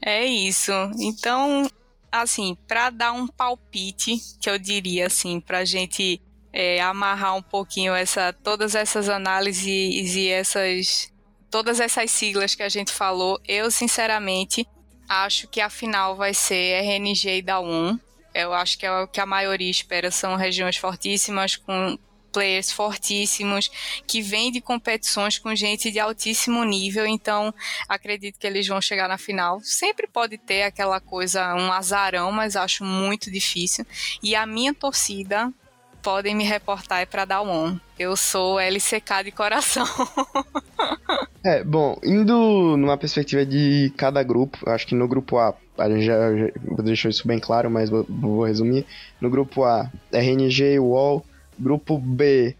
É 0.05 0.25
isso. 0.25 0.73
Então, 0.99 1.71
assim, 2.11 2.57
para 2.67 2.91
dar 2.91 3.13
um 3.13 3.27
palpite, 3.27 4.21
que 4.41 4.51
eu 4.51 4.59
diria 4.59 5.07
assim, 5.07 5.41
para 5.41 5.59
a 5.59 5.65
gente 5.65 6.21
é, 6.53 6.81
amarrar 6.81 7.37
um 7.37 7.43
pouquinho 7.43 7.95
essa, 7.95 8.33
todas 8.33 8.75
essas 8.75 9.09
análises 9.09 10.15
e 10.17 10.29
essas, 10.29 11.13
todas 11.51 11.79
essas 11.79 12.11
siglas 12.11 12.55
que 12.55 12.63
a 12.65 12.69
gente 12.69 12.93
falou, 12.93 13.41
eu 13.47 13.71
sinceramente 13.71 14.67
acho 15.09 15.47
que 15.47 15.61
a 15.61 15.71
final 15.71 16.17
vai 16.17 16.35
ser 16.35 16.83
RNG 16.83 17.39
e 17.39 17.43
Dawn. 17.43 17.99
Eu 18.35 18.53
acho 18.53 18.79
que 18.79 18.87
é 18.87 18.91
o 18.91 19.07
que 19.07 19.21
a 19.21 19.27
maioria 19.27 19.71
espera, 19.71 20.11
são 20.11 20.37
regiões 20.37 20.77
fortíssimas 20.77 21.57
com 21.57 21.99
players 22.33 22.73
fortíssimos, 22.73 23.71
que 24.07 24.23
vêm 24.23 24.51
de 24.51 24.61
competições 24.61 25.39
com 25.39 25.55
gente 25.55 25.91
de 25.91 26.01
altíssimo 26.01 26.65
nível, 26.65 27.07
então 27.07 27.55
acredito 27.89 28.39
que 28.39 28.47
eles 28.47 28.67
vão 28.67 28.81
chegar 28.81 29.09
na 29.09 29.19
final. 29.19 29.61
Sempre 29.63 30.07
pode 30.07 30.39
ter 30.39 30.63
aquela 30.63 31.01
coisa, 31.01 31.55
um 31.55 31.71
azarão, 31.73 32.33
mas 32.33 32.57
acho 32.57 32.85
muito 32.85 33.31
difícil. 33.31 33.87
E 34.23 34.35
a 34.35 34.47
minha 34.47 34.73
torcida 34.73 35.53
podem 36.03 36.35
me 36.35 36.45
reportar 36.45 37.01
é 37.01 37.07
para 37.07 37.25
dar 37.25 37.43
um. 37.43 37.79
Eu 37.99 38.17
sou 38.17 38.59
LCK 38.59 39.25
de 39.25 39.31
coração. 39.31 39.87
é, 41.45 41.63
bom, 41.63 41.97
indo 42.03 42.77
numa 42.77 42.99
perspectiva 42.99 43.47
de 43.47 43.93
cada 43.97 44.23
grupo, 44.23 44.59
acho 44.69 44.87
que 44.87 44.95
no 44.95 45.07
grupo 45.07 45.39
A, 45.39 45.55
a 45.79 45.89
gente 45.89 46.05
já, 46.05 46.37
já 46.37 46.83
deixou 46.83 47.11
isso 47.11 47.27
bem 47.27 47.39
claro, 47.39 47.71
mas 47.71 47.89
vou, 47.89 48.05
vou 48.09 48.45
resumir. 48.45 48.85
No 49.21 49.31
grupo 49.31 49.63
A, 49.63 49.89
RNG, 50.13 50.81
UOL, 50.81 51.25
Grupo 51.59 51.99
B. 51.99 52.57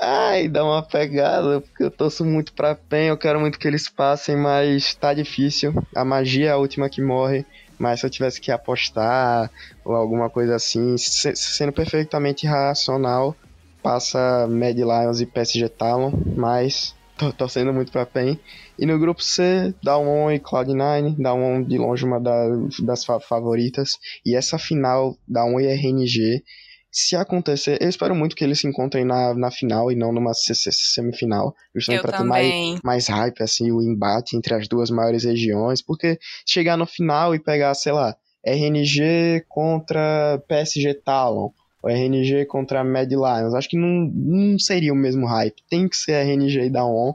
Ai, 0.00 0.48
dá 0.48 0.64
uma 0.64 0.82
pegada, 0.82 1.60
porque 1.60 1.82
eu 1.82 1.90
torço 1.90 2.24
muito 2.24 2.52
pra 2.52 2.74
PEN, 2.74 3.08
eu 3.08 3.18
quero 3.18 3.40
muito 3.40 3.58
que 3.58 3.66
eles 3.66 3.88
passem, 3.88 4.36
mas 4.36 4.94
tá 4.94 5.12
difícil. 5.12 5.74
A 5.94 6.04
magia 6.04 6.46
é 6.46 6.50
a 6.50 6.56
última 6.56 6.88
que 6.88 7.02
morre, 7.02 7.44
mas 7.78 8.00
se 8.00 8.06
eu 8.06 8.10
tivesse 8.10 8.40
que 8.40 8.52
apostar 8.52 9.50
ou 9.84 9.94
alguma 9.94 10.30
coisa 10.30 10.54
assim, 10.54 10.94
sendo 10.96 11.72
perfeitamente 11.72 12.46
racional, 12.46 13.36
passa 13.82 14.46
Mad 14.48 14.76
Lions 14.76 15.20
e 15.20 15.26
PSG 15.26 15.68
Talon, 15.68 16.12
mas 16.36 16.94
tô 17.18 17.32
torcendo 17.32 17.72
muito 17.72 17.90
pra 17.90 18.06
PEN. 18.06 18.38
E 18.78 18.86
no 18.86 18.98
grupo 18.98 19.20
C, 19.20 19.74
Dawn 19.82 20.30
e 20.30 20.38
Cloud9, 20.38 21.16
Dawn 21.20 21.64
de 21.64 21.76
longe 21.76 22.04
uma 22.04 22.20
das, 22.20 22.78
das 22.80 23.04
favoritas. 23.04 23.98
E 24.24 24.36
essa 24.36 24.58
final, 24.58 25.16
Dawn 25.26 25.58
e 25.58 25.66
RNG, 25.66 26.44
se 26.90 27.14
acontecer, 27.14 27.78
eu 27.80 27.88
espero 27.88 28.14
muito 28.14 28.34
que 28.34 28.42
eles 28.42 28.60
se 28.60 28.66
encontrem 28.66 29.04
na, 29.04 29.34
na 29.34 29.50
final 29.50 29.92
e 29.92 29.96
não 29.96 30.12
numa 30.12 30.32
semifinal, 30.34 31.54
justamente 31.74 32.02
para 32.02 32.18
ter 32.18 32.24
mais, 32.24 32.80
mais 32.82 33.08
hype, 33.08 33.42
assim, 33.42 33.70
o 33.70 33.82
embate 33.82 34.36
entre 34.36 34.54
as 34.54 34.66
duas 34.66 34.90
maiores 34.90 35.24
regiões, 35.24 35.82
porque 35.82 36.18
chegar 36.46 36.76
no 36.76 36.86
final 36.86 37.34
e 37.34 37.38
pegar, 37.38 37.74
sei 37.74 37.92
lá, 37.92 38.16
RNG 38.44 39.44
contra 39.48 40.42
PSG 40.48 40.94
Talon, 40.94 41.50
ou 41.82 41.90
RNG 41.90 42.46
contra 42.46 42.82
Mad 42.82 43.10
Lions, 43.10 43.54
acho 43.54 43.68
que 43.68 43.76
não, 43.76 44.10
não 44.12 44.58
seria 44.58 44.92
o 44.92 44.96
mesmo 44.96 45.26
hype, 45.26 45.62
tem 45.68 45.88
que 45.88 45.96
ser 45.96 46.12
RNG 46.12 46.66
e 46.66 46.70
Dawn, 46.70 47.14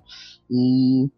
e 0.49 1.09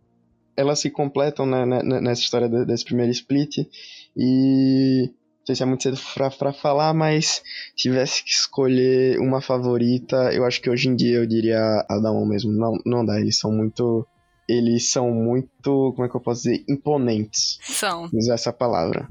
elas 0.56 0.80
se 0.80 0.90
completam 0.90 1.46
né, 1.46 1.66
né, 1.66 1.82
nessa 2.00 2.22
história 2.22 2.48
desse 2.48 2.86
primeiro 2.86 3.12
split, 3.12 3.68
e 4.16 5.12
sei 5.46 5.56
se 5.56 5.64
é 5.64 5.66
muito 5.66 5.84
cedo 5.84 6.00
pra, 6.14 6.32
pra 6.32 6.54
falar, 6.54 6.94
mas 6.94 7.26
se 7.36 7.76
tivesse 7.76 8.24
que 8.24 8.32
escolher 8.32 9.20
uma 9.20 9.42
favorita, 9.42 10.34
eu 10.34 10.46
acho 10.46 10.62
que 10.62 10.70
hoje 10.70 10.90
em 10.90 10.96
dia 10.96 11.18
eu 11.18 11.26
diria 11.26 11.60
a 11.88 12.00
Dawn 12.00 12.26
mesmo. 12.26 12.52
Não, 12.52 12.78
não 12.86 13.06
dá, 13.06 13.20
eles 13.20 13.38
são 13.38 13.52
muito. 13.52 14.08
Eles 14.48 14.92
são 14.92 15.12
muito. 15.12 15.94
Como 15.96 16.06
é 16.06 16.10
que 16.10 16.16
eu 16.16 16.22
posso 16.22 16.44
dizer? 16.44 16.64
Imponentes. 16.68 17.60
São. 17.64 18.10
Usar 18.14 18.36
essa 18.36 18.54
palavra. 18.54 19.08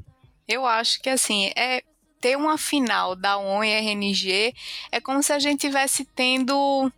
Eu 0.47 0.66
acho 0.66 1.01
que 1.01 1.09
assim, 1.09 1.51
é 1.57 1.82
ter 2.20 2.37
uma 2.37 2.57
final 2.57 3.14
da 3.14 3.37
ON 3.37 3.62
e 3.62 3.70
RNG 3.70 4.55
é 4.91 5.01
como 5.01 5.22
se 5.22 5.32
a 5.32 5.39
gente 5.39 5.61
tivesse 5.61 6.05
tendo 6.05 6.91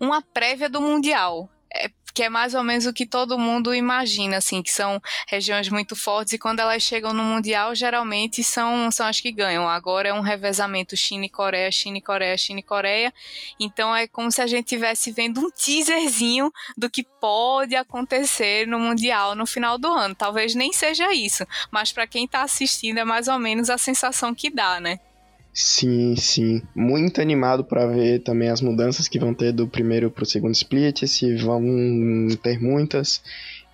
uma 0.00 0.22
prévia 0.22 0.68
do 0.68 0.80
Mundial 0.80 1.48
que 2.14 2.22
é 2.22 2.28
mais 2.28 2.54
ou 2.54 2.62
menos 2.62 2.86
o 2.86 2.92
que 2.92 3.06
todo 3.06 3.38
mundo 3.38 3.74
imagina, 3.74 4.36
assim, 4.36 4.62
que 4.62 4.70
são 4.70 5.00
regiões 5.26 5.68
muito 5.68 5.96
fortes 5.96 6.32
e 6.32 6.38
quando 6.38 6.60
elas 6.60 6.82
chegam 6.82 7.12
no 7.12 7.22
Mundial, 7.22 7.74
geralmente 7.74 8.42
são, 8.42 8.90
são 8.90 9.06
as 9.06 9.20
que 9.20 9.32
ganham. 9.32 9.68
Agora 9.68 10.08
é 10.08 10.12
um 10.12 10.20
revezamento 10.20 10.96
China 10.96 11.24
e 11.24 11.28
Coreia, 11.28 11.70
China 11.70 11.98
e 11.98 12.02
Coreia, 12.02 12.36
China 12.36 12.60
e 12.60 12.62
Coreia. 12.62 13.12
Então 13.58 13.94
é 13.94 14.06
como 14.06 14.30
se 14.30 14.42
a 14.42 14.46
gente 14.46 14.64
estivesse 14.64 15.12
vendo 15.12 15.40
um 15.40 15.50
teaserzinho 15.50 16.52
do 16.76 16.90
que 16.90 17.02
pode 17.02 17.74
acontecer 17.74 18.66
no 18.66 18.78
Mundial 18.78 19.34
no 19.34 19.46
final 19.46 19.78
do 19.78 19.88
ano. 19.88 20.14
Talvez 20.14 20.54
nem 20.54 20.72
seja 20.72 21.12
isso, 21.12 21.46
mas 21.70 21.92
para 21.92 22.06
quem 22.06 22.24
está 22.24 22.42
assistindo 22.42 22.98
é 22.98 23.04
mais 23.04 23.28
ou 23.28 23.38
menos 23.38 23.70
a 23.70 23.78
sensação 23.78 24.34
que 24.34 24.50
dá, 24.50 24.80
né? 24.80 24.98
Sim, 25.54 26.16
sim. 26.16 26.62
Muito 26.74 27.20
animado 27.20 27.62
para 27.62 27.86
ver 27.86 28.20
também 28.20 28.48
as 28.48 28.62
mudanças 28.62 29.06
que 29.06 29.18
vão 29.18 29.34
ter 29.34 29.52
do 29.52 29.68
primeiro 29.68 30.10
pro 30.10 30.24
segundo 30.24 30.54
split, 30.54 31.04
se 31.06 31.36
vão 31.36 31.62
ter 32.42 32.58
muitas. 32.58 33.22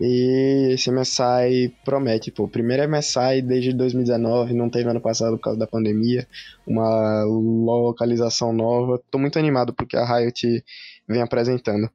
E 0.00 0.72
esse 0.72 0.90
MSI 0.90 1.72
promete, 1.84 2.32
pô. 2.32 2.44
O 2.44 2.48
primeiro 2.48 2.88
MSI 2.88 3.42
desde 3.42 3.72
2019, 3.72 4.54
não 4.54 4.68
teve 4.68 4.88
ano 4.88 5.00
passado 5.00 5.36
por 5.36 5.42
causa 5.42 5.58
da 5.58 5.66
pandemia, 5.68 6.26
uma 6.66 7.22
localização 7.24 8.52
nova. 8.52 9.00
Tô 9.10 9.18
muito 9.18 9.38
animado 9.38 9.72
porque 9.72 9.96
a 9.96 10.04
Riot 10.04 10.64
vem 11.08 11.22
apresentando. 11.22 11.88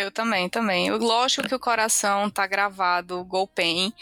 Eu 0.00 0.10
também, 0.10 0.48
também. 0.48 0.90
Lógico 0.90 1.46
que 1.46 1.54
o 1.54 1.58
coração 1.58 2.30
tá 2.30 2.46
gravado, 2.46 3.22
Golpen. 3.24 3.92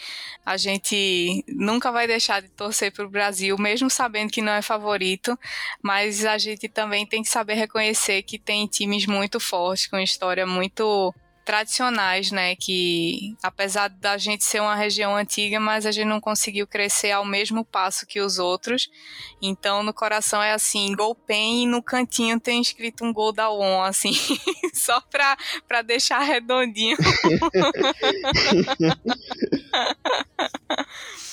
A 0.45 0.55
gente 0.55 1.43
nunca 1.47 1.91
vai 1.91 2.07
deixar 2.07 2.41
de 2.41 2.47
torcer 2.49 2.93
pro 2.93 3.09
Brasil, 3.09 3.57
mesmo 3.57 3.89
sabendo 3.89 4.31
que 4.31 4.41
não 4.41 4.53
é 4.53 4.61
favorito, 4.61 5.37
mas 5.81 6.25
a 6.25 6.37
gente 6.37 6.69
também 6.69 7.05
tem 7.05 7.21
que 7.21 7.29
saber 7.29 7.55
reconhecer 7.55 8.23
que 8.23 8.39
tem 8.39 8.65
times 8.65 9.05
muito 9.05 9.39
fortes, 9.39 9.87
com 9.87 9.99
história 9.99 10.45
muito 10.45 11.13
tradicionais, 11.49 12.29
né? 12.29 12.55
Que 12.55 13.35
apesar 13.41 13.87
da 13.87 14.19
gente 14.19 14.43
ser 14.43 14.59
uma 14.59 14.75
região 14.75 15.15
antiga, 15.15 15.59
mas 15.59 15.83
a 15.83 15.91
gente 15.91 16.05
não 16.05 16.21
conseguiu 16.21 16.67
crescer 16.67 17.09
ao 17.09 17.25
mesmo 17.25 17.65
passo 17.65 18.05
que 18.05 18.21
os 18.21 18.37
outros. 18.37 18.87
Então 19.41 19.81
no 19.81 19.91
coração 19.91 20.43
é 20.43 20.51
assim, 20.51 20.95
Gol 20.95 21.15
Pen 21.15 21.63
e 21.63 21.65
no 21.65 21.81
cantinho 21.81 22.39
tem 22.39 22.61
escrito 22.61 23.03
um 23.03 23.11
gol 23.11 23.31
da 23.31 23.49
ON, 23.49 23.81
assim, 23.81 24.13
só 24.75 25.01
pra, 25.01 25.35
pra 25.67 25.81
deixar 25.81 26.19
redondinho. 26.19 26.95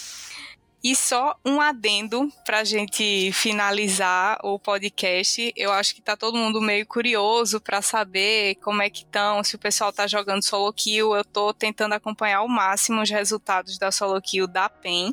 E 0.83 0.95
só 0.95 1.37
um 1.45 1.61
adendo 1.61 2.31
para 2.45 2.61
a 2.61 2.64
gente 2.64 3.33
finalizar 3.33 4.39
o 4.45 4.59
podcast. 4.59 5.53
Eu 5.57 5.72
acho 5.72 5.95
que 5.95 6.01
tá 6.01 6.16
todo 6.16 6.37
mundo 6.37 6.61
meio 6.61 6.87
curioso 6.87 7.61
para 7.61 7.83
saber 7.83 8.55
como 8.57 8.83
é 8.83 8.89
que 8.89 9.01
estão, 9.01 9.43
se 9.43 9.57
o 9.57 9.59
pessoal 9.59 9.93
tá 9.93 10.07
jogando 10.07 10.45
solo 10.45 10.72
kill. 10.72 11.16
Eu 11.16 11.24
tô 11.24 11.53
tentando 11.53 11.95
acompanhar 11.95 12.39
ao 12.39 12.49
máximo 12.49 13.03
os 13.03 13.11
resultados 13.11 13.79
da 13.79 13.91
solo 13.91 14.20
kill 14.20 14.47
da 14.47 14.68
PEN. 14.68 15.12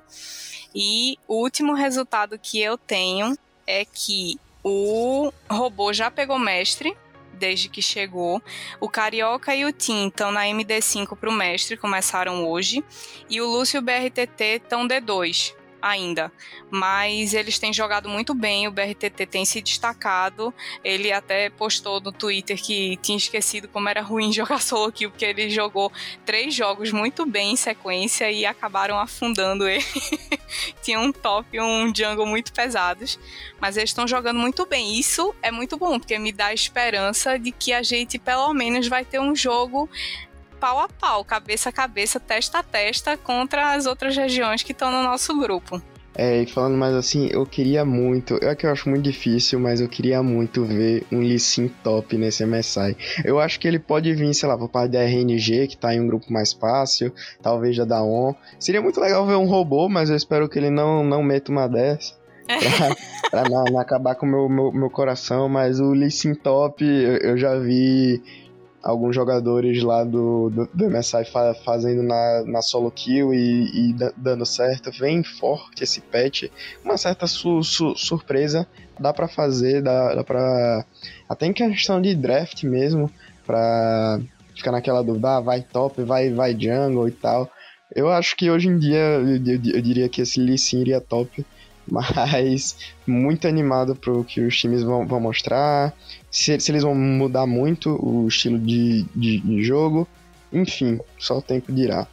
E 0.76 1.18
o 1.28 1.36
último 1.42 1.74
resultado 1.74 2.38
que 2.38 2.60
eu 2.60 2.78
tenho 2.78 3.38
é 3.66 3.86
que 3.86 4.40
o 4.64 5.32
robô 5.50 5.92
já 5.92 6.10
pegou 6.10 6.40
mestre, 6.40 6.96
desde 7.34 7.70
que 7.70 7.82
chegou. 7.82 8.42
O 8.80 8.90
Carioca 8.90 9.56
e 9.56 9.66
o 9.66 9.72
Tim 9.72 10.08
estão 10.08 10.32
na 10.32 10.44
MD5 10.46 11.18
para 11.18 11.30
o 11.30 11.34
mestre, 11.34 11.78
começaram 11.78 12.48
hoje. 12.48 12.84
E 13.30 13.42
o 13.42 13.48
Lúcio 13.48 13.82
BRTT 13.82 14.44
estão 14.64 14.88
D2 14.88 15.63
ainda, 15.84 16.32
mas 16.72 17.34
eles 17.34 17.60
têm 17.60 17.74
jogado 17.74 18.08
muito 18.08 18.34
bem, 18.34 18.70
o 18.70 18.72
BRTT 18.72 19.26
tem 19.26 19.44
se 19.44 19.62
destacado. 19.62 20.54
Ele 20.82 21.12
até 21.12 21.50
postou 21.50 22.00
no 22.00 22.14
Twitter 22.14 22.58
que 22.60 22.96
tinha 23.02 23.18
esquecido 23.18 23.68
como 23.68 23.90
era 23.90 24.02
ruim 24.02 24.32
jogar 24.34 24.62
solo 24.62 24.92
kill, 24.94 25.12
porque 25.12 25.26
ele 25.26 25.50
jogou 25.50 25.92
três 26.26 26.56
jogos 26.56 26.94
muito 26.94 27.26
bem 27.26 27.52
em 27.52 27.58
sequência 27.58 28.32
e 28.32 28.46
acabaram 28.46 28.98
afundando 28.98 29.68
ele. 29.68 29.84
tinha 30.82 31.00
um 31.00 31.12
top 31.12 31.50
e 31.52 31.60
um 31.60 31.94
jungle 31.94 32.26
muito 32.26 32.54
pesados, 32.54 33.20
mas 33.60 33.76
eles 33.76 33.90
estão 33.90 34.08
jogando 34.08 34.40
muito 34.40 34.66
bem. 34.66 34.98
Isso 34.98 35.36
é 35.42 35.52
muito 35.52 35.76
bom, 35.76 36.00
porque 36.00 36.18
me 36.18 36.32
dá 36.32 36.54
esperança 36.54 37.38
de 37.38 37.52
que 37.52 37.74
a 37.74 37.84
gente 37.84 38.18
pelo 38.18 38.54
menos 38.54 38.88
vai 38.88 39.04
ter 39.04 39.20
um 39.20 39.36
jogo 39.36 39.90
pau 40.64 40.80
a 40.80 40.88
pau, 40.88 41.26
cabeça 41.26 41.68
a 41.68 41.74
cabeça, 41.74 42.22
testa 42.22 42.60
a 42.60 42.64
testa 42.64 43.18
contra 43.18 43.74
as 43.74 43.86
outras 43.86 44.16
regiões 44.16 44.64
que 44.64 44.72
estão 44.72 44.90
no 44.90 45.04
nosso 45.04 45.38
grupo. 45.38 45.82
É, 46.16 46.42
e 46.42 46.46
falando 46.46 46.78
mais 46.78 46.96
assim, 46.96 47.28
eu 47.34 47.46
queria 47.46 47.84
muito, 47.84 48.40
é 48.42 48.56
que 48.56 48.66
eu 48.66 48.72
acho 48.72 48.88
muito 48.88 49.04
difícil, 49.04 49.60
mas 49.60 49.82
eu 49.82 49.90
queria 49.90 50.24
muito 50.24 50.64
ver 50.64 51.06
um 51.12 51.20
Lee 51.20 51.38
Sin 51.38 51.68
top 51.84 52.16
nesse 52.16 52.46
MSI. 52.46 52.96
Eu 53.26 53.42
acho 53.42 53.60
que 53.60 53.68
ele 53.68 53.78
pode 53.78 54.14
vir, 54.14 54.34
sei 54.34 54.48
lá, 54.48 54.58
por 54.58 54.70
parte 54.70 54.92
da 54.92 55.04
RNG, 55.04 55.68
que 55.68 55.76
tá 55.76 55.94
em 55.94 56.00
um 56.00 56.08
grupo 56.08 56.32
mais 56.32 56.54
fácil, 56.54 57.12
talvez 57.42 57.76
da 57.76 57.84
Daon. 57.84 58.34
Seria 58.58 58.82
muito 58.82 59.02
legal 59.02 59.26
ver 59.28 59.36
um 59.36 59.48
robô, 59.48 59.90
mas 59.90 60.10
eu 60.10 60.16
espero 60.16 60.48
que 60.48 60.58
ele 60.58 60.70
não, 60.70 61.04
não 61.04 61.22
meta 61.22 61.52
uma 61.52 61.68
dessa. 61.68 62.14
pra, 62.48 63.42
pra 63.44 63.50
não, 63.50 63.66
não, 63.66 63.80
acabar 63.80 64.16
com 64.16 64.26
o 64.26 64.30
meu, 64.30 64.48
meu, 64.48 64.72
meu, 64.72 64.90
coração, 64.90 65.50
mas 65.50 65.80
o 65.80 65.92
Lee 65.92 66.12
Sin 66.12 66.36
top 66.36 66.86
eu, 66.86 67.18
eu 67.18 67.38
já 67.38 67.58
vi 67.58 68.22
alguns 68.84 69.16
jogadores 69.16 69.82
lá 69.82 70.04
do, 70.04 70.50
do, 70.50 70.70
do 70.74 70.90
MSI 70.90 71.24
fa 71.26 71.56
fazendo 71.64 72.04
na, 72.04 72.44
na 72.46 72.62
solo 72.62 72.92
kill 72.92 73.34
e, 73.34 73.92
e 73.92 73.96
dando 74.18 74.46
certo. 74.46 74.92
Vem 74.92 75.24
forte 75.24 75.84
esse 75.84 76.02
patch, 76.02 76.50
uma 76.84 76.98
certa 76.98 77.26
su 77.26 77.64
su 77.64 77.96
surpresa. 77.96 78.68
Dá 79.00 79.12
para 79.14 79.28
fazer, 79.28 79.82
dá, 79.82 80.14
dá 80.14 80.24
pra. 80.24 80.86
Até 81.28 81.48
em 81.48 81.54
questão 81.54 82.02
de 82.02 82.14
draft 82.14 82.64
mesmo, 82.64 83.10
pra 83.46 84.20
ficar 84.54 84.72
naquela 84.72 85.02
dúvida, 85.02 85.38
ah, 85.38 85.40
vai 85.40 85.62
top, 85.62 86.04
vai, 86.04 86.32
vai 86.32 86.52
jungle 86.54 87.08
e 87.08 87.12
tal. 87.12 87.50
Eu 87.96 88.10
acho 88.10 88.36
que 88.36 88.52
hoje 88.52 88.68
em 88.68 88.78
dia 88.78 88.98
eu, 88.98 89.38
eu, 89.38 89.76
eu 89.76 89.82
diria 89.82 90.10
que 90.10 90.22
esse 90.22 90.40
Lee 90.40 90.58
Sin 90.58 90.82
iria 90.82 91.02
top 91.02 91.46
mas 91.94 92.76
muito 93.06 93.48
animado 93.48 93.96
pro 93.96 94.24
que 94.24 94.42
os 94.42 94.58
times 94.58 94.82
vão, 94.82 95.06
vão 95.06 95.20
mostrar, 95.20 95.94
se, 96.32 96.60
se, 96.60 96.72
eles 96.72 96.82
vão 96.82 96.96
mudar 96.96 97.46
muito 97.46 97.98
o 98.04 98.28
estilo 98.28 98.58
de, 98.58 99.06
de, 99.16 99.40
de 99.40 99.64
jogo, 99.64 100.08
enfim, 100.52 101.00
só 101.20 101.38
o 101.38 101.42
tempo 101.42 101.72
dirá. 101.72 102.08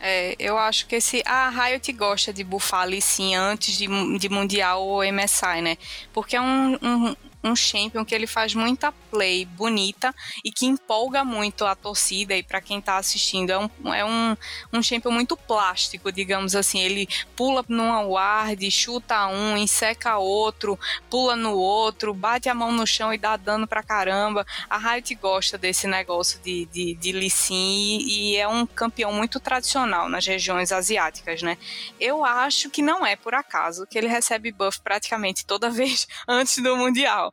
É, 0.00 0.34
eu 0.38 0.58
acho 0.58 0.86
que 0.86 0.96
esse. 0.96 1.22
A 1.24 1.48
Riot 1.48 1.90
gosta 1.92 2.32
de 2.32 2.44
bufar 2.44 2.82
ali 2.82 3.00
sim 3.00 3.34
antes 3.34 3.76
de, 3.78 3.86
de 4.18 4.28
Mundial 4.28 4.86
ou 4.86 5.02
MSI, 5.02 5.62
né? 5.62 5.78
Porque 6.12 6.36
é 6.36 6.40
um, 6.40 6.74
um, 6.82 7.16
um 7.46 7.56
champion 7.56 8.04
que 8.04 8.14
ele 8.14 8.26
faz 8.26 8.54
muita 8.54 8.92
play 9.10 9.44
bonita 9.44 10.14
e 10.44 10.50
que 10.50 10.66
empolga 10.66 11.24
muito 11.24 11.64
a 11.64 11.74
torcida 11.74 12.36
e 12.36 12.42
para 12.42 12.60
quem 12.60 12.80
tá 12.80 12.96
assistindo. 12.96 13.50
É, 13.50 13.58
um, 13.58 13.94
é 13.94 14.04
um, 14.04 14.36
um 14.72 14.82
champion 14.82 15.10
muito 15.10 15.36
plástico, 15.36 16.12
digamos 16.12 16.54
assim. 16.54 16.80
Ele 16.80 17.08
pula 17.34 17.64
numa 17.68 18.02
ward, 18.02 18.70
chuta 18.70 19.26
um, 19.28 19.56
enseca 19.56 20.18
outro, 20.18 20.78
pula 21.08 21.36
no 21.36 21.54
outro, 21.54 22.12
bate 22.12 22.48
a 22.48 22.54
mão 22.54 22.72
no 22.72 22.86
chão 22.86 23.12
e 23.12 23.18
dá 23.18 23.36
dano 23.36 23.66
pra 23.66 23.82
caramba. 23.82 24.46
A 24.68 24.76
Riot 24.78 25.14
gosta 25.16 25.56
desse 25.56 25.86
negócio 25.86 26.40
de, 26.40 26.66
de, 26.66 26.94
de 26.94 27.12
Lee 27.12 27.30
Sin 27.30 27.98
e, 28.06 28.36
é 28.36 28.46
um 28.46 28.66
campeão 28.66 29.12
muito 29.12 29.40
tradicional 29.40 30.08
nas 30.08 30.26
regiões 30.26 30.72
asiáticas, 30.72 31.42
né? 31.42 31.56
Eu 31.98 32.24
acho 32.24 32.68
que 32.70 32.82
não 32.82 33.06
é 33.06 33.16
por 33.16 33.34
acaso 33.34 33.86
que 33.86 33.96
ele 33.96 34.08
recebe 34.08 34.52
buff 34.52 34.80
praticamente 34.80 35.46
toda 35.46 35.70
vez 35.70 36.06
antes 36.28 36.62
do 36.62 36.76
Mundial. 36.76 37.32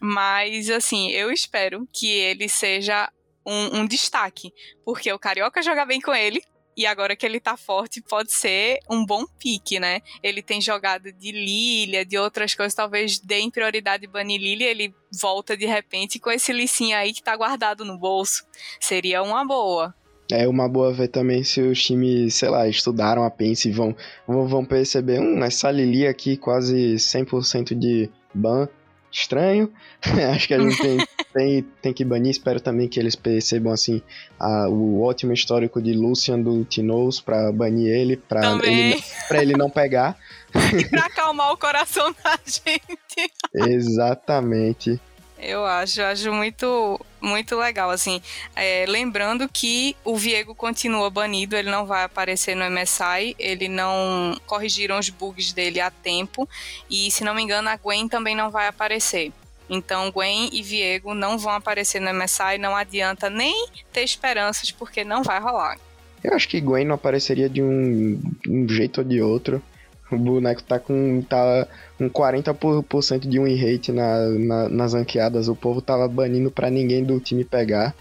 Mas, 0.00 0.70
assim, 0.70 1.10
eu 1.10 1.30
espero 1.30 1.88
que 1.92 2.06
ele 2.08 2.48
seja 2.48 3.10
um, 3.46 3.80
um 3.80 3.86
destaque, 3.86 4.52
porque 4.84 5.12
o 5.12 5.18
Carioca 5.18 5.62
joga 5.62 5.86
bem 5.86 6.00
com 6.00 6.14
ele, 6.14 6.42
e 6.76 6.84
agora 6.84 7.16
que 7.16 7.24
ele 7.24 7.40
tá 7.40 7.56
forte, 7.56 8.02
pode 8.02 8.30
ser 8.32 8.78
um 8.90 9.04
bom 9.06 9.24
pique, 9.40 9.80
né? 9.80 10.00
Ele 10.22 10.42
tem 10.42 10.60
jogado 10.60 11.10
de 11.10 11.32
Lilia, 11.32 12.04
de 12.04 12.18
outras 12.18 12.54
coisas, 12.54 12.74
talvez 12.74 13.18
deem 13.18 13.50
prioridade 13.50 14.06
banir 14.06 14.38
Lilia, 14.38 14.70
ele 14.70 14.94
volta 15.18 15.56
de 15.56 15.64
repente 15.64 16.18
com 16.18 16.30
esse 16.30 16.52
licinho 16.52 16.94
aí 16.94 17.14
que 17.14 17.22
tá 17.22 17.34
guardado 17.34 17.82
no 17.82 17.98
bolso. 17.98 18.44
Seria 18.78 19.22
uma 19.22 19.42
boa. 19.46 19.94
É 20.30 20.46
uma 20.46 20.68
boa 20.68 20.92
ver 20.92 21.08
também 21.08 21.42
se 21.44 21.62
os 21.62 21.82
times, 21.82 22.34
sei 22.34 22.50
lá, 22.50 22.68
estudaram 22.68 23.24
a 23.24 23.30
Pense 23.30 23.68
e 23.68 23.72
vão, 23.72 23.96
vão 24.26 24.64
perceber, 24.64 25.20
hum, 25.20 25.42
essa 25.42 25.70
Lili 25.70 26.06
aqui 26.06 26.36
quase 26.36 26.96
100% 26.96 27.74
de 27.74 28.10
ban, 28.34 28.68
estranho. 29.10 29.72
Acho 30.34 30.48
que 30.48 30.54
a 30.54 30.60
gente 30.60 30.76
tem, 30.78 30.98
tem, 31.32 31.62
tem, 31.82 31.92
que 31.92 32.04
banir. 32.04 32.30
Espero 32.30 32.60
também 32.60 32.88
que 32.88 32.98
eles 32.98 33.16
percebam 33.16 33.72
assim 33.72 34.02
a, 34.38 34.68
o 34.68 35.02
ótimo 35.02 35.32
histórico 35.32 35.80
de 35.80 35.92
Lucian 35.92 36.40
do 36.40 36.64
Tinous 36.64 37.20
para 37.20 37.52
banir 37.52 37.88
ele, 37.88 38.16
para 38.16 38.58
ele, 38.64 39.02
pra 39.28 39.42
ele 39.42 39.56
não 39.56 39.70
pegar. 39.70 40.16
e 40.78 40.84
pra 40.86 41.06
acalmar 41.06 41.52
o 41.52 41.56
coração 41.56 42.14
da 42.22 42.38
gente. 42.44 43.32
Exatamente. 43.54 45.00
Eu 45.38 45.66
acho, 45.66 46.00
acho 46.02 46.32
muito, 46.32 46.98
muito 47.20 47.56
legal, 47.56 47.90
assim. 47.90 48.22
É, 48.54 48.86
lembrando 48.88 49.48
que 49.48 49.94
o 50.04 50.16
Viego 50.16 50.54
continua 50.54 51.10
banido, 51.10 51.56
ele 51.56 51.70
não 51.70 51.84
vai 51.84 52.04
aparecer 52.04 52.54
no 52.54 52.64
MSI, 52.70 53.36
ele 53.38 53.68
não 53.68 54.38
corrigiram 54.46 54.98
os 54.98 55.10
bugs 55.10 55.52
dele 55.52 55.80
a 55.80 55.90
tempo, 55.90 56.48
e 56.88 57.10
se 57.10 57.22
não 57.22 57.34
me 57.34 57.42
engano, 57.42 57.68
a 57.68 57.76
Gwen 57.76 58.08
também 58.08 58.34
não 58.34 58.50
vai 58.50 58.66
aparecer. 58.66 59.30
Então, 59.68 60.10
Gwen 60.10 60.48
e 60.52 60.62
Viego 60.62 61.12
não 61.12 61.36
vão 61.36 61.52
aparecer 61.52 62.00
no 62.00 62.12
MSI, 62.14 62.56
não 62.58 62.74
adianta 62.74 63.28
nem 63.28 63.68
ter 63.92 64.02
esperanças, 64.02 64.70
porque 64.70 65.04
não 65.04 65.22
vai 65.22 65.40
rolar. 65.40 65.76
Eu 66.22 66.34
acho 66.34 66.48
que 66.48 66.60
Gwen 66.60 66.84
não 66.84 66.94
apareceria 66.94 67.48
de 67.48 67.62
um, 67.62 68.20
um 68.48 68.68
jeito 68.68 68.98
ou 68.98 69.04
de 69.04 69.20
outro. 69.20 69.62
O 70.10 70.16
boneco 70.16 70.62
tá 70.62 70.78
com, 70.78 71.20
tá 71.22 71.66
com 71.98 72.08
40% 72.08 73.28
de 73.28 73.40
win 73.40 73.56
rate 73.56 73.90
na, 73.90 74.28
na, 74.28 74.68
nas 74.68 74.94
ranqueadas. 74.94 75.48
O 75.48 75.56
povo 75.56 75.80
tava 75.80 76.06
banindo 76.06 76.50
pra 76.50 76.70
ninguém 76.70 77.02
do 77.02 77.18
time 77.18 77.44
pegar. 77.44 77.94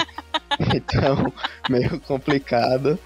então, 0.74 1.32
meio 1.68 1.98
complicado. 2.00 2.98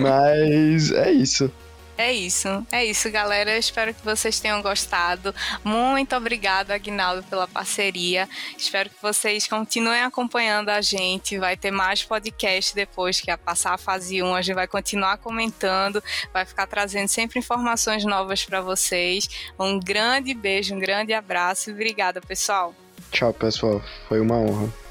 Mas 0.00 0.90
é 0.90 1.12
isso. 1.12 1.50
É 1.98 2.12
isso, 2.12 2.66
é 2.70 2.84
isso, 2.84 3.10
galera. 3.10 3.56
Espero 3.56 3.94
que 3.94 4.04
vocês 4.04 4.38
tenham 4.38 4.60
gostado. 4.60 5.34
Muito 5.64 6.14
obrigada, 6.14 6.74
Agnaldo, 6.74 7.22
pela 7.22 7.48
parceria. 7.48 8.28
Espero 8.56 8.90
que 8.90 9.00
vocês 9.00 9.46
continuem 9.46 10.02
acompanhando 10.02 10.68
a 10.68 10.82
gente. 10.82 11.38
Vai 11.38 11.56
ter 11.56 11.70
mais 11.70 12.02
podcast 12.02 12.74
depois 12.74 13.20
que 13.20 13.30
a 13.30 13.38
passar 13.38 13.74
a 13.74 13.78
fase 13.78 14.22
1. 14.22 14.34
A 14.34 14.42
gente 14.42 14.54
vai 14.54 14.66
continuar 14.66 15.16
comentando, 15.16 16.02
vai 16.32 16.44
ficar 16.44 16.66
trazendo 16.66 17.08
sempre 17.08 17.38
informações 17.38 18.04
novas 18.04 18.44
para 18.44 18.60
vocês. 18.60 19.28
Um 19.58 19.80
grande 19.80 20.34
beijo, 20.34 20.74
um 20.74 20.78
grande 20.78 21.14
abraço 21.14 21.70
e 21.70 21.72
obrigada, 21.72 22.20
pessoal. 22.20 22.74
Tchau, 23.10 23.32
pessoal. 23.32 23.82
Foi 24.08 24.20
uma 24.20 24.36
honra. 24.36 24.85